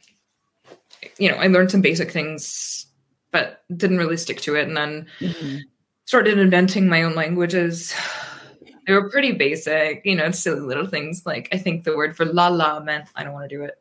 you 1.17 1.29
know, 1.31 1.37
I 1.37 1.47
learned 1.47 1.71
some 1.71 1.81
basic 1.81 2.11
things, 2.11 2.85
but 3.31 3.63
didn't 3.75 3.99
really 3.99 4.17
stick 4.17 4.41
to 4.41 4.55
it. 4.55 4.67
And 4.67 4.75
then 4.75 5.07
Mhm. 5.21 5.59
started 6.05 6.37
inventing 6.37 6.89
my 6.89 7.03
own 7.03 7.15
languages. 7.15 7.93
They 8.87 8.93
were 8.95 9.09
pretty 9.11 9.33
basic, 9.33 10.01
you 10.03 10.15
know, 10.15 10.31
silly 10.31 10.61
little 10.61 10.87
things 10.87 11.21
like 11.23 11.47
I 11.51 11.59
think 11.59 11.83
the 11.83 11.95
word 11.95 12.17
for 12.17 12.25
la 12.25 12.47
la 12.47 12.79
meant 12.79 13.05
I 13.15 13.23
don't 13.23 13.33
want 13.33 13.47
to 13.47 13.55
do 13.55 13.63
it. 13.63 13.75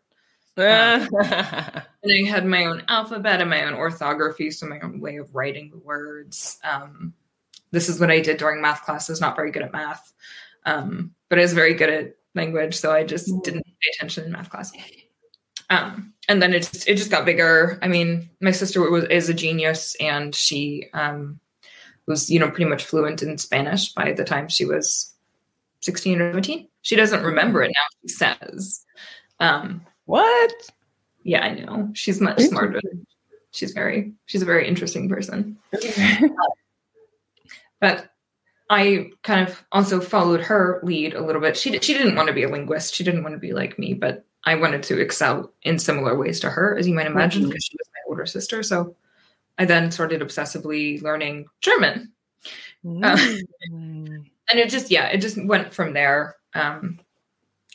And 0.59 1.85
I 2.05 2.25
had 2.29 2.47
my 2.47 2.65
own 2.67 2.83
alphabet 2.89 3.41
and 3.41 3.51
my 3.51 3.65
own 3.65 3.75
orthography, 3.75 4.51
so 4.51 4.67
my 4.67 4.81
own 4.81 5.01
way 5.01 5.17
of 5.17 5.35
writing 5.35 5.71
the 5.71 5.79
words. 5.79 6.59
Um, 6.65 7.13
this 7.71 7.89
is 7.89 8.01
what 8.01 8.11
I 8.11 8.21
did 8.21 8.39
during 8.39 8.61
math 8.61 8.85
classes. 8.85 9.21
Not 9.21 9.37
very 9.37 9.51
good 9.51 9.63
at 9.63 9.73
math, 9.73 10.13
um, 10.65 11.13
but 11.29 11.39
I 11.39 11.43
was 11.43 11.53
very 11.53 11.75
good 11.75 11.91
at 11.91 12.17
language, 12.35 12.77
so 12.77 12.93
I 12.93 13.05
just 13.05 13.29
Mm. 13.29 13.43
didn't 13.43 13.65
pay 13.65 13.91
attention 13.95 14.25
in 14.25 14.33
math 14.33 14.51
class. 14.51 14.73
Um, 15.71 16.15
and 16.29 16.41
then 16.41 16.55
it 16.55 16.61
just 16.61 16.89
it 16.89 16.97
just 16.97 17.11
got 17.11 17.27
bigger. 17.27 17.79
I 17.83 17.89
mean, 17.89 18.31
my 18.41 18.53
sister 18.53 18.89
was 18.91 19.05
is 19.05 19.29
a 19.29 19.35
genius, 19.35 19.95
and 20.01 20.35
she 20.35 20.87
um, 20.95 21.41
was 22.07 22.31
you 22.31 22.39
know 22.39 22.49
pretty 22.49 22.65
much 22.71 22.85
fluent 22.85 23.23
in 23.23 23.37
Spanish 23.39 23.93
by 23.93 24.13
the 24.13 24.25
time 24.25 24.49
she 24.49 24.65
was 24.65 25.15
sixteen 25.81 26.21
or 26.21 26.31
seventeen. 26.31 26.69
She 26.83 26.97
doesn't 26.97 27.23
remember 27.23 27.63
it 27.63 27.69
now. 27.75 27.83
She 28.03 28.09
says. 28.09 28.85
Um, 29.41 29.83
what? 30.09 30.53
yeah, 31.23 31.45
I 31.45 31.55
know. 31.55 31.91
She's 31.95 32.21
much 32.21 32.41
smarter. 32.41 32.81
She's 33.51 33.73
very 33.73 34.13
she's 34.27 34.43
a 34.43 34.47
very 34.47 34.67
interesting 34.67 35.09
person. 35.09 35.59
But 37.81 38.11
I 38.71 39.11
kind 39.23 39.49
of 39.49 39.65
also 39.73 40.01
followed 40.01 40.41
her 40.41 40.81
lead 40.83 41.15
a 41.15 41.25
little 41.25 41.41
bit. 41.41 41.57
She 41.57 41.79
she 41.79 41.95
didn't 41.95 42.17
want 42.17 42.29
to 42.29 42.35
be 42.35 42.43
a 42.43 42.49
linguist. 42.49 42.95
She 42.95 43.05
didn't 43.05 43.23
want 43.23 43.35
to 43.35 43.39
be 43.39 43.53
like 43.53 43.79
me, 43.79 43.95
but 43.95 44.25
I 44.45 44.57
wanted 44.57 44.83
to 44.85 45.01
excel 45.01 45.53
in 45.63 45.79
similar 45.79 46.17
ways 46.19 46.41
to 46.41 46.51
her, 46.51 46.77
as 46.77 46.87
you 46.89 46.95
might 46.95 47.07
imagine, 47.07 47.43
Mhm. 47.45 47.49
because 47.49 47.65
she 47.65 47.77
was 47.79 47.89
my 47.95 48.01
older 48.11 48.27
sister. 48.27 48.63
So 48.63 48.97
I 49.59 49.65
then 49.65 49.91
started 49.91 50.21
obsessively 50.23 51.01
learning 51.03 51.47
German. 51.61 52.13
Mm. 52.85 53.05
and 54.51 54.59
it 54.59 54.71
just 54.71 54.91
yeah 54.91 55.07
it 55.07 55.19
just 55.19 55.37
went 55.45 55.73
from 55.73 55.93
there 55.93 56.37
um 56.55 56.99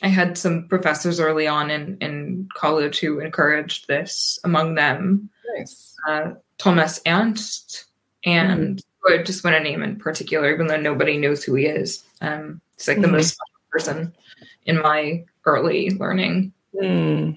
i 0.02 0.08
had 0.08 0.36
some 0.36 0.66
professors 0.68 1.20
early 1.20 1.46
on 1.46 1.70
in 1.70 1.96
in 2.00 2.48
college 2.54 2.98
who 3.00 3.20
encouraged 3.20 3.86
this 3.88 4.38
among 4.44 4.74
them 4.74 5.28
nice. 5.56 5.94
uh 6.08 6.32
thomas 6.58 7.00
ernst 7.06 7.86
and 8.24 8.82
I 9.06 9.18
just 9.22 9.44
want 9.44 9.54
to 9.54 9.62
name 9.62 9.82
in 9.82 9.96
particular 9.96 10.50
even 10.52 10.66
though 10.66 10.80
nobody 10.80 11.18
knows 11.18 11.44
who 11.44 11.54
he 11.54 11.66
is 11.66 12.04
um 12.22 12.60
he's 12.76 12.88
like 12.88 13.00
the 13.02 13.06
Mhm. 13.08 13.12
most 13.12 13.36
person 13.70 14.14
in 14.66 14.80
my 14.80 15.24
early 15.46 15.90
learning 15.90 16.52
Mm. 16.74 17.36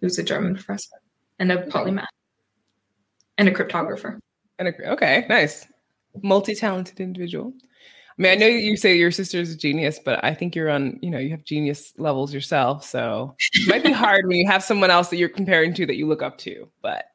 he 0.00 0.04
was 0.06 0.18
a 0.18 0.22
german 0.22 0.54
professor 0.54 0.96
and 1.38 1.50
a 1.52 1.62
polymath 1.68 2.06
and 3.38 3.48
a 3.48 3.52
cryptographer 3.52 4.18
And 4.58 4.68
a, 4.68 4.92
okay, 4.92 5.26
nice. 5.28 5.66
Multi-talented 6.22 6.98
individual. 7.00 7.52
I 8.18 8.22
mean, 8.22 8.32
I 8.32 8.34
know 8.36 8.46
you 8.46 8.76
say 8.76 8.96
your 8.96 9.10
sister's 9.10 9.50
a 9.50 9.56
genius, 9.56 9.98
but 10.02 10.24
I 10.24 10.32
think 10.32 10.54
you're 10.54 10.70
on, 10.70 10.98
you 11.02 11.10
know, 11.10 11.18
you 11.18 11.30
have 11.30 11.44
genius 11.44 11.92
levels 11.98 12.32
yourself. 12.32 12.84
So 12.84 13.36
it 13.52 13.68
might 13.68 13.82
be 13.82 13.92
hard 13.92 14.26
when 14.26 14.38
you 14.38 14.46
have 14.46 14.64
someone 14.64 14.90
else 14.90 15.08
that 15.10 15.16
you're 15.16 15.28
comparing 15.28 15.74
to 15.74 15.86
that 15.86 15.96
you 15.96 16.06
look 16.06 16.22
up 16.22 16.38
to, 16.38 16.66
but 16.80 17.06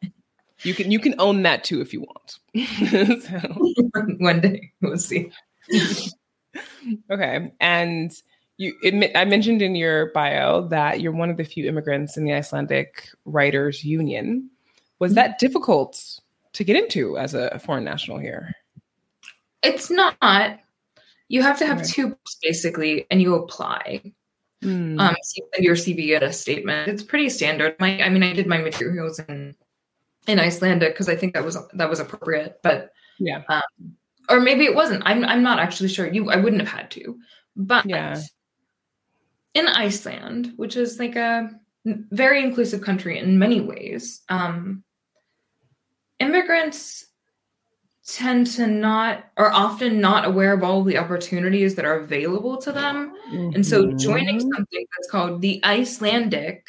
you 0.61 0.75
can 0.75 0.91
you 0.91 0.99
can 0.99 1.15
own 1.17 1.41
that 1.41 1.63
too 1.63 1.81
if 1.81 1.91
you 1.91 2.01
want. 2.01 2.37
so, 3.23 3.39
one 4.19 4.41
day 4.41 4.71
we'll 4.81 4.97
see 4.97 5.31
okay. 7.09 7.51
And 7.59 8.11
you 8.57 8.75
admit 8.83 9.11
I 9.15 9.25
mentioned 9.25 9.61
in 9.61 9.75
your 9.75 10.11
bio 10.13 10.67
that 10.67 11.01
you're 11.01 11.11
one 11.11 11.29
of 11.29 11.37
the 11.37 11.43
few 11.43 11.67
immigrants 11.67 12.17
in 12.17 12.23
the 12.23 12.33
Icelandic 12.33 13.09
Writers 13.25 13.83
Union. 13.83 14.49
Was 14.99 15.15
that 15.15 15.39
difficult 15.39 16.19
to 16.53 16.63
get 16.63 16.75
into 16.75 17.17
as 17.17 17.33
a 17.33 17.59
foreign 17.59 17.83
national 17.83 18.19
here? 18.19 18.53
It's 19.63 19.89
not. 19.89 20.15
You 21.31 21.41
have 21.43 21.57
to 21.59 21.65
have 21.65 21.77
Okay. 21.79 21.87
two 21.87 22.07
books 22.09 22.37
basically, 22.41 23.07
and 23.09 23.21
you 23.21 23.35
apply. 23.35 24.01
Hmm. 24.61 24.99
Um, 24.99 25.15
so 25.23 25.43
you 25.57 25.63
your 25.63 25.75
CV 25.75 26.13
at 26.15 26.23
a 26.23 26.33
statement. 26.33 26.89
It's 26.89 27.03
pretty 27.03 27.29
standard. 27.29 27.75
My, 27.79 28.01
I 28.01 28.09
mean, 28.09 28.21
I 28.21 28.33
did 28.33 28.47
my 28.47 28.57
materials 28.57 29.17
in 29.19 29.55
in 30.27 30.39
Icelandic 30.39 30.93
because 30.93 31.07
I 31.07 31.15
think 31.15 31.33
that 31.33 31.45
was 31.45 31.57
that 31.73 31.89
was 31.89 32.01
appropriate, 32.01 32.59
but 32.63 32.91
yeah. 33.17 33.43
or 34.29 34.41
maybe 34.41 34.65
it 34.65 34.75
wasn't. 34.75 35.03
I'm 35.05 35.23
I'm 35.23 35.41
not 35.41 35.59
actually 35.59 35.89
sure. 35.89 36.11
You, 36.11 36.29
I 36.29 36.35
wouldn't 36.35 36.61
have 36.61 36.79
had 36.79 36.91
to, 36.91 37.17
but 37.55 37.85
Yeah. 37.85 38.19
in 39.53 39.67
Iceland, 39.67 40.53
which 40.57 40.75
is 40.75 40.99
like 40.99 41.15
a 41.15 41.49
very 41.85 42.43
inclusive 42.43 42.81
country 42.81 43.17
in 43.17 43.39
many 43.39 43.61
ways, 43.61 44.21
um, 44.27 44.83
immigrants 46.19 47.05
tend 48.05 48.47
to 48.47 48.65
not 48.65 49.25
are 49.37 49.51
often 49.51 50.01
not 50.01 50.25
aware 50.25 50.53
of 50.53 50.63
all 50.63 50.83
the 50.83 50.97
opportunities 50.97 51.75
that 51.75 51.85
are 51.85 51.99
available 51.99 52.57
to 52.57 52.71
them 52.71 53.13
and 53.53 53.65
so 53.65 53.91
joining 53.93 54.37
Mhm. 54.37 54.53
something 54.55 54.85
that's 54.97 55.11
called 55.11 55.41
the 55.41 55.61
icelandic 55.63 56.65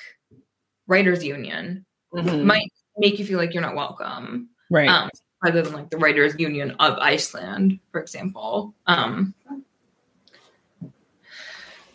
writers 0.87 1.25
union 1.25 1.87
Mhm. 2.13 2.45
might 2.45 2.71
make 2.99 3.19
you 3.19 3.25
feel 3.25 3.39
like 3.39 3.55
you're 3.55 3.63
not 3.63 3.75
welcome 3.75 4.51
right. 4.71 4.89
um, 4.91 5.09
rather 5.43 5.63
than 5.63 5.73
like 5.73 5.89
the 5.89 5.97
writers 5.97 6.39
union 6.39 6.73
of 6.81 6.99
iceland 6.99 7.79
for 7.93 8.01
example 8.03 8.75
um, 8.87 9.33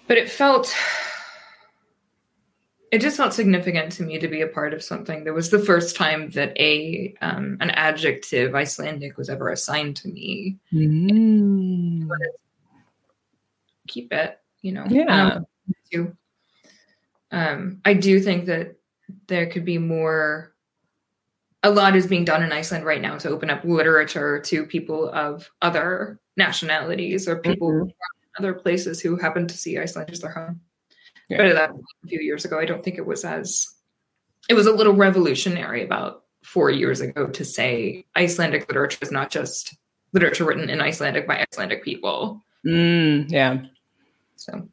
but 0.08 0.18
it 0.18 0.30
felt 0.32 0.74
it 2.92 3.02
just 3.02 3.18
felt 3.18 3.34
significant 3.34 3.92
to 3.94 4.04
me 4.04 4.18
to 4.18 4.28
be 4.30 4.42
a 4.42 4.48
part 4.48 4.74
of 4.74 4.82
something 4.84 5.24
that 5.26 5.34
was 5.34 5.50
the 5.50 5.60
first 5.60 5.96
time 5.96 6.30
that 6.32 6.58
a 6.60 7.14
um, 7.22 7.58
an 7.60 7.70
adjective 7.72 8.56
icelandic 8.56 9.18
was 9.18 9.30
ever 9.30 9.50
assigned 9.50 9.96
to 9.98 10.08
me 10.08 10.58
Mm. 10.74 12.08
keep 13.88 14.12
it 14.14 14.40
you 14.62 14.72
know 14.72 14.86
Yeah. 14.90 15.44
Um, 15.94 16.16
um 17.32 17.82
i 17.86 17.94
do 17.94 18.20
think 18.20 18.46
that 18.46 18.76
there 19.28 19.48
could 19.48 19.66
be 19.66 19.78
more 19.78 20.54
a 21.64 21.70
lot 21.70 21.96
is 21.96 22.08
being 22.08 22.24
done 22.26 22.44
in 22.44 22.52
iceland 22.52 22.86
right 22.86 23.02
now 23.02 23.18
to 23.18 23.30
open 23.30 23.50
up 23.50 23.64
literature 23.64 24.40
to 24.42 24.66
people 24.66 25.10
of 25.10 25.50
other 25.62 26.20
nationalities 26.38 27.28
or 27.28 27.38
people 27.38 27.72
Mhm. 27.72 27.80
from 27.82 27.98
other 28.40 28.54
places 28.54 29.02
who 29.02 29.16
happen 29.18 29.48
to 29.48 29.58
see 29.58 29.78
iceland 29.78 30.10
as 30.12 30.20
their 30.22 30.32
home 30.32 30.62
Yeah. 31.30 31.38
but 31.38 31.54
that 31.56 31.72
a 31.72 32.08
few 32.08 32.22
years 32.22 32.46
ago 32.46 32.60
i 32.60 32.66
don't 32.66 32.84
think 32.84 32.98
it 32.98 33.06
was 33.06 33.26
as 33.26 33.68
it 34.50 34.54
was 34.54 34.66
a 34.66 34.72
little 34.72 34.94
revolutionary 34.94 35.84
about 35.84 36.24
four 36.44 36.70
years 36.70 37.02
ago 37.02 37.28
to 37.28 37.44
say 37.44 38.06
icelandic 38.16 38.68
literature 38.68 39.00
is 39.02 39.12
not 39.12 39.30
just 39.30 39.76
literature 40.14 40.46
written 40.46 40.70
in 40.70 40.80
icelandic 40.80 41.28
by 41.28 41.46
icelandic 41.52 41.84
people 41.84 42.42
Mm, 42.68 43.32
yeah, 43.32 43.62
so 44.36 44.68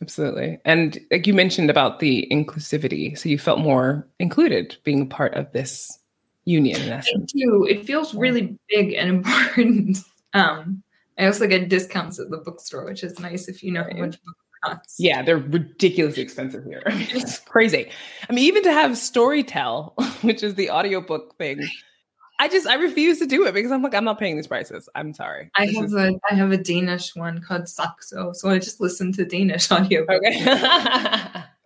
absolutely. 0.00 0.58
And 0.64 0.98
like 1.10 1.26
you 1.26 1.34
mentioned 1.34 1.70
about 1.70 1.98
the 1.98 2.26
inclusivity, 2.30 3.16
so 3.18 3.28
you 3.28 3.38
felt 3.38 3.58
more 3.58 4.06
included 4.18 4.76
being 4.84 5.02
a 5.02 5.06
part 5.06 5.34
of 5.34 5.52
this 5.52 5.98
union. 6.44 6.80
In 6.80 6.92
I 6.92 7.02
do. 7.26 7.66
It 7.66 7.84
feels 7.84 8.14
really 8.14 8.58
big 8.68 8.94
and 8.94 9.08
important. 9.26 9.98
Um, 10.32 10.82
I 11.18 11.26
also 11.26 11.46
get 11.46 11.68
discounts 11.68 12.18
at 12.18 12.30
the 12.30 12.38
bookstore, 12.38 12.84
which 12.84 13.02
is 13.02 13.18
nice 13.18 13.48
if 13.48 13.62
you 13.62 13.72
know 13.72 13.82
how 13.82 13.98
much 13.98 14.22
books. 14.22 14.38
Yeah, 14.98 15.22
they're 15.22 15.38
ridiculously 15.38 16.22
expensive 16.22 16.64
here. 16.64 16.82
I 16.86 16.94
mean, 16.94 17.08
it's 17.12 17.38
crazy. 17.38 17.90
I 18.28 18.32
mean, 18.32 18.44
even 18.44 18.62
to 18.64 18.72
have 18.72 18.92
Storytel, 18.92 19.92
which 20.24 20.42
is 20.42 20.54
the 20.56 20.70
audiobook 20.70 21.36
thing, 21.38 21.66
I 22.40 22.48
just 22.48 22.66
I 22.66 22.74
refuse 22.74 23.18
to 23.18 23.26
do 23.26 23.46
it 23.46 23.52
because 23.54 23.72
I'm 23.72 23.82
like 23.82 23.94
I'm 23.94 24.04
not 24.04 24.18
paying 24.18 24.36
these 24.36 24.46
prices. 24.46 24.88
I'm 24.94 25.12
sorry. 25.14 25.50
I 25.56 25.66
This 25.66 25.76
have 25.76 25.84
is- 25.86 25.94
a 25.94 26.12
I 26.30 26.34
have 26.34 26.52
a 26.52 26.56
Danish 26.56 27.14
one 27.16 27.40
called 27.40 27.68
Saxo, 27.68 28.32
so 28.32 28.48
I 28.48 28.58
just 28.58 28.80
listen 28.80 29.12
to 29.14 29.24
Danish 29.24 29.70
audio. 29.72 30.02
okay. 30.02 30.36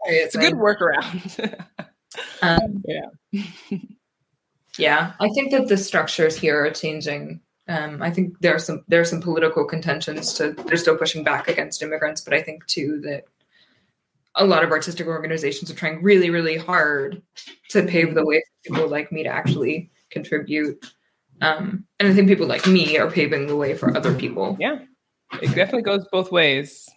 it's 0.06 0.34
a 0.34 0.38
good 0.38 0.54
workaround. 0.54 1.64
Um, 2.42 2.82
Yeah. 2.86 3.40
yeah, 4.78 5.12
I 5.20 5.28
think 5.34 5.50
that 5.52 5.68
the 5.68 5.76
structures 5.76 6.36
here 6.36 6.64
are 6.64 6.70
changing. 6.70 7.40
Um, 7.72 8.02
I 8.02 8.10
think 8.10 8.38
there 8.40 8.54
are 8.54 8.58
some 8.58 8.84
there 8.88 9.00
are 9.00 9.04
some 9.04 9.22
political 9.22 9.64
contentions 9.64 10.34
to 10.34 10.52
they're 10.52 10.76
still 10.76 10.98
pushing 10.98 11.24
back 11.24 11.48
against 11.48 11.82
immigrants, 11.82 12.20
but 12.20 12.34
I 12.34 12.42
think 12.42 12.66
too 12.66 13.00
that 13.00 13.24
a 14.34 14.44
lot 14.44 14.62
of 14.62 14.70
artistic 14.70 15.06
organizations 15.06 15.70
are 15.70 15.74
trying 15.74 16.02
really 16.02 16.28
really 16.28 16.58
hard 16.58 17.22
to 17.70 17.86
pave 17.86 18.14
the 18.14 18.26
way 18.26 18.40
for 18.40 18.74
people 18.74 18.88
like 18.88 19.10
me 19.10 19.22
to 19.22 19.30
actually 19.30 19.90
contribute. 20.10 20.84
Um, 21.40 21.86
and 21.98 22.08
I 22.08 22.12
think 22.12 22.28
people 22.28 22.46
like 22.46 22.66
me 22.66 22.98
are 22.98 23.10
paving 23.10 23.46
the 23.46 23.56
way 23.56 23.74
for 23.74 23.96
other 23.96 24.14
people. 24.14 24.54
Yeah, 24.60 24.80
it 25.40 25.54
definitely 25.54 25.82
goes 25.82 26.06
both 26.12 26.30
ways. 26.30 26.90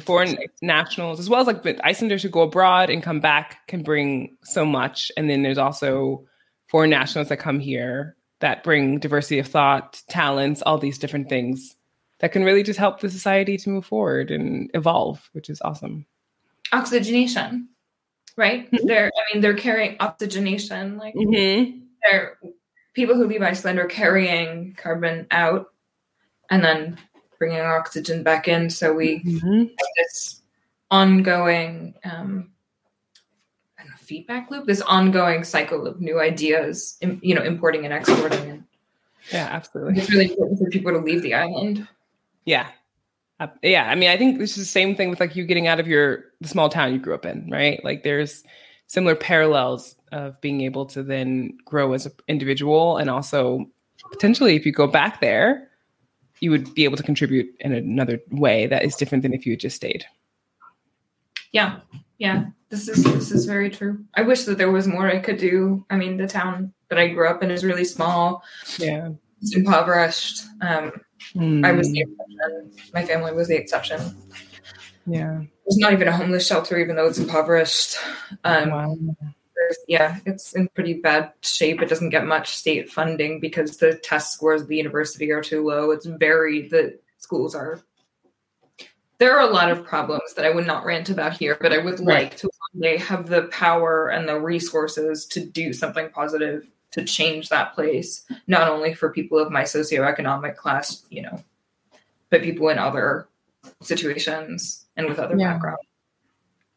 Foreign 0.00 0.38
nationals, 0.62 1.20
as 1.20 1.28
well 1.28 1.42
as 1.42 1.46
like 1.46 1.80
Icelanders 1.84 2.22
who 2.22 2.30
go 2.30 2.42
abroad 2.42 2.88
and 2.88 3.02
come 3.02 3.20
back, 3.20 3.66
can 3.68 3.82
bring 3.82 4.34
so 4.44 4.64
much. 4.64 5.12
And 5.18 5.28
then 5.28 5.42
there's 5.42 5.58
also 5.58 6.24
foreign 6.68 6.90
nationals 6.90 7.28
that 7.28 7.38
come 7.38 7.60
here 7.60 8.16
that 8.42 8.62
bring 8.62 8.98
diversity 8.98 9.38
of 9.38 9.46
thought, 9.48 10.02
talents, 10.08 10.62
all 10.62 10.76
these 10.76 10.98
different 10.98 11.28
things 11.28 11.76
that 12.18 12.32
can 12.32 12.44
really 12.44 12.62
just 12.62 12.78
help 12.78 13.00
the 13.00 13.10
society 13.10 13.56
to 13.56 13.70
move 13.70 13.86
forward 13.86 14.30
and 14.30 14.70
evolve, 14.74 15.28
which 15.32 15.48
is 15.48 15.60
awesome. 15.62 16.04
Oxygenation, 16.72 17.68
right? 18.36 18.68
They're 18.84 19.06
I 19.08 19.34
mean 19.34 19.42
they're 19.42 19.56
carrying 19.56 19.96
oxygenation 20.00 20.98
like 20.98 21.14
Mm-hmm. 21.14 21.78
they're 22.02 22.38
people 22.94 23.14
who 23.14 23.26
leave 23.26 23.42
Iceland 23.42 23.78
are 23.78 23.86
carrying 23.86 24.74
carbon 24.74 25.26
out 25.30 25.72
and 26.50 26.62
then 26.62 26.98
bringing 27.38 27.60
oxygen 27.60 28.22
back 28.22 28.48
in. 28.48 28.70
So 28.70 28.92
we 28.92 29.18
Mm-hmm. 29.24 29.60
have 29.60 29.88
this 29.96 30.42
ongoing 30.90 31.94
um, 32.04 32.10
I 32.10 32.18
don't 32.22 32.36
know, 32.36 32.51
feedback 34.02 34.50
loop, 34.50 34.66
this 34.66 34.80
ongoing 34.82 35.44
cycle 35.44 35.86
of 35.86 36.00
new 36.00 36.20
ideas, 36.20 36.98
you 37.20 37.34
know, 37.34 37.42
importing 37.42 37.84
and 37.84 37.94
exporting. 37.94 38.50
And 38.50 38.64
Yeah, 39.30 39.48
absolutely. 39.50 40.00
it's 40.00 40.10
really 40.10 40.30
important 40.30 40.58
for 40.58 40.70
people 40.70 40.92
to 40.92 40.98
leave 40.98 41.22
the 41.22 41.34
island. 41.34 41.86
Yeah. 42.44 42.68
Uh, 43.40 43.48
yeah. 43.62 43.88
I 43.88 43.94
mean, 43.94 44.10
I 44.10 44.16
think 44.16 44.38
this 44.38 44.50
is 44.52 44.56
the 44.56 44.64
same 44.64 44.94
thing 44.94 45.10
with 45.10 45.20
like 45.20 45.34
you 45.36 45.44
getting 45.44 45.66
out 45.66 45.80
of 45.80 45.88
your 45.88 46.24
the 46.40 46.48
small 46.48 46.68
town 46.68 46.92
you 46.92 46.98
grew 46.98 47.14
up 47.14 47.26
in, 47.26 47.48
right? 47.50 47.82
Like 47.84 48.02
there's 48.02 48.44
similar 48.86 49.14
parallels 49.14 49.96
of 50.12 50.40
being 50.40 50.60
able 50.60 50.84
to 50.86 51.02
then 51.02 51.56
grow 51.64 51.92
as 51.94 52.06
an 52.06 52.12
individual 52.28 52.98
and 52.98 53.08
also 53.08 53.64
potentially 54.10 54.54
if 54.54 54.66
you 54.66 54.72
go 54.72 54.86
back 54.86 55.20
there, 55.20 55.70
you 56.40 56.50
would 56.50 56.74
be 56.74 56.84
able 56.84 56.96
to 56.96 57.02
contribute 57.02 57.46
in 57.60 57.72
another 57.72 58.20
way 58.30 58.66
that 58.66 58.84
is 58.84 58.96
different 58.96 59.22
than 59.22 59.32
if 59.32 59.46
you 59.46 59.52
had 59.52 59.60
just 59.60 59.76
stayed. 59.76 60.04
Yeah, 61.52 61.80
yeah. 62.18 62.46
This 62.72 62.88
is 62.88 63.04
this 63.04 63.30
is 63.30 63.44
very 63.44 63.68
true. 63.68 64.02
I 64.14 64.22
wish 64.22 64.44
that 64.44 64.56
there 64.56 64.70
was 64.72 64.88
more 64.88 65.06
I 65.06 65.18
could 65.18 65.36
do. 65.36 65.84
I 65.90 65.96
mean, 65.98 66.16
the 66.16 66.26
town 66.26 66.72
that 66.88 66.98
I 66.98 67.08
grew 67.08 67.28
up 67.28 67.42
in 67.42 67.50
is 67.50 67.64
really 67.64 67.84
small. 67.84 68.42
Yeah. 68.78 69.10
It's 69.42 69.54
impoverished. 69.54 70.44
Um, 70.62 70.90
I 71.62 71.72
was 71.72 71.92
the 71.92 72.06
Mm, 72.06 72.08
exception. 72.08 72.90
My 72.94 73.04
family 73.04 73.32
was 73.34 73.48
the 73.48 73.56
exception. 73.58 74.00
yeah. 75.06 75.42
There's 75.66 75.76
not 75.76 75.92
even 75.92 76.08
a 76.08 76.16
homeless 76.16 76.46
shelter, 76.46 76.78
even 76.78 76.96
though 76.96 77.06
it's 77.08 77.18
impoverished. 77.18 77.98
Um, 78.44 78.70
wow. 78.70 78.96
yeah, 79.86 80.18
it's 80.24 80.54
in 80.54 80.68
pretty 80.68 80.94
bad 80.94 81.32
shape. 81.42 81.82
It 81.82 81.90
doesn't 81.90 82.08
get 82.08 82.24
much 82.26 82.56
state 82.56 82.90
funding 82.90 83.38
because 83.38 83.76
the 83.76 83.96
test 83.96 84.32
scores 84.32 84.62
of 84.62 84.68
the 84.68 84.76
university 84.76 85.30
are 85.30 85.42
too 85.42 85.62
low. 85.62 85.90
It's 85.90 86.06
very 86.06 86.68
the 86.68 86.98
schools 87.18 87.54
are. 87.54 87.82
There 89.18 89.36
are 89.38 89.48
a 89.48 89.52
lot 89.52 89.70
of 89.70 89.84
problems 89.84 90.34
that 90.34 90.44
I 90.44 90.50
would 90.50 90.66
not 90.66 90.84
rant 90.84 91.10
about 91.10 91.34
here, 91.34 91.56
but 91.60 91.72
I 91.72 91.78
would 91.78 92.00
Right. 92.00 92.24
like 92.24 92.36
to 92.38 92.50
one 92.72 92.82
day 92.82 92.96
have 92.96 93.28
the 93.28 93.42
power 93.44 94.08
and 94.08 94.28
the 94.28 94.40
resources 94.40 95.26
to 95.26 95.44
do 95.44 95.72
something 95.72 96.08
positive 96.10 96.66
to 96.92 97.04
change 97.04 97.48
that 97.48 97.74
place, 97.74 98.24
not 98.46 98.68
only 98.68 98.94
for 98.94 99.10
people 99.10 99.38
of 99.38 99.50
my 99.50 99.62
socioeconomic 99.62 100.56
class, 100.56 101.04
you 101.10 101.22
know, 101.22 101.42
but 102.30 102.42
people 102.42 102.68
in 102.68 102.78
other 102.78 103.28
situations 103.80 104.86
and 104.96 105.06
with 105.06 105.18
other 105.18 105.36
Yeah. 105.38 105.52
backgrounds 105.54 105.78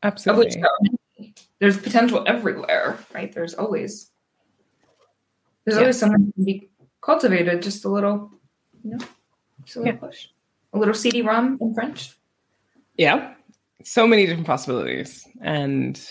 which 0.03 0.11
Absolutely. 0.13 0.63
many. 1.17 1.33
there's 1.59 1.77
potential 1.77 2.23
everywhere, 2.27 2.99
right? 3.13 3.31
There's 3.33 3.55
always 3.55 4.11
there's 5.63 5.77
Yeah. 5.77 5.81
always 5.81 5.97
someone 5.97 6.21
who 6.21 6.31
can 6.33 6.43
be 6.45 6.69
cultivated 7.01 7.63
just 7.63 7.85
a 7.85 7.89
little, 7.89 8.31
you 8.83 8.91
know, 8.91 9.05
just 9.63 9.77
a 9.77 9.79
little 9.81 9.97
push. 9.97 10.27
A 10.73 10.77
little 10.77 10.93
CD-ROM 10.93 11.57
in 11.59 11.73
French. 11.73 12.11
Yeah. 12.97 13.33
So 13.83 14.07
many 14.07 14.25
different 14.25 14.47
possibilities. 14.47 15.27
And 15.41 16.01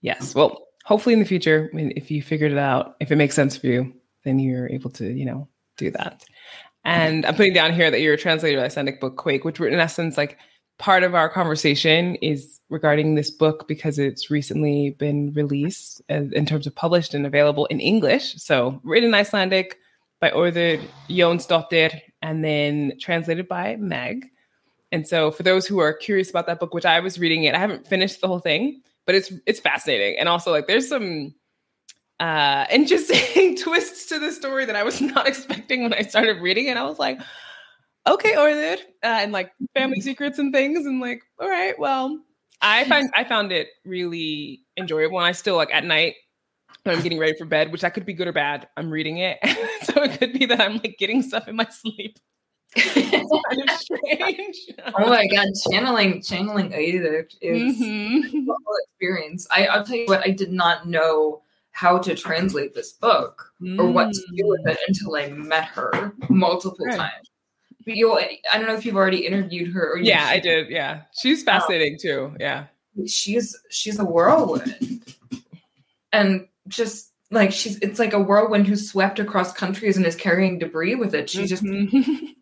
yes, 0.00 0.34
well, 0.34 0.66
hopefully 0.84 1.12
in 1.12 1.18
the 1.18 1.26
future, 1.26 1.70
if 1.74 2.10
you 2.10 2.22
figured 2.22 2.52
it 2.52 2.58
out, 2.58 2.96
if 3.00 3.10
it 3.10 3.16
makes 3.16 3.34
sense 3.34 3.56
for 3.56 3.66
you, 3.66 3.92
then 4.24 4.38
you're 4.38 4.68
able 4.68 4.90
to, 4.90 5.12
you 5.12 5.24
know, 5.24 5.48
do 5.76 5.90
that. 5.92 6.24
And 6.84 7.26
I'm 7.26 7.34
putting 7.34 7.52
down 7.52 7.72
here 7.74 7.90
that 7.90 8.00
you're 8.00 8.14
a 8.14 8.18
translator 8.18 8.58
of 8.58 8.64
Icelandic 8.64 9.00
book 9.00 9.16
Quake, 9.16 9.44
which 9.44 9.60
in 9.60 9.74
essence, 9.74 10.16
like 10.16 10.38
part 10.78 11.02
of 11.02 11.14
our 11.14 11.28
conversation 11.28 12.14
is 12.16 12.60
regarding 12.70 13.14
this 13.14 13.30
book 13.30 13.66
because 13.68 13.98
it's 13.98 14.30
recently 14.30 14.96
been 14.98 15.32
released 15.34 16.00
uh, 16.10 16.22
in 16.32 16.46
terms 16.46 16.66
of 16.66 16.74
published 16.74 17.14
and 17.14 17.26
available 17.26 17.66
in 17.66 17.80
English. 17.80 18.34
So 18.36 18.80
written 18.84 19.08
in 19.08 19.14
Icelandic 19.14 19.78
by 20.20 20.30
Auður 20.30 20.80
Jónsdóttir 21.08 22.00
and 22.22 22.44
then 22.44 22.92
translated 23.00 23.48
by 23.48 23.76
Meg. 23.76 24.26
And 24.90 25.06
so 25.06 25.30
for 25.30 25.42
those 25.42 25.66
who 25.66 25.78
are 25.80 25.92
curious 25.92 26.30
about 26.30 26.46
that 26.46 26.60
book, 26.60 26.72
which 26.72 26.86
I 26.86 27.00
was 27.00 27.18
reading 27.18 27.44
it, 27.44 27.54
I 27.54 27.58
haven't 27.58 27.86
finished 27.86 28.20
the 28.20 28.28
whole 28.28 28.38
thing, 28.38 28.82
but 29.06 29.14
it's 29.14 29.32
it's 29.46 29.60
fascinating. 29.60 30.18
And 30.18 30.28
also 30.28 30.50
like 30.50 30.66
there's 30.66 30.88
some 30.88 31.34
uh 32.20 32.66
interesting 32.70 33.56
twists 33.62 34.06
to 34.06 34.18
the 34.18 34.32
story 34.32 34.64
that 34.64 34.76
I 34.76 34.82
was 34.82 35.00
not 35.00 35.26
expecting 35.28 35.82
when 35.82 35.92
I 35.92 36.02
started 36.02 36.40
reading 36.40 36.66
it. 36.66 36.76
I 36.76 36.84
was 36.84 36.98
like, 36.98 37.20
okay, 38.06 38.34
Auður, 38.34 38.78
uh, 39.02 39.20
and 39.22 39.32
like 39.32 39.52
family 39.74 40.00
secrets 40.00 40.38
and 40.38 40.52
things, 40.52 40.86
and 40.86 41.00
like, 41.00 41.22
all 41.40 41.48
right, 41.48 41.78
well, 41.78 42.18
I 42.60 42.84
find 42.84 43.10
I 43.16 43.24
found 43.24 43.52
it 43.52 43.68
really 43.84 44.60
enjoyable. 44.76 45.18
And 45.18 45.26
I 45.26 45.32
still 45.32 45.56
like 45.56 45.72
at 45.72 45.84
night 45.84 46.14
when 46.84 46.96
I'm 46.96 47.02
getting 47.02 47.18
ready 47.18 47.36
for 47.36 47.44
bed, 47.44 47.72
which 47.72 47.82
that 47.82 47.94
could 47.94 48.06
be 48.06 48.14
good 48.14 48.28
or 48.28 48.32
bad. 48.32 48.68
I'm 48.76 48.90
reading 48.90 49.18
it, 49.18 49.38
so 49.82 50.02
it 50.02 50.18
could 50.18 50.32
be 50.32 50.46
that 50.46 50.60
I'm 50.60 50.78
like 50.78 50.96
getting 50.98 51.22
stuff 51.22 51.46
in 51.46 51.56
my 51.56 51.66
sleep. 51.70 52.18
It's 52.76 53.30
kind 53.50 53.62
of 53.68 53.76
strange. 53.76 54.56
oh 54.98 55.08
my 55.08 55.26
god, 55.26 55.46
channeling 55.70 56.22
channeling 56.22 56.70
Auður 56.70 57.26
is 57.40 57.76
Mhm. 57.80 58.24
a 58.24 58.44
whole 58.46 58.76
experience. 58.88 59.46
I, 59.50 59.66
I'll 59.66 59.84
tell 59.84 59.96
you 59.96 60.06
what, 60.06 60.24
I 60.26 60.30
did 60.30 60.52
not 60.52 60.86
know 60.88 61.42
how 61.70 61.98
to 61.98 62.14
translate 62.14 62.74
this 62.74 62.92
book 62.92 63.52
or 63.78 63.86
what 63.86 64.12
to 64.12 64.20
do 64.36 64.46
with 64.48 64.66
it 64.66 64.78
until 64.88 65.14
I 65.16 65.28
met 65.28 65.64
her 65.66 66.12
multiple 66.28 66.84
Right. 66.86 66.96
times. 66.96 67.30
But 67.86 67.96
you, 67.96 68.12
I 68.12 68.38
don't 68.54 68.66
know 68.66 68.74
if 68.74 68.84
you've 68.84 68.96
already 68.96 69.24
interviewed 69.26 69.72
her. 69.72 69.92
Or 69.94 69.98
Yeah, 69.98 70.26
I 70.26 70.38
did. 70.40 70.68
Yeah, 70.68 71.02
she's 71.18 71.42
fascinating 71.44 71.96
too. 72.00 72.34
Yeah, 72.38 72.66
she's 73.06 73.56
she's 73.70 73.98
a 73.98 74.04
whirlwind 74.04 75.04
and 76.12 76.48
just 76.66 77.12
like 77.30 77.52
she's 77.52 77.78
it's 77.78 77.98
like 77.98 78.12
a 78.12 78.20
whirlwind 78.20 78.66
who 78.66 78.76
swept 78.76 79.18
across 79.18 79.52
countries 79.52 79.96
and 79.96 80.04
is 80.06 80.16
carrying 80.16 80.58
debris 80.58 80.94
with 80.96 81.14
it 81.14 81.30
She 81.30 81.46
just 81.46 81.62
Mhm. 81.62 82.34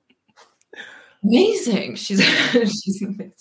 amazing 1.26 1.94
she's 1.94 2.22
she's 2.52 3.02
amazing 3.02 3.32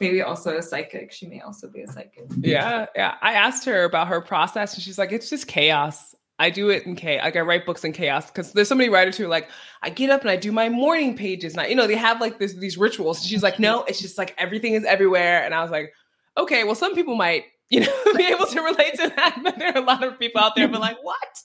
maybe 0.00 0.22
also 0.22 0.56
a 0.56 0.62
psychic 0.62 1.12
she 1.12 1.26
may 1.26 1.40
also 1.40 1.68
be 1.68 1.82
a 1.82 1.86
psychic 1.88 2.18
yeah, 2.40 2.86
yeah. 2.94 3.16
I 3.20 3.34
asked 3.34 3.64
her 3.64 3.84
about 3.84 4.08
her 4.08 4.20
process, 4.20 4.74
and 4.74 4.82
she's 4.82 4.98
like, 4.98 5.12
"It's 5.12 5.30
just 5.30 5.46
chaos. 5.46 6.14
I 6.38 6.50
do 6.50 6.70
it 6.70 6.86
in 6.86 6.94
chaos. 6.94 7.24
Like 7.24 7.36
I 7.36 7.40
write 7.40 7.66
books 7.66 7.84
in 7.84 7.92
chaos 7.92 8.26
because 8.26 8.52
there's 8.52 8.68
so 8.68 8.74
many 8.74 8.88
writers 8.88 9.16
who 9.16 9.24
are 9.24 9.28
like 9.28 9.50
I 9.82 9.90
get 9.90 10.10
up 10.10 10.20
and 10.22 10.30
I 10.30 10.36
do 10.36 10.52
my 10.52 10.68
morning 10.68 11.16
pages, 11.16 11.52
and 11.52 11.60
I, 11.60 11.66
you 11.66 11.74
know 11.74 11.86
they 11.86 11.96
have 11.96 12.20
like 12.20 12.38
this, 12.38 12.54
these 12.54 12.78
rituals. 12.78 13.24
She's 13.24 13.42
like, 13.42 13.58
no, 13.58 13.84
it's 13.84 14.00
just 14.00 14.18
like 14.18 14.34
everything 14.38 14.74
is 14.74 14.84
everywhere, 14.84 15.44
and 15.44 15.54
I 15.54 15.62
was 15.62 15.70
like, 15.70 15.92
okay, 16.36 16.64
well, 16.64 16.74
some 16.74 16.94
people 16.94 17.16
might 17.16 17.44
you 17.70 17.80
know 17.80 17.92
be 18.16 18.24
able 18.24 18.46
to 18.46 18.60
relate 18.62 18.94
to 18.94 19.12
that, 19.16 19.40
but 19.42 19.58
there 19.58 19.72
are 19.72 19.78
a 19.78 19.84
lot 19.84 20.02
of 20.02 20.18
people 20.18 20.40
out 20.40 20.54
there 20.56 20.68
who 20.68 20.74
are 20.74 20.80
like, 20.80 21.02
what? 21.02 21.42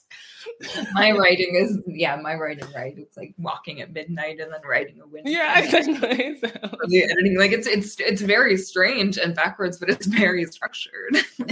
my 0.92 1.10
writing 1.12 1.54
is 1.54 1.78
yeah 1.86 2.16
my 2.16 2.34
writing 2.34 2.66
right 2.74 2.94
it's 2.96 3.16
like 3.16 3.34
walking 3.38 3.80
at 3.80 3.92
midnight 3.92 4.40
and 4.40 4.52
then 4.52 4.60
writing 4.68 5.00
a 5.00 5.06
window 5.06 5.30
Yeah, 5.30 5.58
exactly. 5.64 6.38
So- 6.40 6.48
the 6.88 7.04
editing 7.04 7.38
like 7.38 7.52
it's 7.52 7.66
it's 7.66 7.98
it's 8.00 8.22
very 8.22 8.56
strange 8.56 9.18
and 9.18 9.34
backwards 9.34 9.78
but 9.78 9.88
it's 9.90 10.06
very 10.06 10.44
structured 10.46 11.16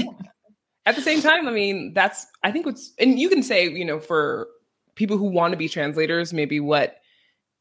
at 0.86 0.96
the 0.96 1.02
same 1.02 1.20
time, 1.20 1.46
I 1.46 1.52
mean, 1.52 1.92
that's 1.94 2.26
I 2.42 2.50
think 2.50 2.66
what's 2.66 2.92
and 2.98 3.18
you 3.18 3.28
can 3.28 3.42
say, 3.42 3.68
you 3.68 3.84
know, 3.84 3.98
for 3.98 4.48
people 4.94 5.16
who 5.16 5.26
want 5.26 5.52
to 5.52 5.56
be 5.56 5.68
translators, 5.68 6.32
maybe 6.32 6.60
what 6.60 6.96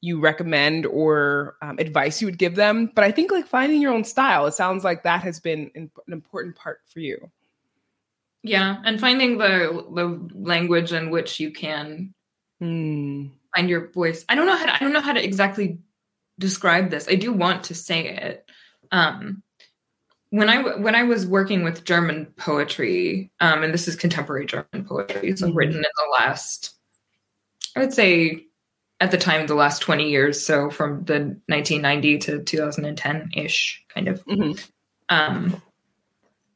you 0.02 0.20
recommend 0.20 0.88
or 0.88 1.56
um, 1.62 1.78
advice 1.78 2.22
you 2.22 2.28
would 2.28 2.40
give 2.40 2.56
them. 2.56 2.92
But 2.96 3.04
I 3.04 3.12
think 3.12 3.32
like 3.32 3.46
finding 3.46 3.82
your 3.82 3.94
own 3.94 4.04
style, 4.04 4.48
it 4.48 4.54
sounds 4.54 4.84
like 4.84 5.04
that 5.04 5.22
has 5.22 5.40
been 5.40 5.70
an, 5.76 5.92
an 6.08 6.14
important 6.14 6.56
part 6.56 6.80
for 6.92 7.00
you. 7.00 7.30
Yeah, 8.44 8.78
and 8.86 9.00
finding 9.00 9.38
the 9.38 9.86
the 9.94 10.30
language 10.34 10.94
in 10.94 11.10
which 11.10 11.40
you 11.40 11.52
can 11.52 12.14
Mm. 12.62 13.32
Find 13.56 13.68
your 13.70 13.90
voice. 13.92 14.24
I 14.30 14.36
don't 14.36 14.46
know 14.46 14.56
how 14.56 14.68
to, 14.68 14.76
I 14.76 14.78
don't 14.78 14.94
know 14.94 15.02
how 15.02 15.14
to 15.14 15.24
exactly 15.24 15.80
describe 16.38 16.92
this. 16.92 17.08
I 17.10 17.16
do 17.16 17.34
want 17.34 17.64
to 17.66 17.74
say 17.76 18.08
it. 18.08 18.48
Um, 18.92 19.42
when 20.30 20.48
I 20.48 20.62
when 20.78 20.94
I 20.94 21.02
was 21.04 21.26
working 21.26 21.64
with 21.64 21.84
German 21.84 22.28
poetry, 22.38 23.32
um, 23.40 23.64
and 23.64 23.74
this 23.74 23.88
is 23.88 23.96
contemporary 23.96 24.46
German 24.46 24.86
poetry, 24.86 25.36
so 25.36 25.48
Mhm. 25.48 25.56
written 25.56 25.76
in 25.78 25.82
the 25.82 26.12
last, 26.20 26.76
I 27.76 27.80
would 27.80 27.94
say, 27.94 28.46
at 29.00 29.10
the 29.10 29.18
time, 29.18 29.48
the 29.48 29.56
last 29.56 29.82
twenty 29.82 30.12
years, 30.12 30.46
so 30.46 30.70
from 30.70 31.04
the 31.06 31.36
1990 31.50 32.20
to 32.20 32.44
2010 32.44 33.32
ish, 33.36 33.84
kind 33.90 34.08
of. 34.08 34.24
Mhm. 34.26 34.70
Um, 35.10 35.62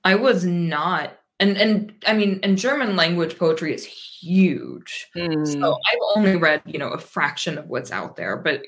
I 0.04 0.16
was 0.16 0.46
not, 0.46 1.20
and 1.40 1.58
and 1.58 1.94
I 2.08 2.14
mean, 2.14 2.40
and 2.44 2.58
German 2.58 2.96
language 2.96 3.38
poetry 3.38 3.74
is 3.74 3.86
huge. 3.86 5.08
Mm. 5.16 5.46
So 5.48 5.74
I've 5.74 6.00
only 6.16 6.36
read, 6.36 6.62
you 6.66 6.80
know, 6.80 6.90
a 6.90 6.98
fraction 6.98 7.58
of 7.58 7.68
what's 7.68 7.92
out 7.92 8.16
there, 8.16 8.38
but 8.38 8.64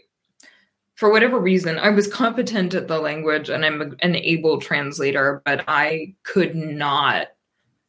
for 0.96 1.12
whatever 1.12 1.40
reason, 1.40 1.78
I 1.78 1.90
was 1.90 2.08
competent 2.08 2.74
at 2.74 2.88
the 2.88 3.00
language 3.00 3.50
and 3.50 3.64
I'm 3.64 3.82
a- 3.82 4.06
an 4.06 4.16
able 4.16 4.60
translator, 4.60 5.44
but 5.46 5.64
I 5.68 6.16
could 6.24 6.56
not 6.56 7.28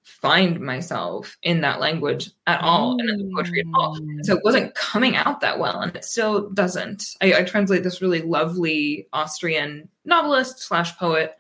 find 0.03 0.61
myself 0.61 1.37
in 1.43 1.61
that 1.63 1.81
language 1.81 2.31
at 2.47 2.61
all 2.63 2.99
and 2.99 3.09
in 3.11 3.19
the 3.19 3.35
poetry 3.35 3.61
at 3.61 3.67
all. 3.75 3.99
Mm. 3.99 4.25
So 4.25 4.37
it 4.37 4.45
wasn't 4.45 4.75
coming 4.75 5.17
out 5.17 5.41
that 5.41 5.59
well, 5.59 5.81
and 5.81 5.95
it 5.97 6.05
still 6.05 6.51
doesn't. 6.51 7.05
I, 7.21 7.35
I 7.35 7.43
translate 7.45 7.83
this 7.83 8.03
really 8.03 8.23
lovely 8.23 9.09
Austrian 9.13 9.89
novelist 10.05 10.61
slash 10.61 10.97
poet, 10.99 11.37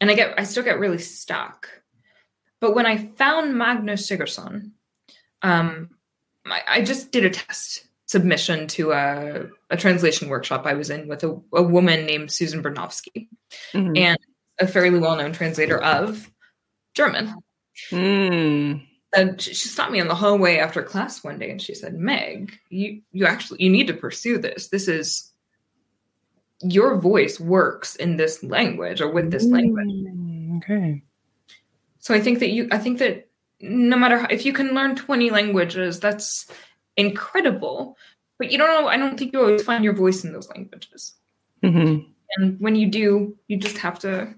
and 0.00 0.10
I 0.10 0.14
get 0.14 0.34
I 0.38 0.44
still 0.44 0.64
get 0.64 0.80
really 0.80 0.98
stuck. 0.98 1.68
But 2.62 2.76
when 2.76 2.86
I 2.86 3.08
found 3.16 3.58
Magnus 3.58 4.08
Sigurdsson, 4.08 4.70
um, 5.42 5.90
I, 6.46 6.60
I 6.68 6.82
just 6.82 7.10
did 7.10 7.24
a 7.24 7.30
test 7.30 7.86
submission 8.06 8.68
to 8.68 8.92
a, 8.92 9.46
a 9.70 9.76
translation 9.76 10.28
workshop 10.28 10.64
I 10.64 10.74
was 10.74 10.88
in 10.88 11.08
with 11.08 11.24
a, 11.24 11.40
a 11.52 11.62
woman 11.62 12.06
named 12.06 12.30
Susan 12.30 12.62
Bernofsky, 12.62 13.26
Mhm. 13.72 13.98
and 13.98 14.18
a 14.60 14.68
fairly 14.68 15.00
well 15.00 15.16
known 15.16 15.32
translator 15.32 15.82
of 15.82 16.30
German. 16.94 17.34
Mm. 17.90 18.86
And 19.16 19.40
she, 19.40 19.54
she 19.54 19.68
stopped 19.68 19.90
me 19.90 19.98
in 19.98 20.06
the 20.06 20.14
hallway 20.14 20.58
after 20.58 20.84
class 20.84 21.24
one 21.24 21.40
day 21.40 21.50
and 21.50 21.60
she 21.60 21.74
said, 21.74 21.94
Meg, 21.94 22.56
you, 22.70 23.02
you 23.10 23.26
actually 23.26 23.60
you 23.64 23.70
need 23.70 23.88
to 23.88 23.94
pursue 23.94 24.38
this. 24.38 24.68
This 24.68 24.86
is 24.86 25.32
your 26.60 27.00
voice 27.00 27.40
works 27.40 27.96
in 27.96 28.16
this 28.18 28.44
language 28.44 29.00
or 29.00 29.10
with 29.10 29.32
this 29.32 29.46
language. 29.46 29.88
Mm, 29.88 30.58
Okay. 30.58 31.02
So 32.02 32.12
I 32.12 32.20
think 32.20 32.40
that 32.40 32.50
you 32.50 32.68
I 32.70 32.78
think 32.78 32.98
that 32.98 33.28
no 33.60 33.96
matter 33.96 34.18
how, 34.18 34.26
if 34.28 34.44
you 34.44 34.52
can 34.52 34.74
learn 34.74 34.96
20 34.96 35.30
languages, 35.30 36.00
that's 36.00 36.46
incredible. 36.96 37.96
But 38.38 38.50
you 38.50 38.58
don't 38.58 38.68
know, 38.68 38.88
I 38.88 38.96
don't 38.96 39.16
think 39.16 39.32
you 39.32 39.40
always 39.40 39.62
find 39.62 39.84
your 39.84 39.94
voice 39.94 40.24
in 40.24 40.32
those 40.32 40.48
languages. 40.50 41.14
Mhm. 41.62 42.04
And 42.36 42.60
when 42.60 42.74
you 42.74 42.88
do, 42.88 43.36
you 43.46 43.56
just 43.56 43.78
have 43.78 43.98
to 44.00 44.34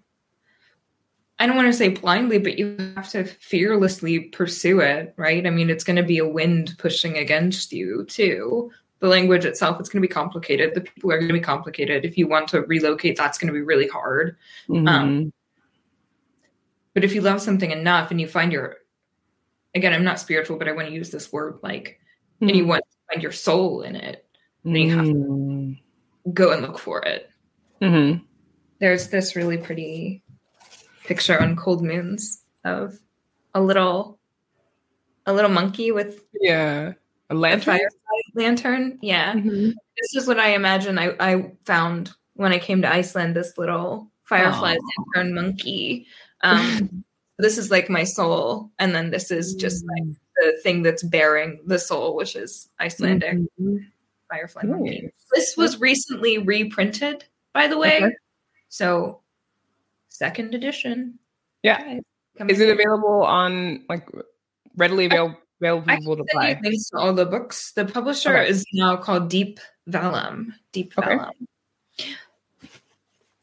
I 1.41 1.47
don't 1.47 1.57
want 1.57 1.67
to 1.67 1.73
say 1.73 1.89
blindly, 1.89 2.39
but 2.39 2.59
you 2.59 2.77
have 2.95 3.09
to 3.11 3.25
fearlessly 3.25 4.21
pursue 4.21 4.79
it, 4.81 5.15
right? 5.17 5.45
I 5.45 5.51
mean, 5.51 5.69
it's 5.69 5.83
going 5.83 5.97
to 5.97 6.03
be 6.05 6.19
a 6.19 6.29
wind 6.29 6.77
pushing 6.79 7.17
against 7.17 7.73
you, 7.73 8.05
too. 8.05 8.71
The 9.01 9.09
language 9.09 9.45
itself, 9.45 9.81
it's 9.81 9.89
going 9.89 10.01
to 10.01 10.09
be 10.09 10.13
complicated. 10.13 10.75
The 10.75 10.83
people 10.83 11.11
are 11.11 11.19
going 11.19 11.27
to 11.29 11.35
be 11.35 11.41
complicated. 11.41 12.05
If 12.05 12.17
you 12.17 12.29
want 12.29 12.47
to 12.51 12.61
relocate, 12.63 13.17
that's 13.17 13.37
going 13.37 13.49
to 13.49 13.53
be 13.53 13.63
really 13.63 13.89
hard. 13.89 14.37
Mhm. 14.69 15.33
But 16.95 17.05
if 17.05 17.15
you 17.15 17.21
love 17.21 17.41
something 17.43 17.71
enough 17.71 18.11
and 18.11 18.21
you 18.21 18.29
find 18.29 18.53
your, 18.53 18.77
again, 19.75 19.93
I'm 19.93 20.05
not 20.05 20.21
spiritual, 20.21 20.57
but 20.59 20.69
I 20.69 20.73
want 20.73 20.89
to 20.89 20.95
use 20.95 21.11
this 21.11 21.33
word 21.33 21.59
like, 21.63 21.99
and 22.41 22.51
you 22.55 22.67
want 22.67 22.83
to 22.89 23.13
find 23.13 23.23
your 23.23 23.33
soul 23.33 23.83
in 23.83 23.97
it, 23.97 24.25
then 24.65 24.75
you 24.77 24.97
have 24.97 25.05
to 25.07 25.13
Mm. 25.13 25.79
go 26.33 26.53
and 26.53 26.63
look 26.63 26.79
for 26.79 27.03
it. 27.03 27.31
Mhm. 27.83 28.23
there's 28.81 29.09
this 29.09 29.35
really 29.37 29.57
pretty 29.59 30.23
picture 31.05 31.41
on 31.41 31.57
cold 31.57 31.83
moons 31.83 32.43
of 32.65 32.99
a 33.55 33.61
little 33.61 34.19
a 35.27 35.33
little 35.33 35.51
monkey 35.51 35.91
with 35.91 36.23
Yeah. 36.41 36.93
A 37.31 37.35
a 37.35 37.35
lantern. 37.35 37.61
firefly 37.79 38.21
lantern 38.35 38.99
yeah 39.01 39.33
Mhm. 39.35 39.75
this 40.01 40.15
is 40.23 40.27
what 40.29 40.39
i 40.39 40.49
imagine 40.55 40.99
i, 40.99 41.15
I 41.21 41.53
found 41.65 42.13
when 42.35 42.53
i 42.53 42.59
came 42.59 42.83
to 42.83 42.93
iceland 42.93 43.35
this 43.37 43.57
little 43.59 44.11
firefly 44.25 44.77
Aw. 44.77 45.15
lantern 45.15 45.35
monkey 45.35 46.07
um, 46.45 47.05
this 47.39 47.59
is 47.59 47.71
like 47.71 47.91
my 47.91 48.05
soul 48.05 48.71
and 48.79 48.95
then 48.95 49.11
this 49.11 49.31
is 49.33 49.55
just 49.57 49.85
like 49.87 50.17
the 50.37 50.57
thing 50.63 50.83
that's 50.83 51.03
bearing 51.03 51.61
the 51.67 51.79
soul 51.79 52.15
which 52.15 52.37
is 52.37 52.69
icelandic 52.81 53.39
Mhm. 53.61 53.85
firefly 54.31 54.63
monkey 54.63 55.11
this 55.35 55.57
was 55.57 55.81
recently 55.81 56.39
reprinted 56.39 57.25
by 57.53 57.67
the 57.67 57.77
way 57.79 57.97
Okay. 58.03 58.15
so 58.69 59.21
second 60.09 60.55
edition 60.55 61.19
Yeah. 61.65 61.99
Coming 62.39 62.55
Is 62.55 62.61
it 62.61 62.69
available 62.71 63.23
on 63.23 63.85
like 63.89 64.07
readily 64.77 65.07
available 65.07 65.39
available 65.63 66.17
to 66.19 66.25
buy? 66.35 66.59
links 66.63 66.91
to 66.91 66.99
all 66.99 67.15
the 67.15 67.25
books. 67.25 67.73
The 67.73 67.85
publisher 67.87 68.37
Okay. 68.37 68.51
is 68.51 68.65
now 68.75 68.97
called 68.97 69.31
Deep 69.31 69.61
Vellum. 69.87 70.53
Deep 70.73 70.93
Okay. 70.99 71.17
Vellum. 71.17 71.31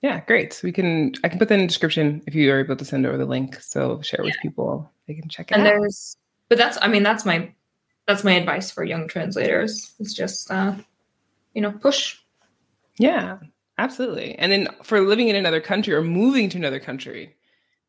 Yeah, 0.02 0.22
great. 0.26 0.54
So 0.54 0.62
we 0.64 0.72
can 0.72 1.14
I 1.24 1.30
can 1.30 1.38
put 1.38 1.47
that 1.49 1.56
in 1.56 1.62
the 1.62 1.68
description 1.68 2.24
if 2.26 2.34
you 2.34 2.52
are 2.52 2.60
able 2.60 2.76
to 2.76 2.86
send 2.86 3.06
over 3.06 3.18
the 3.18 3.26
link. 3.26 3.62
So 3.62 4.02
share 4.02 4.22
it 4.22 4.26
with 4.26 4.36
people. 4.41 4.91
They 5.08 5.14
can 5.14 5.30
check 5.30 5.52
it 5.52 5.54
And 5.54 5.62
out. 5.62 5.66
there's, 5.66 6.18
but 6.49 6.58
that's, 6.58 6.78
I 6.82 6.88
mean, 6.88 7.04
that's 7.04 7.24
my, 7.26 7.54
that's 8.08 8.24
my 8.24 8.34
advice 8.34 8.72
for 8.72 8.84
young 8.84 9.08
translators. 9.08 9.93
It's 9.99 10.14
just, 10.14 10.49
uh, 10.49 10.74
you 11.54 11.62
know, 11.62 11.72
push. 11.72 12.18
Yeah, 12.97 13.38
absolutely. 13.78 14.36
And 14.36 14.52
then 14.52 14.68
for 14.84 15.02
living 15.02 15.28
in 15.28 15.36
another 15.36 15.62
country 15.62 15.93
or 15.93 16.02
moving 16.02 16.49
to 16.49 16.58
another 16.58 16.80
country, 16.80 17.36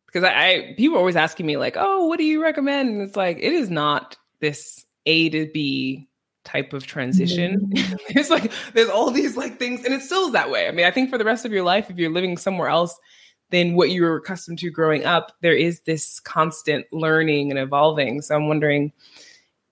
because 0.07 0.25
I, 0.25 0.35
I 0.35 0.75
people 0.77 0.97
are 0.97 1.01
always 1.01 1.17
asking 1.17 1.47
me 1.47 1.57
like, 1.57 1.77
"Oh, 1.79 2.07
what 2.07 2.19
do 2.19 2.25
you 2.25 2.43
recommend?" 2.43 2.91
And 2.91 3.03
it's 3.03 3.17
like 3.17 3.39
it 3.39 3.53
is 3.53 3.71
not 3.71 4.17
this 4.41 4.85
A 5.07 5.31
to 5.31 5.51
B 5.53 6.09
type 6.45 6.73
of 6.73 6.87
transition. 6.87 7.71
it's 7.75 8.31
like 8.31 8.53
there's 8.75 8.89
all 8.89 9.11
these 9.11 9.37
like 9.37 9.59
things, 9.59 9.85
and 9.85 9.95
it 9.95 10.03
still 10.03 10.27
is 10.27 10.33
that 10.33 10.51
way. 10.51 10.69
I 10.69 10.71
mean, 10.71 10.87
I 10.87 10.91
think 10.91 11.11
for 11.11 11.19
the 11.19 11.25
rest 11.25 11.45
of 11.45 11.53
your 11.53 11.65
life, 11.65 11.91
if 11.91 11.97
you're 11.97 12.11
living 12.11 12.37
somewhere 12.37 12.69
else 12.69 12.99
than 13.51 13.75
what 13.75 13.91
you 13.91 14.03
were 14.03 14.17
accustomed 14.17 14.59
to 14.61 14.71
growing 14.71 15.05
up, 15.05 15.33
there 15.43 15.55
is 15.55 15.81
this 15.81 16.19
constant 16.21 16.87
learning 16.91 17.51
and 17.51 17.59
evolving. 17.59 18.23
So 18.23 18.35
I'm 18.35 18.49
wondering 18.49 18.93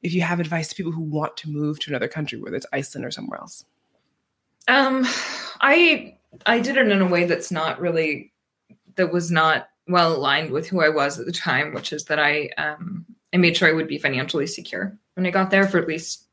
if 0.03 0.13
you 0.13 0.23
have 0.23 0.39
advice 0.39 0.69
to 0.69 0.75
people 0.75 0.93
who 0.93 1.03
want 1.03 1.37
to 1.39 1.51
move 1.51 1.81
to 1.81 1.91
another 1.91 2.09
country, 2.09 2.39
whether 2.39 2.57
it's 2.57 2.67
Iceland 2.73 3.07
or 3.07 3.11
somewhere 3.11 3.41
else. 3.41 3.65
Um, 4.69 5.07
I, 5.61 6.17
I 6.47 6.61
did 6.61 6.77
it 6.77 6.89
in 6.89 7.01
a 7.01 7.07
way 7.07 7.25
that's 7.25 7.51
not 7.51 7.81
really, 7.81 8.33
that 8.97 9.13
was 9.13 9.31
not 9.31 9.69
well 9.89 10.15
aligned 10.15 10.51
with 10.51 10.69
who 10.69 10.83
I 10.83 10.91
was 10.91 11.19
at 11.19 11.27
the 11.27 11.33
time, 11.33 11.73
which 11.75 11.93
is 11.93 12.05
that 12.05 12.19
I, 12.19 12.51
um, 12.59 13.05
I 13.33 13.39
made 13.39 13.57
sure 13.57 13.69
I 13.69 13.73
would 13.73 13.89
be 13.89 13.99
financially 13.99 14.47
secure 14.47 14.97
when 15.15 15.27
I 15.27 15.31
got 15.31 15.51
there 15.51 15.67
for 15.67 15.79
at 15.79 15.89
least 15.89 16.27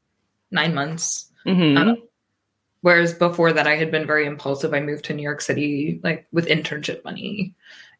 nine 0.52 0.74
months. 0.74 1.32
Mhm. 1.46 1.78
Um, 1.78 1.98
Whereas 2.82 3.14
before 3.14 3.52
that, 3.54 3.66
I 3.68 3.76
had 3.76 3.90
been 3.92 4.06
very 4.06 4.26
impulsive. 4.28 4.74
I 4.74 4.80
moved 4.80 5.04
to 5.06 5.14
New 5.14 5.24
York 5.24 5.42
City 5.42 6.00
like 6.04 6.28
with 6.32 6.48
internship 6.48 7.04
money, 7.04 7.56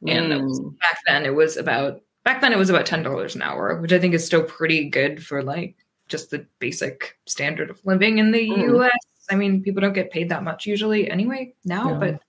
and 0.08 0.32
it 0.32 0.40
was- 0.42 0.60
Mm. 0.62 0.80
back 0.80 1.00
then 1.08 1.26
it 1.26 1.34
was 1.34 1.58
about 1.58 2.02
back 2.24 2.42
then 2.42 2.54
it 2.54 2.58
was 2.58 2.70
about 2.70 2.86
ten 2.86 3.02
dollars 3.04 3.36
an 3.36 3.42
hour, 3.42 3.82
which 3.82 3.92
I 3.92 4.00
think 4.00 4.14
is 4.14 4.26
still 4.26 4.44
pretty 4.44 4.88
good 4.90 5.26
for 5.26 5.42
like 5.44 5.76
just 6.08 6.30
the 6.30 6.46
basic 6.60 7.18
standard 7.26 7.70
of 7.70 7.82
living 7.86 8.20
in 8.20 8.32
the 8.32 8.50
Mm. 8.50 8.62
U.S. 8.76 8.92
I 9.30 9.36
mean, 9.36 9.62
people 9.64 9.82
don't 9.82 9.94
get 9.94 10.12
paid 10.12 10.30
that 10.30 10.44
much 10.44 10.66
usually 10.66 11.10
anyway 11.10 11.54
now, 11.66 11.92
Yeah. 11.94 11.98
but 12.00 12.22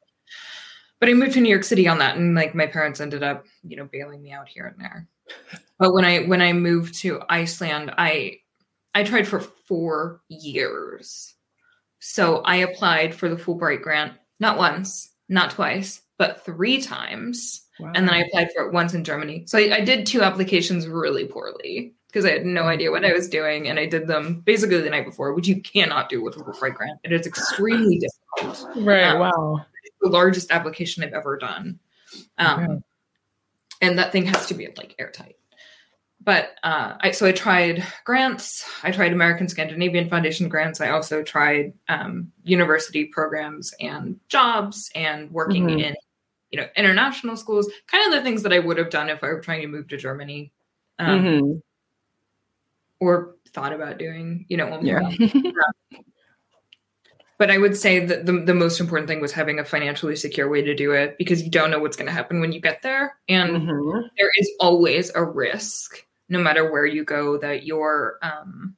but 1.00 1.08
I 1.10 1.14
moved 1.14 1.34
to 1.34 1.40
New 1.40 1.50
York 1.50 1.64
City 1.64 1.86
on 1.86 1.98
that, 1.98 2.16
and 2.16 2.34
like 2.34 2.54
my 2.56 2.66
parents 2.66 3.00
ended 3.00 3.22
up 3.22 3.44
you 3.62 3.76
know 3.76 3.84
bailing 3.84 4.22
me 4.22 4.32
out 4.32 4.48
here 4.48 4.66
and 4.66 4.80
there. 4.82 5.06
But 5.78 5.92
when 5.92 6.04
I 6.04 6.20
when 6.24 6.40
I 6.42 6.52
moved 6.54 6.94
to 7.02 7.22
Iceland, 7.28 7.92
I 7.98 8.40
I 8.94 9.04
tried 9.04 9.28
for 9.28 9.40
four 9.40 10.22
years. 10.28 11.34
So 12.00 12.38
I 12.38 12.56
applied 12.56 13.14
for 13.14 13.28
the 13.28 13.36
Fulbright 13.36 13.82
grant 13.82 14.14
not 14.40 14.56
once, 14.56 15.10
not 15.28 15.50
twice, 15.50 16.00
but 16.16 16.44
three 16.44 16.80
times. 16.80 17.64
Wow. 17.80 17.92
And 17.94 18.08
then 18.08 18.14
I 18.14 18.24
applied 18.24 18.50
for 18.52 18.66
it 18.66 18.72
once 18.72 18.94
in 18.94 19.04
Germany. 19.04 19.44
So 19.46 19.58
I, 19.58 19.76
I 19.76 19.80
did 19.80 20.06
two 20.06 20.22
applications 20.22 20.86
really 20.86 21.24
poorly 21.26 21.94
because 22.08 22.24
I 22.24 22.30
had 22.30 22.44
no 22.44 22.62
idea 22.64 22.90
what 22.90 23.04
I 23.04 23.12
was 23.12 23.28
doing. 23.28 23.68
And 23.68 23.78
I 23.78 23.86
did 23.86 24.06
them 24.06 24.40
basically 24.40 24.80
the 24.80 24.90
night 24.90 25.04
before, 25.04 25.34
which 25.34 25.48
you 25.48 25.60
cannot 25.60 26.08
do 26.08 26.22
with 26.22 26.36
a 26.36 26.40
Fulbright 26.40 26.74
grant. 26.74 26.98
It 27.04 27.12
is 27.12 27.26
extremely 27.26 27.98
difficult. 28.36 28.68
right. 28.76 29.04
um, 29.04 29.20
wow. 29.20 29.66
The 30.00 30.08
largest 30.08 30.50
application 30.50 31.02
I've 31.02 31.12
ever 31.12 31.36
done. 31.36 31.78
Um. 32.38 32.82
And 33.80 33.98
that 33.98 34.10
thing 34.10 34.26
has 34.26 34.46
to 34.46 34.54
be 34.54 34.66
like 34.76 34.96
airtight. 34.98 35.37
But 36.20 36.56
uh, 36.62 36.96
I 37.00 37.12
so 37.12 37.26
I 37.26 37.32
tried 37.32 37.84
grants. 38.04 38.64
I 38.82 38.90
tried 38.90 39.12
American 39.12 39.48
Scandinavian 39.48 40.08
Foundation 40.08 40.48
grants. 40.48 40.80
I 40.80 40.90
also 40.90 41.22
tried 41.22 41.72
um, 41.88 42.32
university 42.42 43.04
programs 43.06 43.72
and 43.80 44.18
jobs 44.28 44.90
and 44.94 45.30
working 45.30 45.68
Mhm. 45.68 45.78
in 45.80 45.96
you 46.50 46.60
know 46.60 46.66
international 46.76 47.36
schools. 47.36 47.70
Kind 47.86 48.06
of 48.06 48.18
the 48.18 48.22
things 48.22 48.42
that 48.42 48.52
I 48.52 48.58
would 48.58 48.78
have 48.78 48.90
done 48.90 49.08
if 49.10 49.22
I 49.22 49.28
were 49.28 49.40
trying 49.40 49.62
to 49.62 49.68
move 49.68 49.88
to 49.88 49.96
Germany. 49.96 50.52
Um, 50.98 51.24
Mhm. 51.24 51.62
or 53.00 53.36
thought 53.52 53.72
about 53.72 53.98
doing, 53.98 54.44
you 54.48 54.56
know, 54.56 54.80
Yeah. 54.82 54.98
but 57.38 57.50
I 57.50 57.58
would 57.58 57.76
say 57.76 58.04
that 58.04 58.26
the, 58.26 58.32
the 58.40 58.54
most 58.54 58.80
important 58.80 59.08
thing 59.08 59.20
was 59.20 59.32
having 59.32 59.60
a 59.60 59.64
financially 59.64 60.16
secure 60.16 60.48
way 60.48 60.62
to 60.62 60.74
do 60.74 60.92
it 60.92 61.16
because 61.18 61.40
you 61.42 61.50
don't 61.50 61.70
know 61.70 61.78
what's 61.78 61.96
going 61.96 62.08
to 62.08 62.12
happen 62.12 62.40
when 62.40 62.50
you 62.52 62.60
get 62.60 62.82
there. 62.82 63.14
And 63.28 63.68
Mhm. 63.68 64.08
there 64.18 64.30
is 64.36 64.50
always 64.58 65.12
a 65.14 65.22
risk, 65.24 66.04
no 66.28 66.38
matter 66.38 66.70
where 66.70 66.86
you 66.86 67.04
go, 67.04 67.38
that 67.38 67.64
your 67.64 68.18
um, 68.22 68.76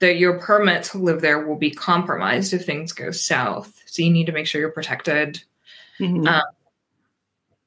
that 0.00 0.16
your 0.16 0.38
permit 0.40 0.82
to 0.84 0.98
live 0.98 1.20
there 1.20 1.46
will 1.46 1.56
be 1.56 1.70
compromised 1.70 2.52
if 2.52 2.64
things 2.66 2.92
go 2.92 3.10
south. 3.12 3.80
So 3.86 4.02
you 4.02 4.10
need 4.10 4.26
to 4.26 4.32
make 4.32 4.46
sure 4.46 4.60
you're 4.60 4.70
protected. 4.72 5.40
Mhm. 6.00 6.26
Um, 6.26 6.42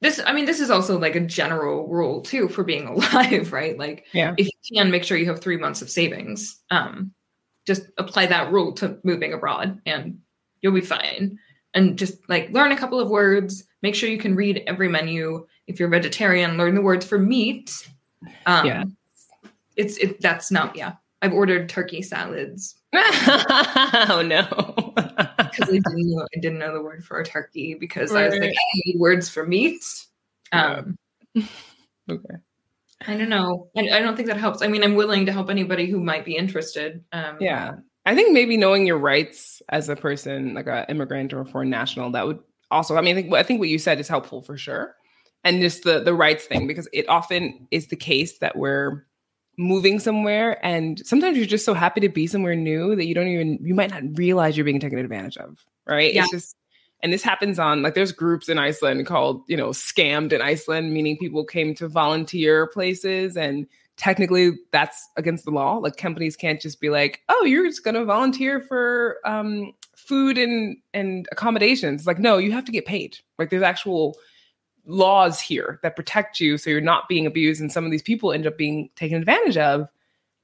this, 0.02 0.20
I 0.24 0.34
mean, 0.34 0.44
this 0.44 0.60
is 0.60 0.70
also 0.70 0.98
like 0.98 1.16
a 1.16 1.20
general 1.20 1.88
rule 1.88 2.20
too 2.20 2.48
for 2.48 2.62
being 2.62 2.86
alive, 2.88 3.52
right? 3.52 3.78
Like, 3.78 4.04
Yeah. 4.12 4.34
if 4.36 4.46
you 4.46 4.76
can, 4.76 4.90
make 4.90 5.04
sure 5.04 5.16
you 5.16 5.26
have 5.26 5.40
three 5.40 5.56
months 5.56 5.80
of 5.80 5.88
savings. 5.90 6.60
Um, 6.70 7.12
just 7.66 7.84
apply 7.96 8.26
that 8.26 8.52
rule 8.52 8.72
to 8.74 8.98
moving 9.02 9.32
abroad, 9.32 9.80
and 9.86 10.18
you'll 10.60 10.74
be 10.74 10.82
fine. 10.82 11.38
And 11.72 11.98
just 11.98 12.16
like 12.28 12.50
learn 12.50 12.72
a 12.72 12.76
couple 12.76 13.00
of 13.00 13.08
words. 13.08 13.64
Make 13.82 13.94
sure 13.94 14.08
you 14.10 14.18
can 14.18 14.34
read 14.36 14.62
every 14.66 14.88
menu. 14.88 15.46
If 15.66 15.80
you're 15.80 15.88
vegetarian, 15.88 16.56
learn 16.58 16.74
the 16.74 16.82
words 16.82 17.06
for 17.06 17.18
meat. 17.18 17.88
Um, 18.46 18.66
Yeah. 18.66 18.84
it's 19.76 19.96
it. 19.98 20.20
That's 20.20 20.50
not 20.50 20.76
yeah. 20.76 20.94
I've 21.22 21.32
ordered 21.32 21.68
turkey 21.68 22.02
salads 22.02 22.76
oh 22.94 24.22
no. 24.24 24.46
because 24.94 25.68
I 25.68 25.72
didn't 25.72 26.10
know 26.10 26.22
I 26.36 26.40
didn't 26.40 26.58
know 26.58 26.72
the 26.74 26.82
word 26.82 27.04
for 27.04 27.18
a 27.20 27.24
turkey 27.24 27.74
because 27.74 28.14
I 28.14 28.26
was 28.28 28.38
like 28.38 28.50
I 28.50 28.80
need 28.84 28.98
words 28.98 29.28
for 29.28 29.46
meat. 29.46 29.84
Um, 30.52 30.96
okay. 31.36 32.34
I 33.06 33.16
don't 33.16 33.28
know. 33.28 33.68
I, 33.76 33.90
I 33.90 34.00
don't 34.00 34.16
think 34.16 34.28
that 34.28 34.38
helps. 34.38 34.62
I 34.62 34.68
mean, 34.68 34.82
I'm 34.82 34.94
willing 34.94 35.26
to 35.26 35.32
help 35.32 35.50
anybody 35.50 35.86
who 35.90 36.00
might 36.02 36.24
be 36.24 36.36
interested. 36.36 37.04
Um, 37.12 37.36
Yeah. 37.40 37.74
I 38.06 38.14
think 38.14 38.32
maybe 38.32 38.56
knowing 38.56 38.86
your 38.86 38.98
rights 38.98 39.60
as 39.68 39.88
a 39.88 39.96
person, 39.96 40.54
like 40.54 40.68
an 40.68 40.86
immigrant 40.88 41.32
or 41.32 41.40
a 41.40 41.44
foreign 41.46 41.68
national, 41.70 42.12
that 42.12 42.26
would 42.26 42.38
also, 42.70 42.96
I 42.96 43.00
mean, 43.00 43.16
I 43.18 43.22
think, 43.22 43.34
I 43.34 43.42
think 43.42 43.58
what 43.58 43.68
you 43.68 43.78
said 43.78 43.98
is 43.98 44.06
helpful 44.08 44.42
for 44.42 44.56
sure. 44.56 44.94
And 45.46 45.62
just 45.62 45.84
the, 45.84 46.00
the 46.00 46.12
rights 46.12 46.44
thing, 46.44 46.66
because 46.66 46.88
it 46.92 47.08
often 47.08 47.68
is 47.70 47.86
the 47.86 47.96
case 47.96 48.38
that 48.38 48.56
we're 48.56 49.06
moving 49.56 49.98
somewhere 49.98 50.64
and 50.64 51.00
sometimes 51.06 51.38
you're 51.38 51.46
just 51.46 51.64
so 51.64 51.72
happy 51.72 52.00
to 52.00 52.10
be 52.10 52.26
somewhere 52.26 52.54
new 52.54 52.94
that 52.94 53.06
you 53.06 53.14
don't 53.14 53.28
even, 53.28 53.58
you 53.62 53.74
might 53.74 53.90
not 53.90 54.02
realize 54.18 54.56
you're 54.56 54.64
being 54.64 54.80
taken 54.80 54.98
advantage 54.98 55.38
of. 55.38 55.64
Right. 55.86 56.12
Yeah. 56.12 56.24
It's 56.24 56.30
just, 56.30 56.56
and 57.02 57.12
this 57.12 57.22
happens 57.22 57.58
on 57.58 57.80
like 57.80 57.94
there's 57.94 58.12
groups 58.12 58.50
in 58.50 58.58
Iceland 58.58 59.06
called, 59.06 59.44
you 59.48 59.56
know, 59.56 59.68
scammed 59.68 60.32
in 60.32 60.42
Iceland, 60.42 60.92
meaning 60.92 61.16
people 61.16 61.44
came 61.44 61.74
to 61.76 61.88
volunteer 61.88 62.66
places 62.66 63.36
and 63.36 63.66
technically 63.96 64.52
that's 64.72 65.08
against 65.16 65.44
the 65.44 65.50
law. 65.50 65.76
Like 65.76 65.96
companies 65.96 66.36
can't 66.36 66.60
just 66.60 66.80
be 66.80 66.90
like, 66.90 67.22
"Oh, 67.28 67.44
you're 67.44 67.66
just 67.66 67.84
going 67.84 67.94
to 67.94 68.04
volunteer 68.04 68.60
for 68.60 69.18
um, 69.24 69.72
food 69.94 70.38
and 70.38 70.76
and 70.92 71.26
accommodations." 71.32 72.06
Like, 72.06 72.18
no, 72.18 72.38
you 72.38 72.52
have 72.52 72.64
to 72.66 72.72
get 72.72 72.86
paid. 72.86 73.18
Like, 73.38 73.50
there's 73.50 73.62
actual 73.62 74.16
laws 74.86 75.40
here 75.40 75.78
that 75.82 75.96
protect 75.96 76.40
you, 76.40 76.56
so 76.58 76.70
you're 76.70 76.80
not 76.80 77.08
being 77.08 77.26
abused. 77.26 77.60
And 77.60 77.70
some 77.70 77.84
of 77.84 77.90
these 77.90 78.02
people 78.02 78.32
end 78.32 78.46
up 78.46 78.56
being 78.56 78.90
taken 78.96 79.18
advantage 79.18 79.56
of 79.56 79.88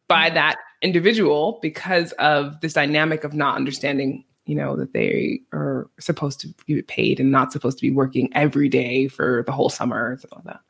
by 0.09 0.31
that 0.31 0.59
individual 0.83 1.59
because 1.63 2.13
of 2.13 2.61
this 2.61 2.75
dynamic 2.75 3.25
of 3.25 3.35
not 3.35 3.57
understanding. 3.57 4.25
You 4.45 4.57
know 4.57 4.75
that 4.75 4.93
they 4.93 5.41
are 5.53 5.89
supposed 6.01 6.41
to 6.41 6.49
get 6.67 6.89
paid 6.89 7.21
and 7.21 7.31
not 7.31 7.53
supposed 7.53 7.79
to 7.79 7.83
be 7.83 7.93
working 7.93 8.29
every 8.35 8.69
day 8.69 9.07
for 9.07 9.45
the 9.47 9.53
whole 9.53 9.69
summer 9.69 10.11
and 10.11 10.19
stuff 10.19 10.33
like 10.33 10.45
that. 10.45 10.61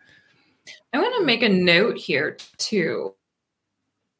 I 0.93 0.99
want 0.99 1.15
to 1.17 1.25
make 1.25 1.43
a 1.43 1.49
note 1.49 1.97
here 1.97 2.37
too. 2.59 3.15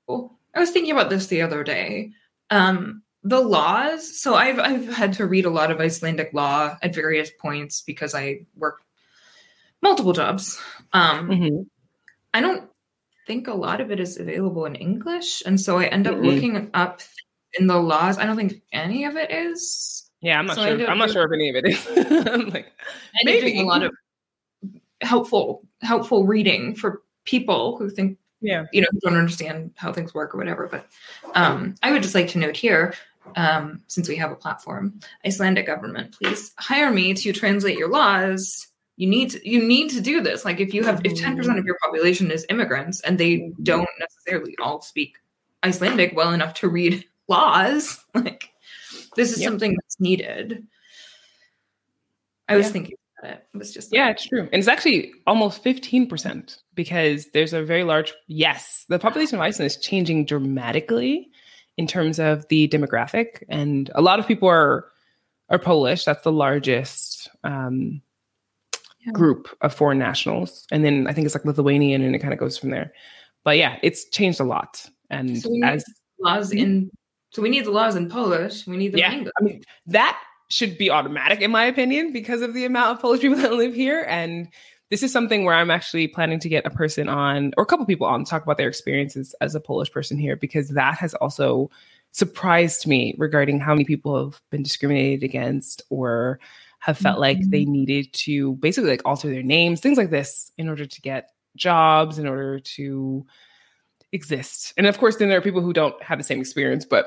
I 0.09 0.59
was 0.59 0.71
thinking 0.71 0.93
about 0.93 1.11
this 1.11 1.27
the 1.27 1.43
other 1.43 1.63
day. 1.65 2.13
Um, 2.49 3.03
the 3.25 3.41
laws. 3.41 4.21
So 4.21 4.35
I've 4.35 4.59
I've 4.59 4.89
had 4.89 5.13
to 5.15 5.27
read 5.27 5.45
a 5.45 5.51
lot 5.51 5.71
of 5.71 5.81
Icelandic 5.81 6.33
law 6.33 6.77
at 6.83 6.95
various 6.95 7.31
points 7.31 7.83
because 7.83 8.15
I 8.15 8.47
work 8.57 8.83
multiple 9.83 10.13
jobs. 10.13 10.61
Um, 10.93 11.29
Mhm. 11.29 11.67
I 12.35 12.41
don't 12.41 12.71
think 13.27 13.49
a 13.49 13.55
lot 13.55 13.81
of 13.81 13.91
it 13.91 14.01
is 14.01 14.19
available 14.19 14.65
in 14.67 14.75
English, 14.75 15.43
and 15.45 15.61
so 15.61 15.79
I 15.79 15.85
end 15.87 16.07
up 16.07 16.15
Mm-mm. 16.15 16.25
looking 16.35 16.71
up 16.75 17.01
in 17.59 17.67
the 17.67 17.79
laws. 17.79 18.19
I 18.19 18.25
don't 18.27 18.37
think 18.37 18.63
any 18.73 19.05
of 19.05 19.17
it 19.17 19.31
is. 19.31 20.09
Yeah, 20.21 20.39
I'm 20.39 20.47
not 20.47 20.57
So 20.57 20.79
sure. 20.79 20.89
I'm 20.89 20.99
not 20.99 21.11
sure 21.11 21.25
if 21.25 21.33
any 21.33 21.51
of 21.51 21.57
it 21.57 21.67
is. 21.67 21.87
I'm 22.29 22.49
like, 22.51 22.73
I 23.15 23.21
end 23.21 23.29
up 23.29 23.41
doing 23.41 23.45
Maybe. 23.45 23.61
a 23.61 23.65
lot 23.65 23.83
of 23.83 23.93
helpful 25.01 25.67
helpful 25.81 26.25
reading 26.25 26.77
for 26.77 27.03
people 27.25 27.77
who 27.77 27.91
think 27.91 28.19
yeah. 28.41 28.67
you 28.73 28.81
know 28.81 28.87
don't 29.01 29.17
understand 29.17 29.73
how 29.77 29.93
things 29.93 30.15
work 30.15 30.35
or 30.35 30.39
whatever. 30.39 30.69
But 30.69 30.87
um, 31.35 31.75
I 31.83 31.91
would 31.93 32.03
just 32.03 32.15
like 32.15 32.29
to 32.29 32.39
note 32.39 32.57
here, 32.57 32.95
um, 33.37 33.83
since 33.89 34.09
we 34.09 34.17
have 34.17 34.31
a 34.31 34.37
platform, 34.37 35.01
Icelandic 35.27 35.67
government, 35.67 36.17
please 36.17 36.53
hire 36.57 36.91
me 36.93 37.15
to 37.15 37.33
translate 37.33 37.79
your 37.79 37.89
laws. 37.91 38.69
You 39.03 39.09
need 39.09 39.31
to, 39.31 39.51
you 39.51 39.61
need 39.67 39.91
to 39.91 40.01
do 40.01 40.21
this. 40.21 40.45
Like 40.45 40.61
if 40.61 40.73
you 40.73 40.85
have 40.85 41.01
if 41.03 41.21
ten 41.21 41.37
percent 41.37 41.59
of 41.59 41.65
your 41.65 41.77
population 41.85 42.31
is 42.31 42.47
immigrants 42.49 43.01
and 43.01 43.19
they 43.19 43.51
don't 43.61 43.89
necessarily 43.99 44.55
all 44.63 44.81
speak 44.81 45.17
Icelandic 45.65 46.15
well 46.15 46.33
enough 46.33 46.55
to 46.61 46.69
read 46.69 47.05
laws, 47.29 47.99
like 48.15 48.51
this 49.17 49.33
is 49.33 49.41
Yep. 49.41 49.49
something 49.51 49.75
that's 49.75 49.99
needed. 49.99 50.65
I 52.49 52.57
was 52.57 52.67
Yeah. 52.67 52.73
thinking 52.73 52.97
about 53.19 53.33
it. 53.33 53.47
It 53.53 53.59
was 53.59 53.75
just 53.75 53.93
Yeah, 53.93 54.11
it's 54.11 54.25
true. 54.25 54.43
And 54.53 54.55
it's 54.55 54.69
actually 54.69 55.13
almost 55.27 55.65
15% 55.65 56.59
because 56.77 57.27
there's 57.35 57.53
a 57.53 57.65
very 57.65 57.83
large, 57.83 58.13
yes, 58.29 58.85
the 58.89 59.01
population 59.01 59.35
of 59.35 59.41
Iceland 59.41 59.67
is 59.67 59.79
changing 59.79 60.27
dramatically 60.27 61.29
in 61.77 61.89
terms 61.89 62.21
of 62.21 62.47
the 62.51 62.69
demographic. 62.69 63.43
And 63.49 63.91
a 63.97 64.01
lot 64.01 64.21
of 64.21 64.29
people 64.29 64.49
are, 64.49 64.87
are 65.49 65.59
Polish. 65.59 66.05
That's 66.05 66.23
the 66.23 66.31
largest 66.31 67.29
um, 67.43 68.01
Yeah. 69.05 69.13
group 69.13 69.49
of 69.63 69.75
foreign 69.75 69.99
nationals. 69.99 70.67
And 70.71 70.85
then 70.85 71.07
I 71.09 71.13
think 71.13 71.25
it's 71.27 71.35
like 71.35 71.45
Lithuanian 71.45 72.03
and 72.03 72.15
it 72.15 72.21
kind 72.21 72.33
of 72.33 72.39
goes 72.39 72.57
from 72.57 72.71
there. 72.71 72.93
But 73.45 73.57
yeah, 73.59 73.79
it's 73.83 74.09
changed 74.11 74.39
a 74.39 74.45
lot. 74.45 74.89
And 75.11 75.41
So 75.41 75.51
we 75.51 75.59
need 75.59 75.69
as 75.69 75.85
laws 76.21 76.51
mm-hmm. 76.51 76.59
in 76.59 76.91
so 77.31 77.41
we 77.43 77.49
need 77.49 77.65
the 77.65 77.71
laws 77.71 77.97
in 77.97 78.11
Polish. 78.11 78.67
We 78.67 78.77
need 78.77 78.93
the 78.93 78.99
yeah, 78.99 79.13
English. 79.13 79.33
I 79.41 79.43
mean 79.43 79.63
that 79.87 80.21
should 80.51 80.77
be 80.79 80.91
automatic 80.91 81.41
in 81.41 81.51
my 81.51 81.65
opinion 81.65 82.13
because 82.13 82.43
of 82.43 82.55
the 82.55 82.65
amount 82.65 82.97
of 82.97 83.03
Polish 83.03 83.21
people 83.21 83.39
that 83.43 83.55
live 83.55 83.75
here. 83.75 84.05
And 84.09 84.49
this 84.91 85.03
is 85.03 85.11
something 85.11 85.45
where 85.45 85.55
I'm 85.55 85.71
actually 85.71 86.07
planning 86.07 86.39
to 86.41 86.49
get 86.49 86.67
a 86.67 86.71
person 86.71 87.09
on 87.09 87.55
or 87.57 87.65
a 87.65 87.67
couple 87.67 87.87
people 87.87 88.07
on 88.07 88.25
to 88.25 88.31
talk 88.31 88.43
about 88.43 88.59
their 88.59 88.69
experiences 88.69 89.35
as 89.41 89.55
a 89.55 89.61
Polish 89.61 89.91
person 89.91 90.19
here 90.19 90.37
because 90.37 90.69
that 90.69 90.99
has 90.99 91.15
also 91.15 91.71
surprised 92.13 92.87
me 92.87 93.15
regarding 93.19 93.59
how 93.59 93.73
many 93.73 93.85
people 93.85 94.23
have 94.23 94.41
been 94.51 94.63
discriminated 94.63 95.25
against 95.25 95.83
or 95.89 96.39
have 96.83 96.99
felt 96.99 97.21
like 97.21 97.39
they 97.49 97.65
needed 97.65 98.13
to 98.13 98.57
basically 98.57 98.91
like 98.91 99.03
alter 99.05 99.31
their 99.31 99.43
names, 99.45 99.81
things 99.81 99.97
like 99.97 100.11
this 100.11 100.51
in 100.59 100.69
order 100.69 100.85
to 100.85 101.01
get 101.01 101.31
jobs, 101.55 102.19
in 102.19 102.27
order 102.27 102.59
to 102.59 103.25
exist. 104.11 104.75
And 104.77 104.89
of 104.89 104.99
course, 104.99 105.15
then 105.15 105.29
there 105.29 105.39
are 105.39 105.43
people 105.43 105.61
who 105.61 105.73
don't 105.73 106.01
have 106.03 106.19
the 106.19 106.25
same 106.25 106.41
experience, 106.41 106.85
but 106.85 107.07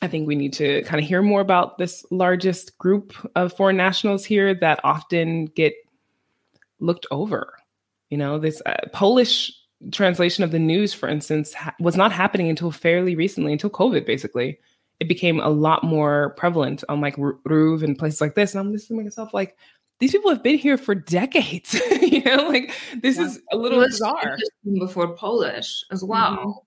I 0.00 0.08
think 0.08 0.26
we 0.26 0.34
need 0.34 0.54
to 0.54 0.82
kind 0.84 0.98
of 0.98 1.06
hear 1.06 1.20
more 1.20 1.42
about 1.42 1.76
this 1.76 2.06
largest 2.10 2.78
group 2.78 3.12
of 3.36 3.52
foreign 3.52 3.76
nationals 3.76 4.24
here 4.24 4.54
that 4.54 4.80
often 4.82 5.44
get 5.44 5.74
looked 6.80 7.06
over. 7.10 7.58
You 8.08 8.16
know, 8.16 8.38
this 8.38 8.62
uh, 8.64 8.76
Polish 8.94 9.52
translation 9.92 10.42
of 10.42 10.52
the 10.52 10.58
news, 10.58 10.94
for 10.94 11.06
instance, 11.06 11.52
ha- 11.52 11.74
was 11.80 11.98
not 11.98 12.12
happening 12.12 12.48
until 12.48 12.70
fairly 12.70 13.14
recently, 13.14 13.52
until 13.52 13.68
COVID, 13.68 14.06
basically. 14.06 14.58
It 15.04 15.08
became 15.08 15.38
a 15.40 15.50
lot 15.50 15.84
more 15.84 16.30
prevalent 16.38 16.82
on 16.88 17.00
like 17.00 17.16
Ru- 17.18 17.38
RÚV 17.46 17.82
and 17.82 17.98
places 17.98 18.20
like 18.20 18.34
this. 18.34 18.54
And 18.54 18.60
I'm 18.60 18.72
listening 18.72 19.00
to 19.00 19.04
myself 19.04 19.34
like, 19.34 19.56
these 20.00 20.12
people 20.12 20.30
have 20.30 20.42
been 20.42 20.58
here 20.58 20.76
for 20.78 20.94
decades. 20.94 21.74
you 22.02 22.22
know, 22.24 22.48
like 22.48 22.72
this 23.02 23.16
Yeah. 23.18 23.26
is 23.26 23.40
a 23.52 23.56
little 23.56 23.78
English 23.78 23.92
bizarre. 24.00 24.38
before 24.78 25.14
Polish 25.14 25.84
as 25.92 26.02
well. 26.02 26.66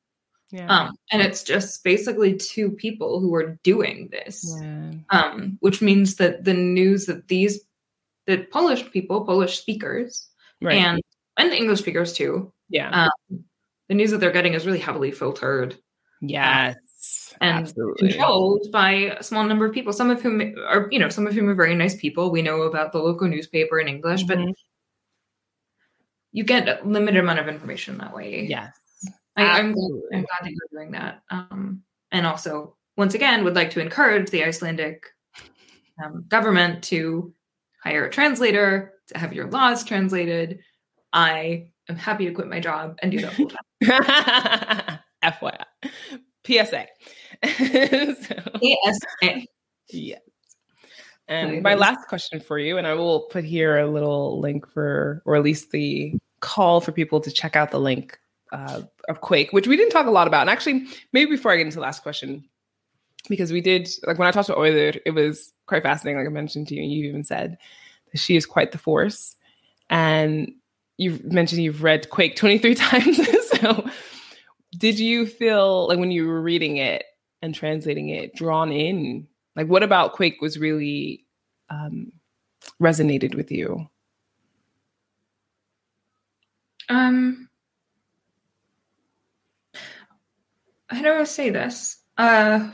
Yeah. 0.52 0.68
Um, 0.68 0.96
and 1.12 1.22
it's 1.22 1.44
just 1.44 1.84
basically 1.84 2.36
two 2.38 2.72
people 2.72 3.20
who 3.20 3.36
are 3.36 3.58
doing 3.64 4.08
this. 4.12 4.46
yeah. 4.62 4.92
Um, 5.10 5.58
which 5.60 5.82
means 5.82 6.16
that 6.16 6.46
the 6.46 6.54
news 6.54 7.06
that 7.08 7.28
these 7.28 7.60
that 8.28 8.52
Polish 8.52 8.90
people, 8.92 9.26
Polish 9.26 9.58
speakers, 9.60 10.28
Right. 10.62 10.78
and 10.78 11.02
and 11.38 11.52
English 11.52 11.80
speakers 11.80 12.14
too, 12.14 12.52
yeah. 12.70 13.08
um, 13.32 13.44
the 13.90 13.96
news 13.96 14.12
that 14.12 14.20
they're 14.20 14.32
getting 14.32 14.54
is 14.54 14.66
really 14.66 14.80
heavily 14.80 15.12
filtered 15.12 15.76
yes. 16.22 16.76
And 17.42 17.60
absolutely. 17.60 18.10
controlled 18.12 18.72
by 18.72 18.92
a 19.20 19.24
small 19.24 19.44
number 19.44 19.66
of 19.66 19.74
people. 19.74 19.94
Some 19.94 20.10
of 20.10 20.22
whom 20.22 20.42
are, 20.68 20.88
you 20.92 21.00
know, 21.00 21.10
some 21.10 21.28
of 21.28 21.34
whom 21.34 21.50
are 21.50 21.56
very 21.56 21.76
nice 21.76 21.96
people. 21.96 22.32
We 22.32 22.42
know 22.42 22.62
about 22.64 22.92
the 22.92 23.00
local 23.00 23.28
newspaper 23.28 23.80
in 23.80 23.88
English, 23.88 24.24
but 24.24 24.38
Mhm. 24.38 24.54
you 26.32 26.44
get 26.44 26.68
a 26.68 26.80
limited 26.86 27.20
amount 27.20 27.40
of 27.40 27.48
information 27.48 27.98
that 28.00 28.14
way. 28.14 28.46
yes. 28.50 28.74
I, 29.36 29.60
I'm, 29.60 29.72
glad, 29.74 30.02
I'm 30.14 30.22
glad 30.22 30.40
that 30.44 30.50
you're 30.52 30.82
doing 30.82 30.92
that. 30.94 31.22
Um, 31.30 31.84
and 32.12 32.26
also, 32.26 32.76
once 32.96 33.14
again, 33.14 33.44
would 33.44 33.54
like 33.56 33.70
to 33.72 33.80
encourage 33.80 34.32
the 34.32 34.44
Icelandic 34.44 35.04
um, 36.04 36.26
government 36.28 36.84
to 36.86 37.34
hire 37.84 38.06
a 38.06 38.10
translator, 38.10 38.94
to 39.10 39.18
have 39.20 39.34
your 39.34 39.48
laws 39.52 39.84
translated. 39.84 40.60
I 41.14 41.68
am 41.88 41.96
happy 41.98 42.26
to 42.26 42.32
quit 42.32 42.48
my 42.48 42.60
job 42.60 42.98
and 43.04 43.12
do 43.12 43.20
that. 43.82 45.00
FYI. 45.24 45.64
PSA. 46.46 46.88
so, 47.46 48.36
PSA. 48.62 49.42
Yes. 49.90 50.22
And 51.28 51.62
my 51.62 51.74
last 51.74 52.08
question 52.08 52.40
for 52.40 52.58
you, 52.58 52.78
and 52.78 52.88
I 52.88 52.94
will 52.94 53.22
put 53.22 53.44
here 53.44 53.78
a 53.78 53.88
little 53.88 54.40
link 54.40 54.68
for, 54.68 55.22
or 55.26 55.36
at 55.36 55.44
least 55.44 55.72
the 55.72 56.14
call 56.40 56.80
for 56.80 56.92
people 56.94 57.20
to 57.20 57.32
check 57.32 57.56
out 57.56 57.72
the 57.72 57.80
link 57.80 58.18
uh, 58.54 58.84
of 59.10 59.22
Quake, 59.22 59.52
which 59.52 59.68
we 59.68 59.76
didn't 59.76 59.92
talk 59.92 60.08
a 60.08 60.12
lot 60.12 60.28
about. 60.28 60.42
And 60.42 60.50
actually, 60.50 60.86
maybe 61.12 61.32
before 61.32 61.52
I 61.52 61.58
get 61.58 61.66
into 61.66 61.76
the 61.76 61.82
last 61.82 62.02
question, 62.02 62.48
because 63.28 63.52
we 63.52 63.60
did, 63.60 63.90
like 64.06 64.18
when 64.18 64.28
I 64.28 64.32
talked 64.32 64.48
to 64.48 64.56
Auður, 64.56 65.00
it 65.06 65.12
was 65.12 65.54
quite 65.66 65.84
fascinating. 65.84 66.18
Like 66.20 66.28
I 66.28 66.32
mentioned 66.32 66.70
to 66.70 66.76
you, 66.76 66.84
and 66.84 66.92
you 66.92 67.10
even 67.10 67.26
said 67.26 67.58
that 68.12 68.20
she 68.20 68.38
is 68.38 68.46
quite 68.46 68.72
the 68.72 68.78
force. 68.78 69.36
And 69.90 70.54
you've 70.98 71.26
mentioned 71.26 71.62
you've 71.62 71.84
read 71.84 72.10
Quake 72.10 72.38
23 72.38 72.76
times. 72.76 73.20
so 73.50 73.86
did 74.78 75.00
you 75.00 75.26
feel 75.26 75.88
like 75.88 76.00
when 76.00 76.12
you 76.12 76.28
were 76.28 76.42
reading 76.42 76.78
it 76.78 77.04
and 77.42 77.54
translating 77.54 78.10
it, 78.10 78.36
drawn 78.36 78.72
in? 78.72 79.28
Like 79.56 79.68
what 79.68 79.84
about 79.84 80.14
Quake 80.14 80.42
was 80.42 80.58
really 80.58 81.26
um, 81.70 82.12
resonated 82.82 83.36
with 83.36 83.52
you? 83.52 83.88
Um, 86.90 87.50
how 90.88 91.02
do 91.02 91.14
I 91.14 91.24
say 91.26 91.50
this? 91.50 91.98
Uh, 92.18 92.70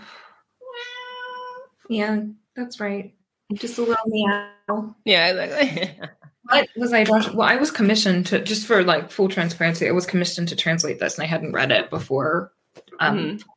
yeah, 1.90 2.22
that's 2.56 2.80
right. 2.80 3.14
Just 3.54 3.78
a 3.78 3.82
little 3.82 4.06
meow. 4.08 4.96
Yeah, 5.06 5.28
exactly. 5.28 6.00
what 6.44 6.68
was 6.76 6.94
I? 6.94 7.04
Well, 7.04 7.42
I 7.42 7.56
was 7.56 7.72
commissioned 7.72 8.26
to 8.28 8.40
just 8.42 8.66
for 8.66 8.84
like 8.84 9.12
full 9.12 9.30
transparency. 9.30 9.88
I 9.88 9.92
was 9.92 10.06
commissioned 10.06 10.50
to 10.50 10.56
translate 10.56 11.00
this, 11.00 11.18
and 11.18 11.24
I 11.24 11.28
hadn't 11.28 11.54
read 11.54 11.72
it 11.72 11.90
before. 11.90 12.52
Um, 13.00 13.18
mm-hmm. 13.18 13.50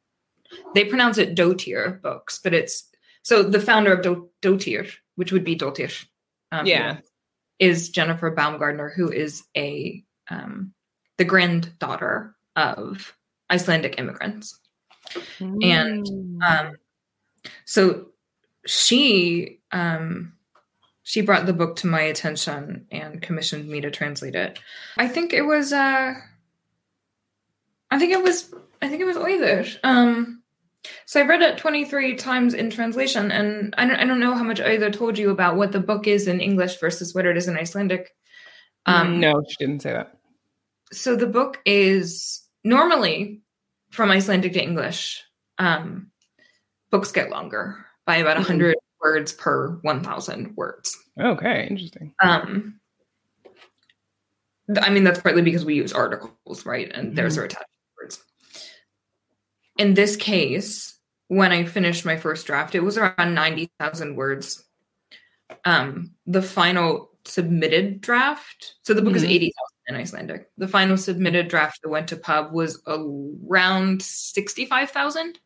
They 0.75 0.85
pronounce 0.85 1.19
it 1.19 1.35
Dottir 1.35 2.01
books, 2.03 2.41
but 2.43 2.55
it's 2.55 2.89
so 3.23 3.43
the 3.43 3.61
founder 3.61 3.93
of 3.93 4.03
Do- 4.03 4.31
Dottir, 4.43 4.91
which 5.17 5.33
would 5.33 5.45
be 5.45 5.57
Dottir, 5.57 6.07
um, 6.53 6.67
yeah, 6.67 6.99
is 7.59 7.91
Jennifer 7.91 8.35
Baumgardner, 8.35 8.95
who 8.95 9.11
is 9.11 9.45
a 9.57 10.05
um, 10.31 10.73
the 11.19 11.25
granddaughter 11.25 12.35
of 12.55 13.15
Icelandic 13.51 13.99
immigrants, 13.99 14.59
mm. 15.39 15.65
and 15.65 16.07
um, 16.43 16.77
so 17.65 18.09
she 18.67 19.61
um, 19.73 20.35
she 21.03 21.21
brought 21.21 21.47
the 21.47 21.53
book 21.53 21.77
to 21.77 21.87
my 21.87 22.01
attention 22.01 22.87
and 22.91 23.23
commissioned 23.23 23.69
me 23.69 23.81
to 23.81 23.91
translate 23.91 24.35
it. 24.35 24.59
I 24.97 25.09
think 25.09 25.33
it 25.33 25.43
was 25.43 25.73
uh, 25.73 26.15
I 27.91 27.99
think 27.99 28.13
it 28.13 28.23
was 28.23 28.53
I 28.83 28.89
think 28.89 29.01
it 29.01 29.07
was 29.07 29.17
Auður. 29.17 29.77
Um, 29.83 30.43
so 31.05 31.21
I 31.21 31.27
read 31.27 31.43
it 31.43 31.59
23 31.59 32.15
times 32.17 32.55
in 32.55 32.71
translation, 32.71 33.31
and 33.33 33.75
I 33.77 33.87
don't, 33.87 33.97
I 33.99 34.05
don't 34.05 34.21
know 34.21 34.35
how 34.35 34.45
much 34.45 34.61
Auður 34.61 34.93
told 34.93 35.19
you 35.19 35.31
about 35.31 35.57
what 35.57 35.73
the 35.73 35.81
book 35.81 36.07
is 36.07 36.29
in 36.29 36.41
English 36.41 36.79
versus 36.79 37.15
what 37.15 37.27
it 37.27 37.37
is 37.37 37.49
in 37.49 37.57
Icelandic. 37.57 38.15
Um, 38.87 39.21
no, 39.21 39.43
she 39.49 39.57
didn't 39.59 39.83
say 39.83 39.93
that. 39.93 40.17
So 40.93 41.17
the 41.17 41.27
book 41.27 41.61
is 41.65 42.43
normally 42.63 43.43
from 43.91 44.11
Icelandic 44.11 44.53
to 44.53 44.63
English. 44.63 45.23
Um, 45.59 46.11
books 46.91 47.13
get 47.13 47.31
longer 47.31 47.85
by 48.07 48.17
about 48.17 48.37
100 48.37 48.77
mm-hmm. 48.77 49.09
words 49.09 49.33
per 49.33 49.79
1000 49.83 50.57
words. 50.57 50.97
Okay, 51.21 51.67
interesting. 51.69 52.15
Um 52.23 52.81
I 54.81 54.91
mean 54.91 55.05
that's 55.05 55.21
partly 55.21 55.43
because 55.43 55.65
we 55.65 55.75
use 55.75 55.93
articles, 55.93 56.67
right? 56.67 56.91
And 56.93 57.09
mm-hmm. 57.09 57.15
there's 57.17 57.39
our 57.39 57.45
attached. 57.45 57.65
In 59.79 59.95
this 59.95 60.17
case, 60.17 60.99
when 61.29 61.53
I 61.53 61.65
finished 61.65 62.05
my 62.05 62.17
first 62.17 62.47
draft, 62.47 62.75
it 62.75 62.81
was 62.81 62.97
around 62.99 63.35
90,000 63.35 64.17
words. 64.17 64.65
Um 65.65 66.13
the 66.27 66.43
final 66.43 67.11
submitted 67.25 68.01
draft, 68.01 68.75
so 68.83 68.95
the 68.95 69.03
book 69.03 69.15
mm-hmm. 69.15 69.25
is 69.25 69.25
80,000 69.25 69.55
in 69.89 69.97
Icelandic. 69.97 70.51
The 70.59 70.69
final 70.69 70.97
submitted 70.97 71.49
draft 71.49 71.83
that 71.83 71.89
went 71.89 72.09
to 72.09 72.17
pub 72.17 72.53
was 72.53 72.83
around 72.87 74.03
65,000. 74.03 75.39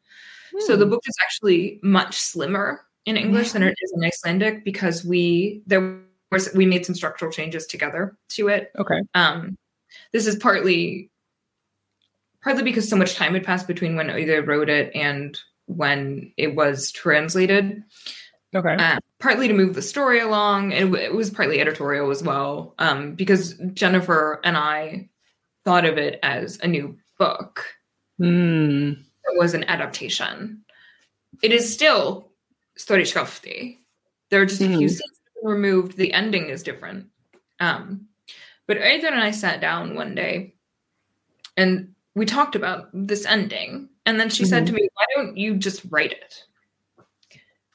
So 0.60 0.76
the 0.76 0.84
hmm. 0.84 0.90
book 0.90 1.02
is 1.06 1.14
actually 1.22 1.78
much 1.82 2.18
slimmer 2.18 2.84
in 3.06 3.16
English 3.16 3.48
yeah. 3.48 3.52
than 3.52 3.62
it 3.64 3.78
is 3.80 3.92
in 3.94 4.04
Icelandic 4.04 4.64
because 4.64 5.04
we 5.04 5.62
there 5.66 6.00
was 6.30 6.52
we 6.54 6.66
made 6.66 6.86
some 6.86 6.94
structural 6.94 7.30
changes 7.30 7.66
together 7.66 8.16
to 8.30 8.48
it. 8.48 8.72
Okay. 8.78 9.00
Um, 9.14 9.56
this 10.12 10.26
is 10.26 10.36
partly 10.36 11.10
partly 12.42 12.62
because 12.62 12.88
so 12.88 12.96
much 12.96 13.14
time 13.14 13.34
had 13.34 13.44
passed 13.44 13.66
between 13.66 13.96
when 13.96 14.08
Auður 14.08 14.46
wrote 14.46 14.68
it 14.68 14.94
and 14.94 15.38
when 15.66 16.32
it 16.36 16.54
was 16.54 16.90
translated. 16.92 17.82
Okay. 18.54 18.74
Uh, 18.74 18.98
partly 19.20 19.46
to 19.46 19.54
move 19.54 19.74
the 19.74 19.82
story 19.82 20.20
along. 20.20 20.72
It, 20.72 20.92
it 20.94 21.14
was 21.14 21.30
partly 21.30 21.60
editorial 21.60 22.10
as 22.10 22.22
well, 22.22 22.74
um, 22.78 23.14
because 23.14 23.54
Jennifer 23.74 24.40
and 24.42 24.56
I 24.56 25.08
thought 25.64 25.84
of 25.84 25.98
it 25.98 26.18
as 26.22 26.58
a 26.60 26.66
new 26.66 26.98
book. 27.18 27.64
Mm 28.20 29.04
was 29.36 29.54
an 29.54 29.64
adaptation. 29.64 30.62
It 31.42 31.52
is 31.52 31.72
still 31.72 32.30
Stóri 32.78 33.02
skjálfti. 33.02 33.78
There 34.30 34.40
are 34.40 34.46
just 34.46 34.60
mm-hmm. 34.60 34.74
a 34.74 34.78
few 34.78 34.86
mm-hmm. 34.86 34.96
scenes 34.96 35.20
removed. 35.42 35.96
The 35.96 36.12
ending 36.12 36.48
is 36.48 36.62
different. 36.62 37.06
Um, 37.58 38.06
but 38.66 38.78
Auður 38.78 39.12
and 39.12 39.22
I 39.22 39.32
sat 39.32 39.60
down 39.60 39.94
one 39.94 40.14
day 40.14 40.54
and 41.56 41.94
we 42.14 42.26
talked 42.26 42.56
about 42.56 42.88
this 42.92 43.24
ending. 43.24 43.88
And 44.06 44.18
then 44.18 44.30
she 44.30 44.42
mm-hmm. 44.42 44.50
said 44.50 44.66
to 44.66 44.72
me, 44.72 44.88
Why 44.94 45.04
don't 45.16 45.36
you 45.36 45.56
just 45.56 45.82
write 45.90 46.12
it? 46.12 46.44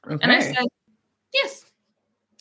Okay. 0.08 0.20
And 0.22 0.32
I 0.32 0.40
said, 0.42 0.66
Yes. 1.34 1.66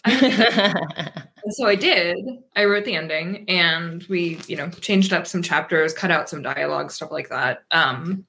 so 1.50 1.66
I 1.66 1.74
did. 1.74 2.18
I 2.56 2.64
wrote 2.66 2.84
the 2.84 2.94
ending 2.94 3.48
and 3.48 4.02
we, 4.04 4.38
you 4.46 4.56
know, 4.56 4.68
changed 4.68 5.12
up 5.12 5.26
some 5.26 5.42
chapters, 5.42 5.94
cut 5.94 6.10
out 6.10 6.28
some 6.28 6.42
dialogue, 6.42 6.90
stuff 6.90 7.10
like 7.10 7.30
that. 7.30 7.64
Um, 7.70 8.26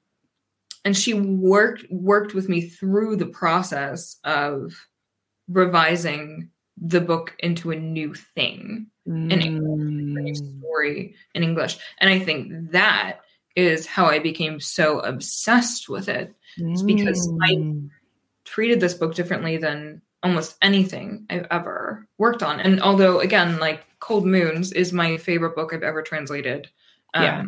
and 0.86 0.95
she 0.95 1.13
worked 1.13 1.86
worked 1.89 2.34
with 2.34 2.47
me 2.47 2.61
through 2.61 3.18
the 3.18 3.26
process 3.26 4.18
of 4.24 4.74
revising 5.47 6.49
the 6.78 7.01
book 7.01 7.36
into 7.39 7.72
a 7.72 7.76
new 7.76 8.13
thing 8.13 8.88
mm. 9.07 9.32
in 9.32 9.41
English, 9.41 9.80
a 9.80 10.22
new 10.22 10.36
story 10.36 11.16
in 11.34 11.43
English. 11.43 11.78
And 11.99 12.09
I 12.09 12.20
think 12.20 12.72
that 12.72 13.22
is 13.56 13.86
how 13.86 14.06
I 14.06 14.20
became 14.20 14.60
so 14.60 14.99
obsessed 14.99 15.89
with 15.89 16.10
it. 16.10 16.36
It's 16.58 16.82
because 16.82 17.28
mm. 17.28 17.38
I 17.41 17.89
treated 18.45 18.80
this 18.80 18.93
book 18.93 19.16
differently 19.16 19.58
than 19.58 20.01
almost 20.24 20.58
anything 20.62 21.26
I've 21.30 21.47
ever 21.51 22.08
worked 22.18 22.43
on. 22.43 22.60
And 22.60 22.82
although, 22.82 23.20
again, 23.20 23.60
like 23.60 23.86
Cold 23.99 24.26
Moons 24.26 24.72
is 24.72 24.93
my 24.93 25.18
favorite 25.18 25.56
book 25.56 25.74
I've 25.74 25.84
ever 25.84 26.01
translated. 26.01 26.70
Um, 27.14 27.24
yeah. 27.24 27.43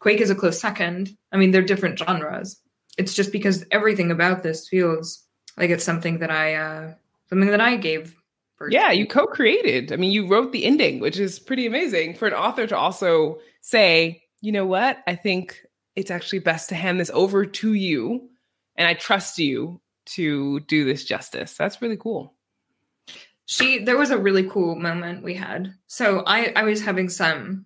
Quake 0.00 0.20
is 0.20 0.30
a 0.30 0.34
close 0.34 0.60
second. 0.60 1.16
I 1.32 1.36
mean, 1.36 1.50
they're 1.50 1.62
different 1.62 1.98
genres, 1.98 2.60
it's 2.98 3.14
just 3.14 3.32
because 3.32 3.64
everything 3.70 4.10
about 4.10 4.42
this 4.42 4.68
feels 4.68 5.24
like 5.56 5.70
it's 5.70 5.84
something 5.84 6.18
that 6.18 6.30
I 6.30 6.54
uh 6.54 6.94
something 7.28 7.50
that 7.50 7.60
I 7.60 7.76
gave 7.76 8.14
Yeah, 8.72 8.92
you 8.92 9.06
co-created. 9.06 9.92
I 9.92 9.96
mean, 9.96 10.12
you 10.12 10.28
wrote 10.28 10.52
the 10.52 10.64
ending, 10.64 11.00
which 11.00 11.18
is 11.18 11.38
pretty 11.38 11.66
amazing 11.66 12.14
for 12.14 12.28
an 12.28 12.34
author 12.34 12.66
to 12.68 12.76
also 12.76 13.40
say, 13.60 14.22
you 14.44 14.52
know 14.52 14.66
what? 14.66 14.98
I 15.06 15.14
think 15.14 15.64
it's 15.96 16.10
actually 16.10 16.40
best 16.40 16.68
to 16.68 16.74
hand 16.74 17.00
this 17.00 17.10
over 17.14 17.46
to 17.46 17.72
you 17.72 18.28
and 18.76 18.86
I 18.86 18.92
trust 18.92 19.38
you 19.38 19.80
to 20.06 20.60
do 20.60 20.84
this 20.84 21.04
justice. 21.04 21.54
That's 21.54 21.80
really 21.80 21.96
cool. 21.96 22.34
She 23.46 23.82
there 23.82 23.96
was 23.96 24.10
a 24.10 24.18
really 24.18 24.44
cool 24.44 24.74
moment 24.74 25.24
we 25.24 25.34
had. 25.34 25.74
So 25.86 26.22
I 26.26 26.52
I 26.56 26.64
was 26.64 26.82
having 26.82 27.08
some 27.08 27.64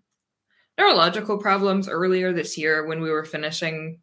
neurological 0.79 1.39
problems 1.39 1.89
earlier 1.89 2.33
this 2.33 2.57
year 2.57 2.87
when 2.87 3.01
we 3.01 3.11
were 3.11 3.25
finishing 3.25 3.99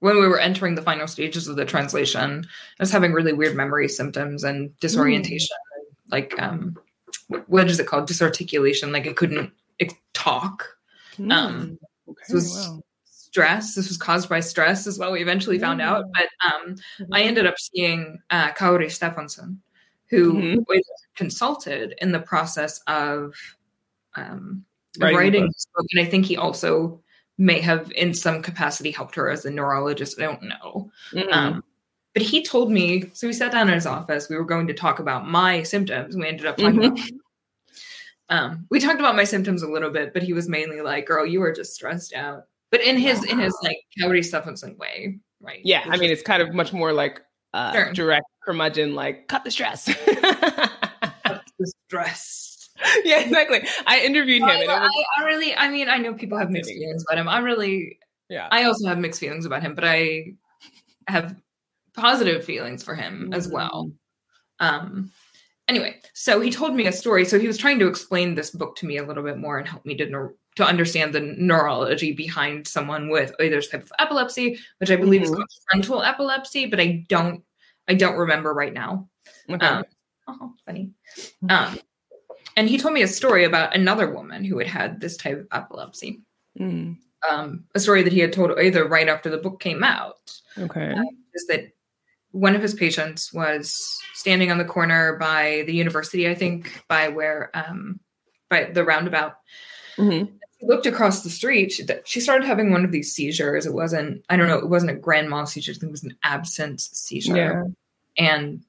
when 0.00 0.18
we 0.18 0.26
were 0.26 0.40
entering 0.40 0.74
the 0.74 0.82
final 0.82 1.06
stages 1.06 1.46
of 1.46 1.56
the 1.56 1.64
translation, 1.66 2.44
I 2.44 2.82
was 2.82 2.90
having 2.90 3.12
really 3.12 3.34
weird 3.34 3.54
memory 3.54 3.86
symptoms 3.86 4.44
and 4.44 4.74
disorientation, 4.80 5.56
mm. 5.56 5.76
and 5.76 6.10
like 6.10 6.42
um, 6.42 6.76
what 7.46 7.68
is 7.68 7.78
it 7.78 7.86
called? 7.86 8.06
Disarticulation. 8.06 8.92
Like 8.92 9.06
I 9.06 9.12
couldn't 9.12 9.52
talk. 10.20 10.66
Mm. 11.18 11.32
Um, 11.32 11.78
okay, 12.10 12.22
this 12.28 12.34
was 12.34 12.68
wow. 12.68 12.80
stress. 13.04 13.74
This 13.74 13.88
was 13.88 13.96
caused 13.96 14.28
by 14.28 14.40
stress, 14.40 14.86
is 14.86 14.98
what 14.98 15.12
we 15.12 15.22
eventually 15.22 15.58
mm. 15.58 15.62
found 15.62 15.80
out. 15.80 16.06
But 16.12 16.28
um, 16.44 16.74
mm-hmm. 16.74 17.14
I 17.14 17.22
ended 17.22 17.46
up 17.46 17.58
seeing 17.58 18.18
uh, 18.30 18.52
Kári 18.52 18.86
Stefánsson, 18.86 19.58
who 20.08 20.34
mm-hmm. 20.34 20.58
was 20.68 20.82
consulted 21.16 21.94
in 22.00 22.12
the 22.12 22.20
process 22.20 22.80
of 22.86 23.34
um, 24.16 24.64
writing, 24.98 25.16
writing 25.16 25.46
this 25.46 25.66
book, 25.74 25.86
and 25.92 26.06
I 26.06 26.08
think 26.08 26.26
he 26.26 26.36
also 26.36 27.00
may 27.38 27.60
have 27.60 27.90
in 27.92 28.12
some 28.12 28.42
capacity 28.42 28.90
helped 28.90 29.14
her 29.14 29.30
as 29.30 29.44
a 29.44 29.50
neurologist. 29.50 30.20
I 30.20 30.24
don't 30.24 30.42
know. 30.42 30.90
Mm-hmm. 31.12 31.32
Um, 31.32 31.64
but 32.12 32.22
he 32.22 32.42
told 32.42 32.70
me, 32.72 33.04
so 33.14 33.26
we 33.26 33.32
sat 33.32 33.52
down 33.52 33.68
in 33.68 33.74
his 33.74 33.86
office. 33.86 34.28
We 34.28 34.36
were 34.36 34.44
going 34.44 34.66
to 34.66 34.74
talk 34.74 34.98
about 34.98 35.28
my 35.28 35.62
symptoms. 35.62 36.16
We 36.16 36.26
ended 36.26 36.46
up 36.46 36.56
talking 36.56 36.80
mm-hmm. 36.80 36.92
about 36.92 37.10
um, 38.30 38.66
we 38.70 38.78
talked 38.80 39.00
about 39.00 39.16
my 39.16 39.24
symptoms 39.24 39.62
a 39.62 39.68
little 39.68 39.90
bit, 39.90 40.14
but 40.14 40.22
he 40.22 40.32
was 40.32 40.48
mainly 40.48 40.80
like, 40.80 41.06
girl, 41.06 41.26
you 41.26 41.42
are 41.42 41.52
just 41.52 41.74
stressed 41.74 42.14
out. 42.14 42.44
But 42.70 42.80
in 42.82 42.96
his 42.96 43.18
wow. 43.18 43.32
in 43.32 43.38
his 43.40 43.56
like 43.62 43.78
Kári 44.00 44.20
Stefánsson 44.20 44.78
way, 44.78 45.18
right? 45.40 45.60
Yeah, 45.64 45.82
I 45.86 45.96
mean 45.96 46.10
is- 46.10 46.18
it's 46.18 46.22
kind 46.22 46.40
of 46.40 46.54
much 46.54 46.72
more 46.72 46.92
like 46.92 47.20
uh, 47.52 47.72
Sure. 47.72 47.92
direct 47.92 48.26
curmudgeon, 48.44 48.94
like 48.94 49.26
cut 49.26 49.42
the 49.42 49.50
stress. 49.50 49.84
this 51.58 51.74
dress. 51.88 52.70
yeah, 53.04 53.20
exactly. 53.20 53.66
I 53.86 54.00
interviewed 54.00 54.42
him, 54.42 54.48
I, 54.48 54.54
and 54.54 54.68
was, 54.68 54.90
I, 55.18 55.22
I 55.22 55.26
really, 55.26 55.54
I 55.56 55.68
mean, 55.68 55.88
I 55.88 55.98
know 55.98 56.14
people 56.14 56.38
have 56.38 56.50
mixed 56.50 56.70
feelings 56.70 57.04
about 57.06 57.18
him. 57.20 57.28
I 57.28 57.38
really, 57.40 57.98
yeah, 58.28 58.48
I 58.52 58.64
also 58.64 58.86
have 58.86 58.98
mixed 58.98 59.20
feelings 59.20 59.44
about 59.44 59.62
him, 59.62 59.74
but 59.74 59.84
I 59.84 60.34
have 61.08 61.36
positive 61.94 62.44
feelings 62.44 62.82
for 62.84 62.94
him 62.94 63.32
as 63.32 63.48
well. 63.48 63.90
Um, 64.60 65.10
anyway, 65.70 66.00
so 66.12 66.40
he 66.40 66.50
told 66.50 66.74
me 66.74 66.86
a 66.86 66.92
story. 66.92 67.24
So 67.24 67.38
he 67.38 67.46
was 67.46 67.56
trying 67.56 67.78
to 67.78 67.86
explain 67.86 68.34
this 68.34 68.50
book 68.50 68.76
to 68.76 68.86
me 68.86 68.98
a 68.98 69.04
little 69.06 69.22
bit 69.22 69.38
more 69.38 69.58
and 69.58 69.66
help 69.66 69.86
me 69.86 69.96
to 69.96 70.30
to 70.56 70.64
understand 70.64 71.14
the 71.14 71.20
neurology 71.20 72.12
behind 72.12 72.66
someone 72.66 73.08
with 73.08 73.32
either 73.40 73.62
type 73.62 73.84
of 73.84 73.92
epilepsy, 74.00 74.58
which 74.78 74.90
I 74.90 74.96
believe 74.96 75.22
is 75.22 75.30
Mhm. 75.30 75.36
called 75.36 75.48
frontal 75.70 76.02
epilepsy, 76.02 76.66
but 76.66 76.80
I 76.80 77.06
don't, 77.08 77.44
I 77.86 77.94
don't 77.94 78.16
remember 78.16 78.52
right 78.52 78.72
now. 78.72 79.08
Okay. 79.48 79.64
Um, 79.64 79.84
oh, 80.26 80.52
funny. 80.66 80.90
Um, 81.48 81.78
and 82.56 82.68
he 82.68 82.78
told 82.78 82.94
me 82.94 83.02
a 83.02 83.08
story 83.08 83.44
about 83.44 83.76
another 83.76 84.10
woman 84.10 84.44
who 84.44 84.58
had 84.58 84.66
had 84.66 85.00
this 85.00 85.16
type 85.16 85.38
of 85.38 85.46
epilepsy. 85.52 86.20
Mm, 86.58 86.96
Um, 87.30 87.64
a 87.74 87.80
story 87.80 88.02
that 88.02 88.12
he 88.12 88.18
had 88.20 88.32
told 88.32 88.50
Auður 88.50 88.90
right 88.90 89.08
after 89.08 89.30
the 89.30 89.38
book 89.38 89.60
came 89.60 89.84
out 89.84 90.32
okay. 90.58 90.96
is 91.32 91.46
that 91.46 91.70
one 92.32 92.54
of 92.54 92.62
his 92.62 92.74
patients 92.74 93.32
was 93.32 93.98
standing 94.14 94.50
on 94.50 94.58
the 94.58 94.64
corner 94.64 95.16
by 95.18 95.64
the 95.66 95.74
university, 95.74 96.28
I 96.28 96.34
think, 96.34 96.82
by 96.88 97.08
where, 97.08 97.50
um, 97.54 98.00
by 98.48 98.64
the 98.64 98.84
roundabout. 98.84 99.34
Mhm. 99.96 100.32
She 100.60 100.66
looked 100.66 100.86
across 100.86 101.22
the 101.22 101.30
street. 101.30 101.72
She, 101.72 101.86
she 102.04 102.20
started 102.20 102.46
having 102.46 102.70
one 102.70 102.84
of 102.84 102.92
these 102.92 103.12
seizures. 103.12 103.66
It 103.66 103.72
wasn't, 103.72 104.24
I 104.28 104.36
don't 104.36 104.48
know, 104.48 104.58
it 104.58 104.68
wasn't 104.68 104.92
a 104.92 104.96
grand 104.96 105.30
mal 105.30 105.46
seizure. 105.46 105.72
I 105.72 105.74
think 105.74 105.88
it 105.88 105.90
was 105.90 106.04
an 106.04 106.16
absence 106.22 106.90
seizure. 106.92 107.66
Yeah. 108.16 108.26
and 108.26 108.64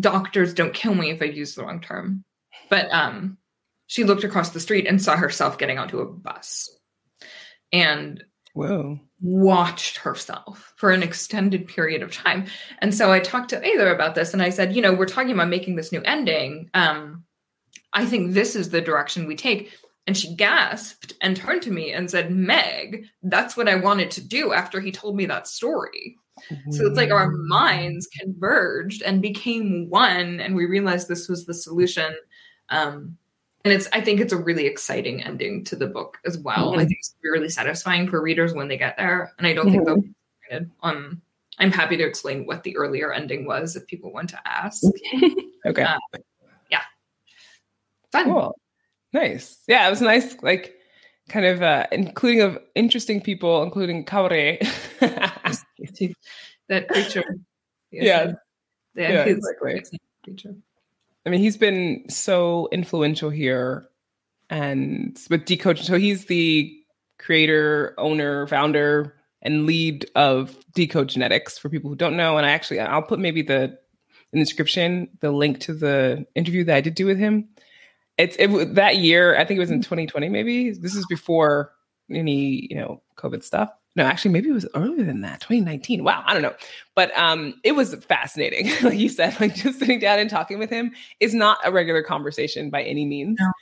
doctors 0.00 0.54
don't 0.54 0.74
kill 0.74 0.94
me 0.94 1.10
if 1.10 1.22
I 1.22 1.26
use 1.26 1.54
the 1.54 1.62
wrong 1.62 1.80
term. 1.80 2.24
But 2.70 2.90
um, 2.92 3.36
she 3.86 4.04
looked 4.04 4.24
across 4.24 4.50
the 4.50 4.60
street 4.60 4.86
and 4.86 5.00
saw 5.00 5.16
herself 5.16 5.58
getting 5.58 5.78
onto 5.78 6.00
a 6.00 6.06
bus 6.06 6.70
and 7.72 8.24
Whoa. 8.54 8.98
watched 9.20 9.98
herself 9.98 10.72
for 10.76 10.90
an 10.90 11.02
extended 11.02 11.66
period 11.68 12.02
of 12.02 12.12
time. 12.12 12.46
And 12.78 12.94
so 12.94 13.12
I 13.12 13.20
talked 13.20 13.50
to 13.50 13.60
Auður 13.60 13.94
about 13.94 14.14
this 14.14 14.32
and 14.32 14.42
I 14.42 14.50
said, 14.50 14.74
you 14.74 14.80
know, 14.82 14.92
we're 14.94 15.06
talking 15.06 15.32
about 15.32 15.48
making 15.48 15.76
this 15.76 15.92
new 15.92 16.02
ending. 16.02 16.70
Um, 16.74 17.24
I 17.92 18.06
think 18.06 18.32
this 18.32 18.54
is 18.56 18.70
the 18.70 18.80
direction 18.80 19.26
we 19.26 19.36
take. 19.36 19.72
And 20.06 20.16
she 20.16 20.34
gasped 20.36 21.14
and 21.22 21.36
turned 21.36 21.62
to 21.62 21.70
me 21.70 21.92
and 21.92 22.10
said, 22.10 22.30
Meg, 22.30 23.06
that's 23.22 23.56
what 23.56 23.68
I 23.68 23.76
wanted 23.76 24.10
to 24.12 24.20
do 24.26 24.52
after 24.52 24.80
he 24.80 24.92
told 24.92 25.16
me 25.16 25.26
that 25.26 25.48
story. 25.48 26.16
So 26.70 26.86
it's 26.86 26.96
like 26.96 27.10
our 27.12 27.28
Mm. 27.30 27.46
minds 27.46 28.08
converged 28.20 29.02
and 29.02 29.22
became 29.22 29.88
one, 29.88 30.40
and 30.40 30.54
we 30.54 30.66
realized 30.66 31.06
this 31.08 31.28
was 31.28 31.46
the 31.46 31.54
solution. 31.54 32.12
Um, 32.70 33.16
and 33.64 33.72
it's 33.72 33.88
I 33.92 34.00
think 34.00 34.20
it's 34.20 34.32
a 34.32 34.36
really 34.36 34.66
exciting 34.66 35.22
ending 35.22 35.64
to 35.64 35.76
the 35.76 35.86
book 35.86 36.18
as 36.26 36.38
well. 36.38 36.72
Mhm. 36.72 36.76
I 36.78 36.84
think 36.84 36.98
it's 36.98 37.14
really 37.22 37.48
satisfying 37.48 38.08
for 38.08 38.20
readers 38.22 38.52
when 38.54 38.68
they 38.68 38.76
get 38.78 38.96
there, 38.96 39.32
and 39.38 39.46
I 39.46 39.52
don't 39.54 39.70
think 39.70 39.84
they'll 39.86 40.00
be 40.00 40.12
disappointed. 40.48 40.70
Um, 40.82 41.22
I'm 41.58 41.70
happy 41.72 41.96
to 41.96 42.04
explain 42.04 42.46
what 42.46 42.62
the 42.64 42.76
earlier 42.76 43.12
ending 43.12 43.46
was 43.46 43.76
if 43.76 43.86
people 43.86 44.12
want 44.12 44.30
to 44.30 44.40
ask. 44.48 44.82
Okay. 45.66 45.82
Uh, 45.82 45.98
Fun. 48.12 48.24
Cool. 48.26 48.54
Nice. 49.12 49.58
Yeah, 49.66 49.86
it 49.86 49.90
was 49.90 50.00
nice, 50.00 50.36
like 50.42 50.74
kind 51.28 51.46
of 51.46 51.62
uh 51.62 51.86
including 51.90 52.42
of 52.42 52.58
interesting 52.76 53.20
people, 53.20 53.62
including 53.64 54.04
Kári. 54.04 54.58
That 56.68 56.88
creature. 56.88 57.24
Yeah. 57.90 58.32
Yeah, 58.96 59.12
Yeah, 59.12 59.24
his- 59.24 59.36
exactly. 59.38 59.98
creature. 60.24 60.54
I 61.26 61.30
mean, 61.30 61.40
he's 61.40 61.56
been 61.56 62.04
so 62.08 62.68
influential 62.70 63.30
here 63.30 63.88
and 64.50 65.18
with 65.30 65.46
deCODE. 65.46 65.78
So 65.78 65.98
he's 65.98 66.26
the 66.26 66.74
creator, 67.18 67.94
owner, 67.98 68.46
founder, 68.46 69.14
and 69.42 69.66
lead 69.66 70.10
of 70.14 70.56
deCODE 70.76 71.08
Genetics 71.08 71.58
for 71.58 71.68
people 71.68 71.90
who 71.90 71.96
don't 71.96 72.16
know. 72.16 72.36
And 72.36 72.46
I 72.46 72.50
actually, 72.50 72.80
I'll 72.80 73.02
put 73.02 73.18
maybe 73.18 73.42
the 73.42 73.78
in 74.32 74.40
the 74.40 74.44
description 74.44 75.08
the 75.20 75.30
link 75.30 75.60
to 75.60 75.72
the 75.72 76.26
interview 76.34 76.64
that 76.64 76.76
I 76.76 76.80
did 76.80 76.94
do 76.94 77.06
with 77.06 77.18
him. 77.18 77.48
It's 78.18 78.36
it 78.38 78.74
that 78.74 78.96
year. 78.96 79.36
I 79.36 79.44
think 79.44 79.56
it 79.56 79.60
was 79.60 79.70
in 79.70 79.78
mm-hmm. 79.78 79.94
2020. 79.94 80.28
Maybe 80.28 80.70
this 80.72 80.94
is 80.94 81.06
before 81.06 81.72
any 82.10 82.66
you 82.70 82.76
know 82.76 83.00
COVID 83.16 83.42
stuff. 83.42 83.70
No, 83.96 84.04
actually, 84.04 84.32
maybe 84.32 84.48
it 84.48 84.52
was 84.52 84.66
earlier 84.74 85.04
than 85.04 85.20
that, 85.20 85.40
2019. 85.40 86.02
Wow, 86.02 86.24
I 86.26 86.32
don't 86.32 86.42
know, 86.42 86.54
but 86.96 87.16
um, 87.16 87.54
it 87.62 87.72
was 87.72 87.94
fascinating. 88.06 88.68
like 88.82 88.98
you 88.98 89.08
said, 89.08 89.38
like 89.40 89.54
just 89.54 89.78
sitting 89.78 90.00
down 90.00 90.18
and 90.18 90.28
talking 90.28 90.58
with 90.58 90.70
him 90.70 90.92
is 91.20 91.32
not 91.34 91.58
a 91.64 91.70
regular 91.70 92.02
conversation 92.02 92.70
by 92.70 92.82
any 92.82 93.06
means, 93.06 93.38
No. 93.40 93.52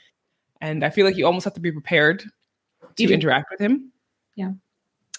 and 0.61 0.83
I 0.83 0.89
feel 0.89 1.05
like 1.05 1.17
you 1.17 1.25
almost 1.27 1.43
have 1.43 1.53
to 1.53 1.59
be 1.59 1.71
prepared 1.71 2.23
to 2.95 3.13
interact 3.13 3.51
with 3.51 3.59
him. 3.59 3.91
Yeah. 4.35 4.53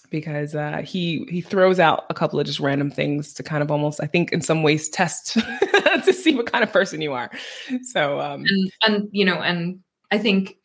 because 0.09 0.53
uh, 0.55 0.81
he 0.85 1.25
he 1.29 1.39
throws 1.41 1.79
out 1.79 2.05
a 2.09 2.13
couple 2.13 2.39
of 2.39 2.45
just 2.45 2.59
random 2.59 2.91
things 2.91 3.33
to 3.35 3.43
kind 3.43 3.63
of 3.63 3.71
almost, 3.71 4.01
I 4.03 4.07
think, 4.07 4.31
in 4.33 4.41
some 4.41 4.63
ways, 4.63 4.89
test 4.89 5.33
to 6.05 6.13
see 6.13 6.35
what 6.35 6.51
kind 6.51 6.63
of 6.63 6.71
person 6.73 7.01
you 7.01 7.13
are. 7.13 7.31
So 7.83 8.19
um, 8.19 8.43
and 8.45 8.71
and 8.85 9.09
you 9.13 9.23
know 9.25 9.35
and 9.41 9.79
i 10.11 10.17
think 10.19 10.57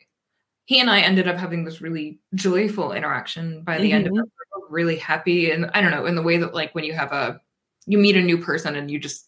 he 0.65 0.79
and 0.79 0.89
i 0.89 0.99
ended 1.01 1.27
up 1.27 1.35
having 1.37 1.63
this 1.63 1.81
really 1.81 2.19
joyful 2.35 2.91
interaction 2.91 3.63
by 3.63 3.79
the 3.79 3.91
end 3.91 4.05
of 4.07 4.13
it 4.13 4.17
Mhm. 4.17 4.21
were 4.21 4.40
really 4.69 4.95
happy 4.97 5.51
and 5.51 5.69
i 5.73 5.81
don't 5.81 5.91
know 5.91 6.05
in 6.05 6.15
the 6.15 6.21
way 6.21 6.37
that 6.37 6.53
like 6.53 6.73
when 6.73 6.83
you 6.83 6.93
have 6.93 7.11
a 7.11 7.39
you 7.85 7.97
meet 7.97 8.15
a 8.15 8.21
new 8.21 8.37
person 8.37 8.75
and 8.75 8.89
you 8.89 8.99
just 8.99 9.27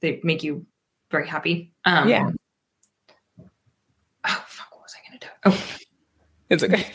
they 0.00 0.20
make 0.22 0.42
you 0.42 0.66
very 1.10 1.26
happy 1.28 1.72
um 1.84 2.08
Yeah. 2.08 2.30
oh 4.24 4.44
fuck 4.46 4.68
what 4.72 4.82
was 4.82 4.94
i 4.96 5.08
gonna 5.08 5.18
do 5.20 5.26
oh 5.46 5.66
it's 6.50 6.62
okay. 6.62 6.86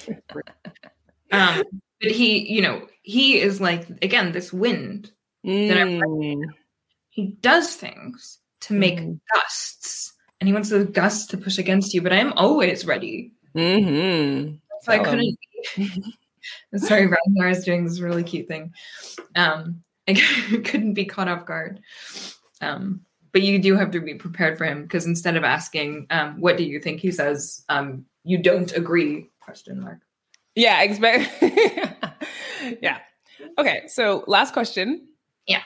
um 1.31 1.63
but 2.01 2.11
he 2.11 2.47
you 2.53 2.61
know 2.61 2.87
he 3.01 3.39
is 3.39 3.59
like 3.59 3.87
again 4.01 4.31
this 4.31 4.51
wind 4.53 5.11
That 5.43 5.77
I'm 5.77 5.99
Mm. 6.01 6.43
he 7.09 7.35
does 7.41 7.75
things 7.75 8.39
to 8.61 8.73
make 8.73 8.99
Mhm. 8.99 9.19
gusts 9.33 10.13
and 10.39 10.47
he 10.47 10.53
wants 10.53 10.69
those 10.69 10.87
gusts 10.87 11.27
to 11.27 11.37
push 11.37 11.57
against 11.57 11.93
you 11.93 12.01
but 12.01 12.13
i 12.13 12.17
am 12.17 12.33
always 12.33 12.85
ready 12.85 13.33
Mhm. 13.55 14.59
So 14.83 14.91
I 14.91 14.99
couldn't. 14.99 15.37
I'm 16.73 16.79
sorry, 16.79 17.07
Ragnar 17.07 17.49
is 17.49 17.63
doing 17.63 17.85
this 17.85 17.99
really 17.99 18.23
cute 18.23 18.47
thing. 18.47 18.73
Um, 19.35 19.83
I 20.07 20.13
couldn't 20.65 20.93
be 20.93 21.05
caught 21.05 21.27
off 21.27 21.45
guard. 21.45 21.81
Um, 22.61 23.01
but 23.31 23.41
you 23.41 23.59
do 23.59 23.75
have 23.75 23.91
to 23.91 23.99
be 23.99 24.15
prepared 24.15 24.57
for 24.57 24.65
him 24.65 24.83
because 24.83 25.05
instead 25.05 25.35
of 25.35 25.43
asking, 25.43 26.07
um, 26.09 26.39
"What 26.39 26.57
do 26.57 26.63
you 26.63 26.79
think?" 26.79 27.01
he 27.01 27.11
says, 27.11 27.63
um, 27.69 28.05
"You 28.23 28.37
don't 28.37 28.71
agree?" 28.73 29.29
Question 29.41 29.81
mark. 29.81 29.99
Yeah, 30.55 30.81
expect. 30.81 31.29
yeah. 32.81 32.97
Okay. 33.59 33.83
So, 33.87 34.23
last 34.25 34.53
question. 34.53 35.07
Yeah. 35.45 35.61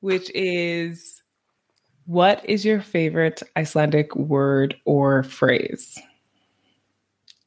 Which 0.00 0.30
is, 0.34 1.22
what 2.06 2.44
is 2.44 2.64
your 2.64 2.80
favorite 2.80 3.42
Icelandic 3.56 4.16
word 4.16 4.74
or 4.84 5.22
phrase? 5.22 5.96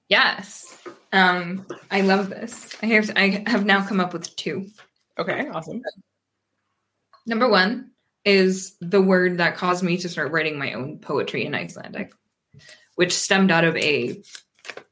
Yes, 0.07 0.77
um, 1.15 1.65
I 1.89 2.01
love 2.01 2.29
this. 2.29 2.75
I 2.81 2.87
have 2.87 3.11
I 3.15 3.43
have 3.47 3.65
now 3.65 3.85
come 3.85 3.99
up 3.99 4.13
with 4.13 4.35
two. 4.35 4.67
Okay. 5.17 5.47
Awesome. 5.49 5.81
Number 7.25 7.47
one 7.49 7.91
is 8.25 8.75
the 8.81 9.01
word 9.01 9.37
that 9.37 9.55
caused 9.55 9.83
me 9.83 9.97
to 9.97 10.09
start 10.09 10.31
writing 10.31 10.57
my 10.57 10.73
own 10.73 10.99
poetry 10.99 11.45
in 11.45 11.55
Icelandic, 11.55 12.13
which 12.95 13.13
stemmed 13.13 13.51
out 13.51 13.63
of 13.63 13.75
a 13.77 14.21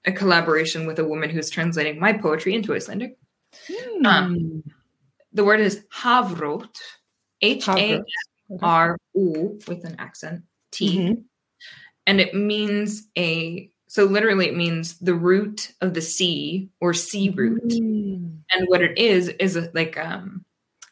a 0.06 0.12
collaboration 0.12 0.86
with 0.86 1.00
a 1.00 1.04
woman 1.06 1.30
who's 1.30 1.50
translating 1.50 2.00
my 2.00 2.14
poetry 2.14 2.54
into 2.56 2.74
Icelandic. 2.74 3.18
Um, 4.06 4.64
the 5.32 5.44
word 5.44 5.60
is 5.60 5.86
hafrót, 5.94 6.76
H 7.42 7.68
A 7.70 8.02
R 8.62 8.98
O 9.16 9.58
with 9.68 9.84
an 9.86 9.96
accent 10.00 10.44
T, 10.72 10.98
Mhm. 10.98 11.24
and 12.06 12.22
it 12.22 12.34
means 12.36 13.08
a 13.18 13.70
so 13.94 14.06
literally 14.06 14.48
it 14.48 14.58
means 14.58 14.98
the 14.98 15.14
root 15.14 15.72
of 15.80 15.94
the 15.94 16.02
sea 16.02 16.68
or 16.82 16.96
sea 16.96 17.30
root. 17.30 17.62
Mm. 17.64 18.40
and 18.52 18.68
what 18.68 18.82
it 18.82 18.98
is 18.98 19.28
is 19.28 19.56
a, 19.56 19.70
like 19.76 19.98
um 20.00 20.44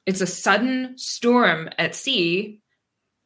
it's 0.06 0.22
a 0.22 0.28
sudden 0.28 0.96
storm 0.98 1.68
at 1.80 1.96
sea 1.96 2.62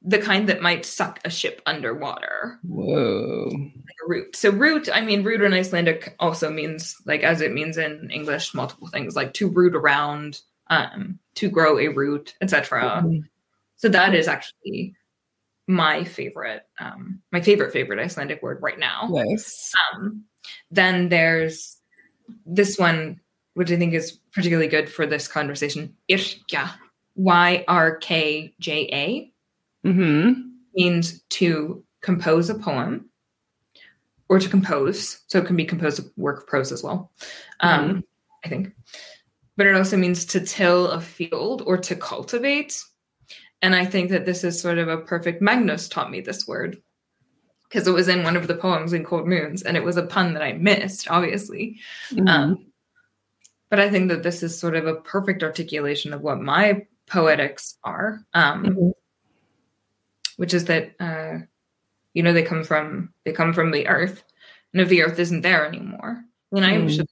the 0.02 0.20
kind 0.20 0.48
that 0.48 0.62
might 0.62 0.86
suck 0.86 1.20
a 1.26 1.30
ship 1.30 1.62
underwater 1.66 2.58
Whoa. 2.64 3.50
like 3.52 3.98
a 4.06 4.08
root 4.08 4.36
so 4.36 4.50
root 4.50 4.88
i 4.94 5.02
mean 5.02 5.24
root 5.24 5.42
in 5.42 5.54
icelandic 5.54 6.16
also 6.22 6.50
means 6.50 6.96
like 7.06 7.24
as 7.24 7.42
it 7.42 7.52
means 7.52 7.78
in 7.78 8.10
english 8.12 8.54
multiple 8.54 8.88
things 8.88 9.14
like 9.14 9.34
to 9.34 9.50
root 9.50 9.76
around 9.76 10.40
um 10.70 11.20
to 11.36 11.50
grow 11.50 11.78
a 11.80 11.90
root 11.90 12.34
etc 12.42 13.04
so 13.76 13.90
that 13.90 14.16
is 14.16 14.30
actually 14.30 14.96
my 15.68 16.04
favorite 16.04 16.62
um 16.80 17.20
my 17.32 17.42
favorite 17.42 17.74
favorite 17.74 18.00
icelandic 18.00 18.42
word 18.44 18.60
right 18.62 18.78
now 18.78 19.08
Nice. 19.10 19.72
um, 19.96 20.24
then 20.70 21.10
there's 21.10 21.78
this 22.46 22.78
one, 22.78 23.20
which 23.56 23.72
I 23.72 23.78
think 23.78 23.94
is 23.94 24.20
particularly 24.34 24.68
good 24.68 24.90
for 24.90 25.06
this 25.06 25.28
conversation. 25.28 25.96
Yrkja, 26.10 26.72
Y 27.16 27.64
R 27.68 27.98
K 27.98 28.54
J 28.60 28.90
A, 28.92 29.32
Mm-hmm. 29.88 30.42
means 30.76 31.22
to 31.30 31.84
compose 32.02 32.50
a 32.50 32.56
poem 32.56 33.10
or 34.30 34.40
to 34.40 34.50
compose. 34.50 35.22
So 35.28 35.38
it 35.40 35.46
can 35.46 35.56
be 35.56 35.66
composed 35.66 36.00
of 36.00 36.12
work 36.18 36.42
of 36.42 36.48
prose 36.48 36.72
as 36.72 36.82
well, 36.84 37.12
um, 37.60 38.04
I 38.44 38.50
think. 38.50 38.74
But 39.58 39.68
it 39.68 39.76
also 39.76 39.98
means 39.98 40.26
to 40.26 40.40
till 40.42 40.90
a 40.90 41.00
field 41.00 41.62
or 41.66 41.78
to 41.78 41.96
cultivate. 41.96 42.82
And 43.66 43.76
I 43.76 43.84
think 43.84 44.12
that 44.12 44.26
this 44.28 44.44
is 44.44 44.62
sort 44.62 44.78
of 44.78 44.88
a 44.90 44.98
perfect. 44.98 45.42
Magnus 45.42 45.90
taught 45.90 46.12
me 46.12 46.22
this 46.22 46.48
word 46.48 46.78
because 47.68 47.88
it 47.88 47.92
was 47.94 48.08
in 48.08 48.22
one 48.22 48.36
of 48.38 48.46
the 48.48 48.54
poems 48.54 48.94
in 48.94 49.04
Cold 49.04 49.26
Moons, 49.28 49.64
and 49.64 49.76
it 49.76 49.84
was 49.84 49.98
a 49.98 50.06
pun 50.06 50.36
that 50.36 50.44
I 50.44 50.54
missed, 50.54 51.10
obviously. 51.10 51.80
Mm-hmm. 52.12 52.28
Um, 52.28 52.66
but 53.72 53.80
I 53.80 53.90
think 53.90 54.10
that 54.10 54.22
this 54.22 54.44
is 54.44 54.56
sort 54.56 54.76
of 54.76 54.86
a 54.86 54.98
perfect 54.98 55.42
articulation 55.42 56.14
of 56.14 56.22
what 56.22 56.40
my 56.40 56.86
poetics 57.08 57.80
are, 57.84 58.24
um, 58.36 58.66
Mhm. 58.66 58.92
which 60.38 60.54
is 60.54 60.66
that 60.66 60.94
uh, 61.00 61.40
you 62.14 62.22
know 62.22 62.34
they 62.34 62.44
come 62.44 62.64
from 62.64 63.16
they 63.24 63.32
come 63.32 63.52
from 63.52 63.72
the 63.72 63.88
earth, 63.88 64.24
and 64.74 64.82
if 64.84 64.90
the 64.90 65.02
earth 65.02 65.18
isn't 65.18 65.42
there 65.42 65.66
anymore, 65.66 66.24
then 66.52 66.64
I 66.64 66.74
Mm. 66.78 66.96
should 66.96 67.08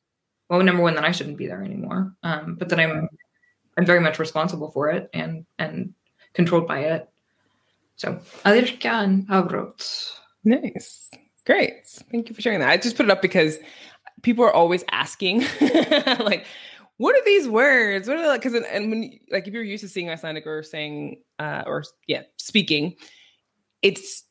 well 0.52 0.62
number 0.62 0.84
one 0.84 0.94
then 0.94 1.04
I 1.04 1.14
shouldn't 1.14 1.38
be 1.38 1.48
there 1.48 1.64
anymore, 1.64 2.14
um, 2.22 2.58
but 2.60 2.70
then 2.70 2.80
I'm 2.80 3.10
I'm 3.76 3.88
very 3.88 4.02
much 4.02 4.20
responsible 4.20 4.70
for 4.70 4.92
it 4.92 5.10
and 5.16 5.48
and 5.58 5.96
controlled 6.34 6.68
by 6.68 6.80
it. 6.80 7.10
So 7.96 8.20
Adirkan 8.46 9.26
Avrot. 9.28 10.12
Nice. 10.44 11.10
Great. 11.46 11.86
Thank 12.12 12.30
you 12.30 12.36
for 12.36 12.42
sharing 12.42 12.60
that. 12.60 12.70
I 12.70 12.78
just 12.78 12.96
put 12.96 13.06
it 13.06 13.12
up 13.12 13.22
because 13.22 13.58
people 14.22 14.44
are 14.46 14.54
always 14.54 14.84
asking, 14.92 15.42
like, 16.20 16.46
what 16.98 17.16
are 17.16 17.26
these 17.26 17.48
words? 17.48 18.08
What 18.08 18.18
are 18.18 18.28
like? 18.28 18.42
because 18.42 18.62
and 18.64 18.90
when 18.90 19.20
like 19.32 19.48
if 19.48 19.54
you're 19.54 19.64
used 19.64 19.84
to 19.84 19.90
seeing 19.90 20.10
Icelandic 20.10 20.48
or 20.48 20.64
saying 20.64 21.22
uh 21.40 21.64
or 21.66 21.84
yeah, 22.08 22.24
speaking, 22.38 22.96
it's 23.82 24.24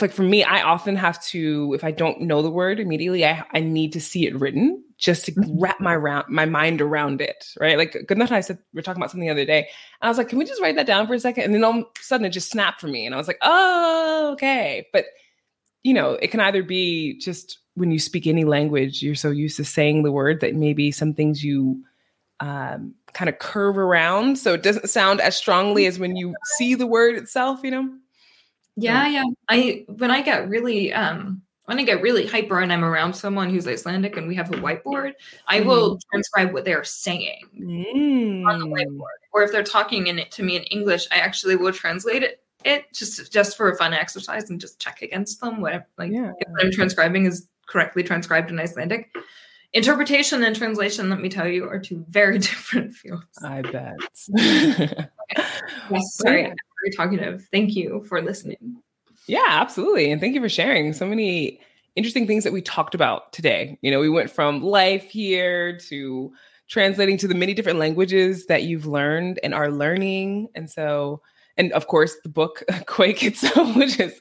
like 0.00 0.12
for 0.12 0.22
me, 0.22 0.44
I 0.44 0.62
often 0.62 0.96
have 0.96 1.22
to, 1.26 1.74
if 1.74 1.84
I 1.84 1.90
don't 1.90 2.22
know 2.22 2.42
the 2.42 2.50
word 2.50 2.80
immediately, 2.80 3.24
I, 3.24 3.44
I 3.52 3.60
need 3.60 3.92
to 3.92 4.00
see 4.00 4.26
it 4.26 4.38
written 4.38 4.82
just 5.00 5.24
to 5.24 5.32
Mhm. 5.32 5.56
wrap 5.58 5.80
my 5.80 5.96
round 5.96 6.26
my 6.28 6.44
mind 6.44 6.80
around 6.80 7.20
it. 7.22 7.46
Right. 7.58 7.76
Like 7.78 7.96
good 8.06 8.18
night, 8.18 8.30
I 8.30 8.40
said 8.42 8.58
we 8.72 8.78
are 8.78 8.82
talking 8.82 9.00
about 9.00 9.10
something 9.10 9.26
the 9.26 9.32
other 9.32 9.46
day. 9.46 9.60
And 9.60 9.66
I 10.02 10.08
was 10.08 10.18
like, 10.18 10.28
can 10.28 10.38
we 10.38 10.44
just 10.44 10.60
write 10.60 10.76
that 10.76 10.86
down 10.86 11.06
for 11.06 11.14
a 11.14 11.20
second? 11.20 11.44
And 11.44 11.54
then 11.54 11.64
all 11.64 11.78
of 11.78 11.86
a 11.98 12.02
sudden 12.02 12.26
it 12.26 12.30
just 12.30 12.50
snapped 12.50 12.80
for 12.80 12.86
me. 12.86 13.06
And 13.06 13.14
I 13.14 13.18
was 13.18 13.26
like, 13.26 13.38
oh, 13.42 14.30
okay. 14.34 14.86
But 14.92 15.06
you 15.82 15.94
know, 15.94 16.12
it 16.12 16.30
can 16.30 16.40
either 16.40 16.62
be 16.62 17.18
just 17.18 17.58
when 17.74 17.90
you 17.90 17.98
speak 17.98 18.26
any 18.26 18.44
language, 18.44 19.02
you're 19.02 19.14
so 19.14 19.30
used 19.30 19.56
to 19.56 19.64
saying 19.64 20.02
the 20.02 20.12
word 20.12 20.40
that 20.40 20.54
maybe 20.54 20.92
some 20.92 21.14
things 21.14 21.42
you 21.42 21.82
um, 22.40 22.94
kind 23.14 23.28
of 23.30 23.38
curve 23.38 23.78
around. 23.78 24.38
So 24.38 24.52
it 24.52 24.62
doesn't 24.62 24.90
sound 24.90 25.20
as 25.20 25.36
strongly 25.36 25.86
as 25.86 25.98
when 25.98 26.16
you 26.16 26.34
see 26.58 26.74
the 26.74 26.86
word 26.86 27.16
itself, 27.16 27.60
you 27.62 27.70
know? 27.70 27.88
Yeah, 28.76 29.08
yeah. 29.08 29.24
I 29.48 29.84
when 29.88 30.10
I 30.10 30.20
get 30.22 30.48
really 30.48 30.92
um 30.92 31.42
when 31.70 31.78
I 31.78 31.84
get 31.84 32.02
really 32.02 32.26
hyper 32.26 32.58
and 32.58 32.72
I'm 32.72 32.84
around 32.84 33.14
someone 33.14 33.48
who's 33.48 33.64
Icelandic 33.68 34.16
and 34.16 34.26
we 34.26 34.34
have 34.34 34.52
a 34.52 34.56
whiteboard, 34.56 35.12
I 35.46 35.60
will 35.60 36.00
transcribe 36.10 36.52
what 36.52 36.64
they're 36.64 36.82
saying 36.82 37.44
on 37.54 38.58
the 38.58 38.66
Mm. 38.66 38.72
whiteboard. 38.72 39.20
Or 39.32 39.44
if 39.44 39.52
they're 39.52 39.62
talking 39.62 40.08
in 40.08 40.18
it 40.18 40.32
to 40.32 40.42
me 40.42 40.56
in 40.56 40.64
English, 40.64 41.06
I 41.12 41.18
actually 41.18 41.54
will 41.54 41.72
translate 41.72 42.24
it 42.24 42.42
it 42.64 42.92
just 42.92 43.32
just 43.32 43.56
for 43.56 43.70
a 43.70 43.76
fun 43.76 43.94
exercise 43.94 44.50
and 44.50 44.60
just 44.60 44.80
check 44.80 45.00
against 45.00 45.40
them 45.40 45.60
whatever 45.60 45.86
like 45.96 46.10
Yeah. 46.10 46.32
if 46.40 46.48
what 46.50 46.64
I'm 46.64 46.72
transcribing 46.72 47.24
is 47.24 47.48
correctly 47.68 48.02
transcribed 48.02 48.50
in 48.50 48.58
Icelandic. 48.58 49.14
Interpretation 49.72 50.42
and 50.42 50.56
translation, 50.56 51.08
let 51.08 51.20
me 51.20 51.28
tell 51.28 51.46
you, 51.46 51.68
are 51.68 51.78
two 51.78 52.04
very 52.08 52.38
different 52.48 52.92
fields. 52.94 53.38
I 53.44 53.62
bet. 53.62 53.94
Yes, 55.88 56.16
sorry, 56.16 56.46
I'm 56.46 56.54
very 56.82 56.90
talkative. 56.96 57.46
Thank 57.52 57.76
you 57.76 58.04
for 58.08 58.20
listening. 58.20 58.82
Yeah, 59.30 59.46
absolutely. 59.46 60.10
And 60.10 60.20
thank 60.20 60.34
you 60.34 60.40
for 60.40 60.48
sharing 60.48 60.92
so 60.92 61.06
many 61.06 61.60
interesting 61.94 62.26
things 62.26 62.42
that 62.42 62.52
we 62.52 62.60
talked 62.60 62.96
about 62.96 63.32
today. 63.32 63.78
You 63.80 63.92
know, 63.92 64.00
we 64.00 64.08
went 64.08 64.28
from 64.28 64.60
life 64.60 65.08
here 65.08 65.78
to 65.88 66.32
translating 66.68 67.16
to 67.18 67.28
the 67.28 67.34
many 67.36 67.54
different 67.54 67.78
languages 67.78 68.46
that 68.46 68.64
you've 68.64 68.86
learned 68.86 69.38
and 69.44 69.54
are 69.54 69.70
learning. 69.70 70.48
And 70.56 70.68
so, 70.68 71.22
and 71.56 71.70
of 71.74 71.86
course, 71.86 72.16
the 72.24 72.28
book 72.28 72.64
Quake 72.86 73.22
itself, 73.22 73.76
which 73.76 74.00
is. 74.00 74.20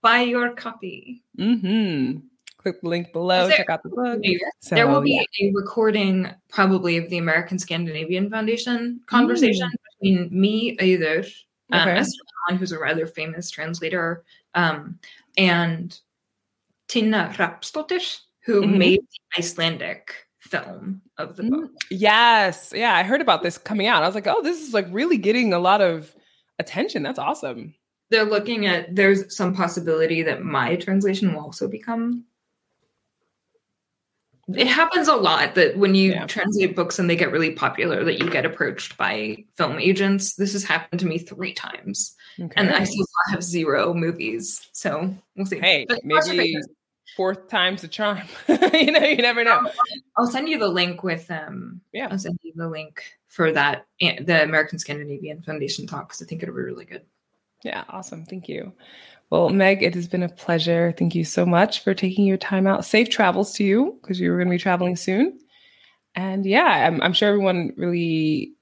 Buy 0.00 0.20
your 0.22 0.54
copy. 0.54 1.24
hmm 1.36 2.18
Click 2.58 2.82
the 2.82 2.88
link 2.88 3.12
below, 3.12 3.48
there- 3.48 3.56
check 3.56 3.70
out 3.70 3.82
the 3.82 3.88
book. 3.88 4.22
So, 4.60 4.76
there 4.76 4.86
will 4.86 5.00
be 5.00 5.18
yeah. 5.40 5.48
a 5.48 5.52
recording 5.54 6.30
probably 6.50 6.98
of 6.98 7.10
the 7.10 7.18
American 7.18 7.58
Scandinavian 7.58 8.30
Foundation 8.30 9.00
conversation 9.06 9.68
between 9.98 10.28
me, 10.30 10.76
Auður, 10.76 11.26
um, 11.72 11.80
Okay. 11.88 11.98
Esther 11.98 12.22
who's 12.56 12.72
a 12.72 12.78
rather 12.78 13.06
famous 13.06 13.50
translator, 13.50 14.24
um, 14.54 14.98
and 15.36 15.98
Tinna 16.88 17.32
Hrafnsdóttir, 17.34 18.20
who 18.44 18.62
Mhm. 18.62 18.76
made 18.78 19.00
the 19.00 19.38
Icelandic 19.38 20.26
film 20.40 21.00
of 21.18 21.36
the 21.36 21.44
book. 21.44 21.70
Yes. 21.90 22.72
Yeah. 22.74 22.94
I 22.94 23.02
heard 23.04 23.20
about 23.20 23.42
this 23.42 23.56
coming 23.58 23.86
out. 23.86 24.02
I 24.02 24.06
was 24.06 24.14
like, 24.14 24.26
oh, 24.26 24.42
this 24.42 24.66
is 24.66 24.74
like 24.74 24.86
really 24.90 25.16
getting 25.18 25.52
a 25.52 25.58
lot 25.60 25.80
of 25.80 26.14
attention. 26.58 27.02
That's 27.04 27.18
awesome. 27.18 27.74
They're 28.10 28.24
looking 28.24 28.66
at 28.66 28.96
there's 28.96 29.36
some 29.36 29.54
possibility 29.54 30.22
that 30.22 30.42
my 30.42 30.74
translation 30.76 31.32
will 31.32 31.42
also 31.42 31.68
become. 31.68 32.24
It 34.56 34.66
happens 34.66 35.08
a 35.08 35.14
lot 35.16 35.54
that 35.54 35.76
when 35.76 35.94
you 35.94 36.12
Yeah. 36.12 36.26
translate 36.26 36.74
books 36.76 36.98
and 36.98 37.08
they 37.08 37.16
get 37.16 37.30
really 37.32 37.52
popular, 37.52 38.04
that 38.04 38.18
you 38.18 38.28
get 38.30 38.44
approached 38.46 38.96
by 38.96 39.44
film 39.56 39.78
agents. 39.78 40.34
This 40.34 40.52
has 40.52 40.64
happened 40.64 41.00
to 41.00 41.06
me 41.06 41.18
three 41.18 41.52
times, 41.52 42.14
Okay. 42.38 42.52
and 42.56 42.70
I 42.70 42.84
still 42.84 43.06
have 43.30 43.42
zero 43.42 43.92
movies. 43.94 44.68
So 44.72 45.14
we'll 45.36 45.46
see. 45.46 45.58
hey, 45.60 45.86
But 45.88 46.00
maybe 46.04 46.56
fourth 47.16 47.48
time's 47.48 47.82
the 47.82 47.88
charm. 47.88 48.20
you 48.48 48.92
know, 48.92 49.00
you 49.00 49.16
never 49.16 49.42
know. 49.44 49.70
I'll 50.16 50.26
send 50.26 50.48
you 50.48 50.58
the 50.58 50.68
link 50.68 51.02
with 51.02 51.30
um. 51.30 51.80
Yeah. 51.92 52.08
I'll 52.10 52.18
send 52.18 52.38
you 52.42 52.52
the 52.54 52.68
link 52.68 53.02
for 53.28 53.52
that 53.52 53.86
eh, 54.00 54.22
the 54.22 54.42
American 54.42 54.78
Scandinavian 54.78 55.42
Foundation 55.42 55.86
talk 55.86 56.08
because 56.08 56.22
I 56.22 56.26
think 56.26 56.42
it'll 56.42 56.54
be 56.54 56.62
really 56.62 56.84
good. 56.84 57.02
Yeah, 57.62 57.84
awesome. 57.90 58.24
Thank 58.24 58.48
you. 58.48 58.72
Well, 59.30 59.48
Meg, 59.50 59.82
it 59.82 59.94
has 59.94 60.08
been 60.08 60.24
a 60.24 60.28
pleasure. 60.28 60.92
Thank 60.98 61.14
you 61.14 61.24
so 61.24 61.46
much 61.46 61.84
for 61.84 61.94
taking 61.94 62.24
your 62.26 62.36
time 62.36 62.66
out. 62.66 62.84
Safe 62.84 63.08
travels 63.08 63.52
to 63.54 63.64
you 63.64 63.98
because 64.02 64.18
you're 64.18 64.36
going 64.36 64.48
to 64.48 64.54
be 64.54 64.58
traveling 64.58 64.96
soon. 64.96 65.38
And 66.16 66.44
yeah, 66.44 66.86
I'm, 66.88 67.00
I'm 67.00 67.12
sure 67.12 67.28
everyone 67.28 67.72
really 67.76 68.52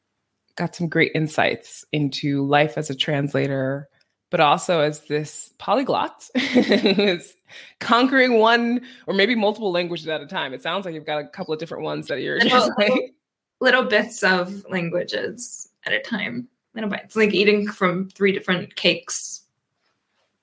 got 0.57 0.75
some 0.77 0.89
great 0.89 1.12
insights 1.14 1.85
into 1.93 2.45
life 2.47 2.77
as 2.77 2.91
a 2.91 2.95
translator, 2.95 3.89
but 4.31 4.41
also 4.41 4.81
as 4.81 5.03
this 5.05 5.55
polyglot 5.59 6.29
who 6.53 6.61
is 6.61 7.35
conquering 7.81 8.39
one 8.39 8.83
or 9.07 9.14
maybe 9.14 9.35
multiple 9.35 9.73
languages 9.73 10.07
at 10.09 10.21
a 10.21 10.27
time. 10.27 10.53
It 10.53 10.62
sounds 10.62 10.85
like 10.85 10.95
you've 10.95 11.07
got 11.07 11.25
a 11.25 11.29
couple 11.29 11.55
of 11.55 11.61
different 11.61 11.85
ones 11.85 12.09
that 12.09 12.21
you're 12.21 12.39
Little- 12.41 12.51
translating. 12.77 13.14
little 13.62 13.85
bits 13.85 14.23
of 14.23 14.66
languages 14.69 15.71
at 15.87 15.95
a 15.95 16.01
time. 16.01 16.47
Little 16.75 16.91
bites, 16.91 17.16
like 17.16 17.33
eating 17.33 17.66
from 17.66 18.11
three 18.11 18.33
different 18.33 18.77
cakes, 18.77 19.41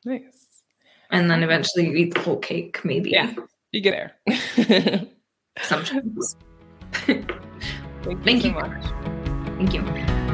Nice. 0.06 0.62
and 1.12 1.30
then 1.30 1.44
eventually 1.44 1.88
you 1.88 1.96
eat 1.96 2.14
the 2.14 2.20
whole 2.22 2.38
cake. 2.38 2.80
Maybe 2.86 3.10
Yeah. 3.12 3.34
You 3.72 3.82
get 3.82 4.16
there. 4.28 5.06
sometimes. 5.64 6.36
Thank 6.94 7.30
you 8.06 8.18
Thank 8.24 8.42
so 8.42 8.48
you. 8.48 8.54
much. 8.54 8.84
Thank 9.58 9.74
you. 9.74 10.25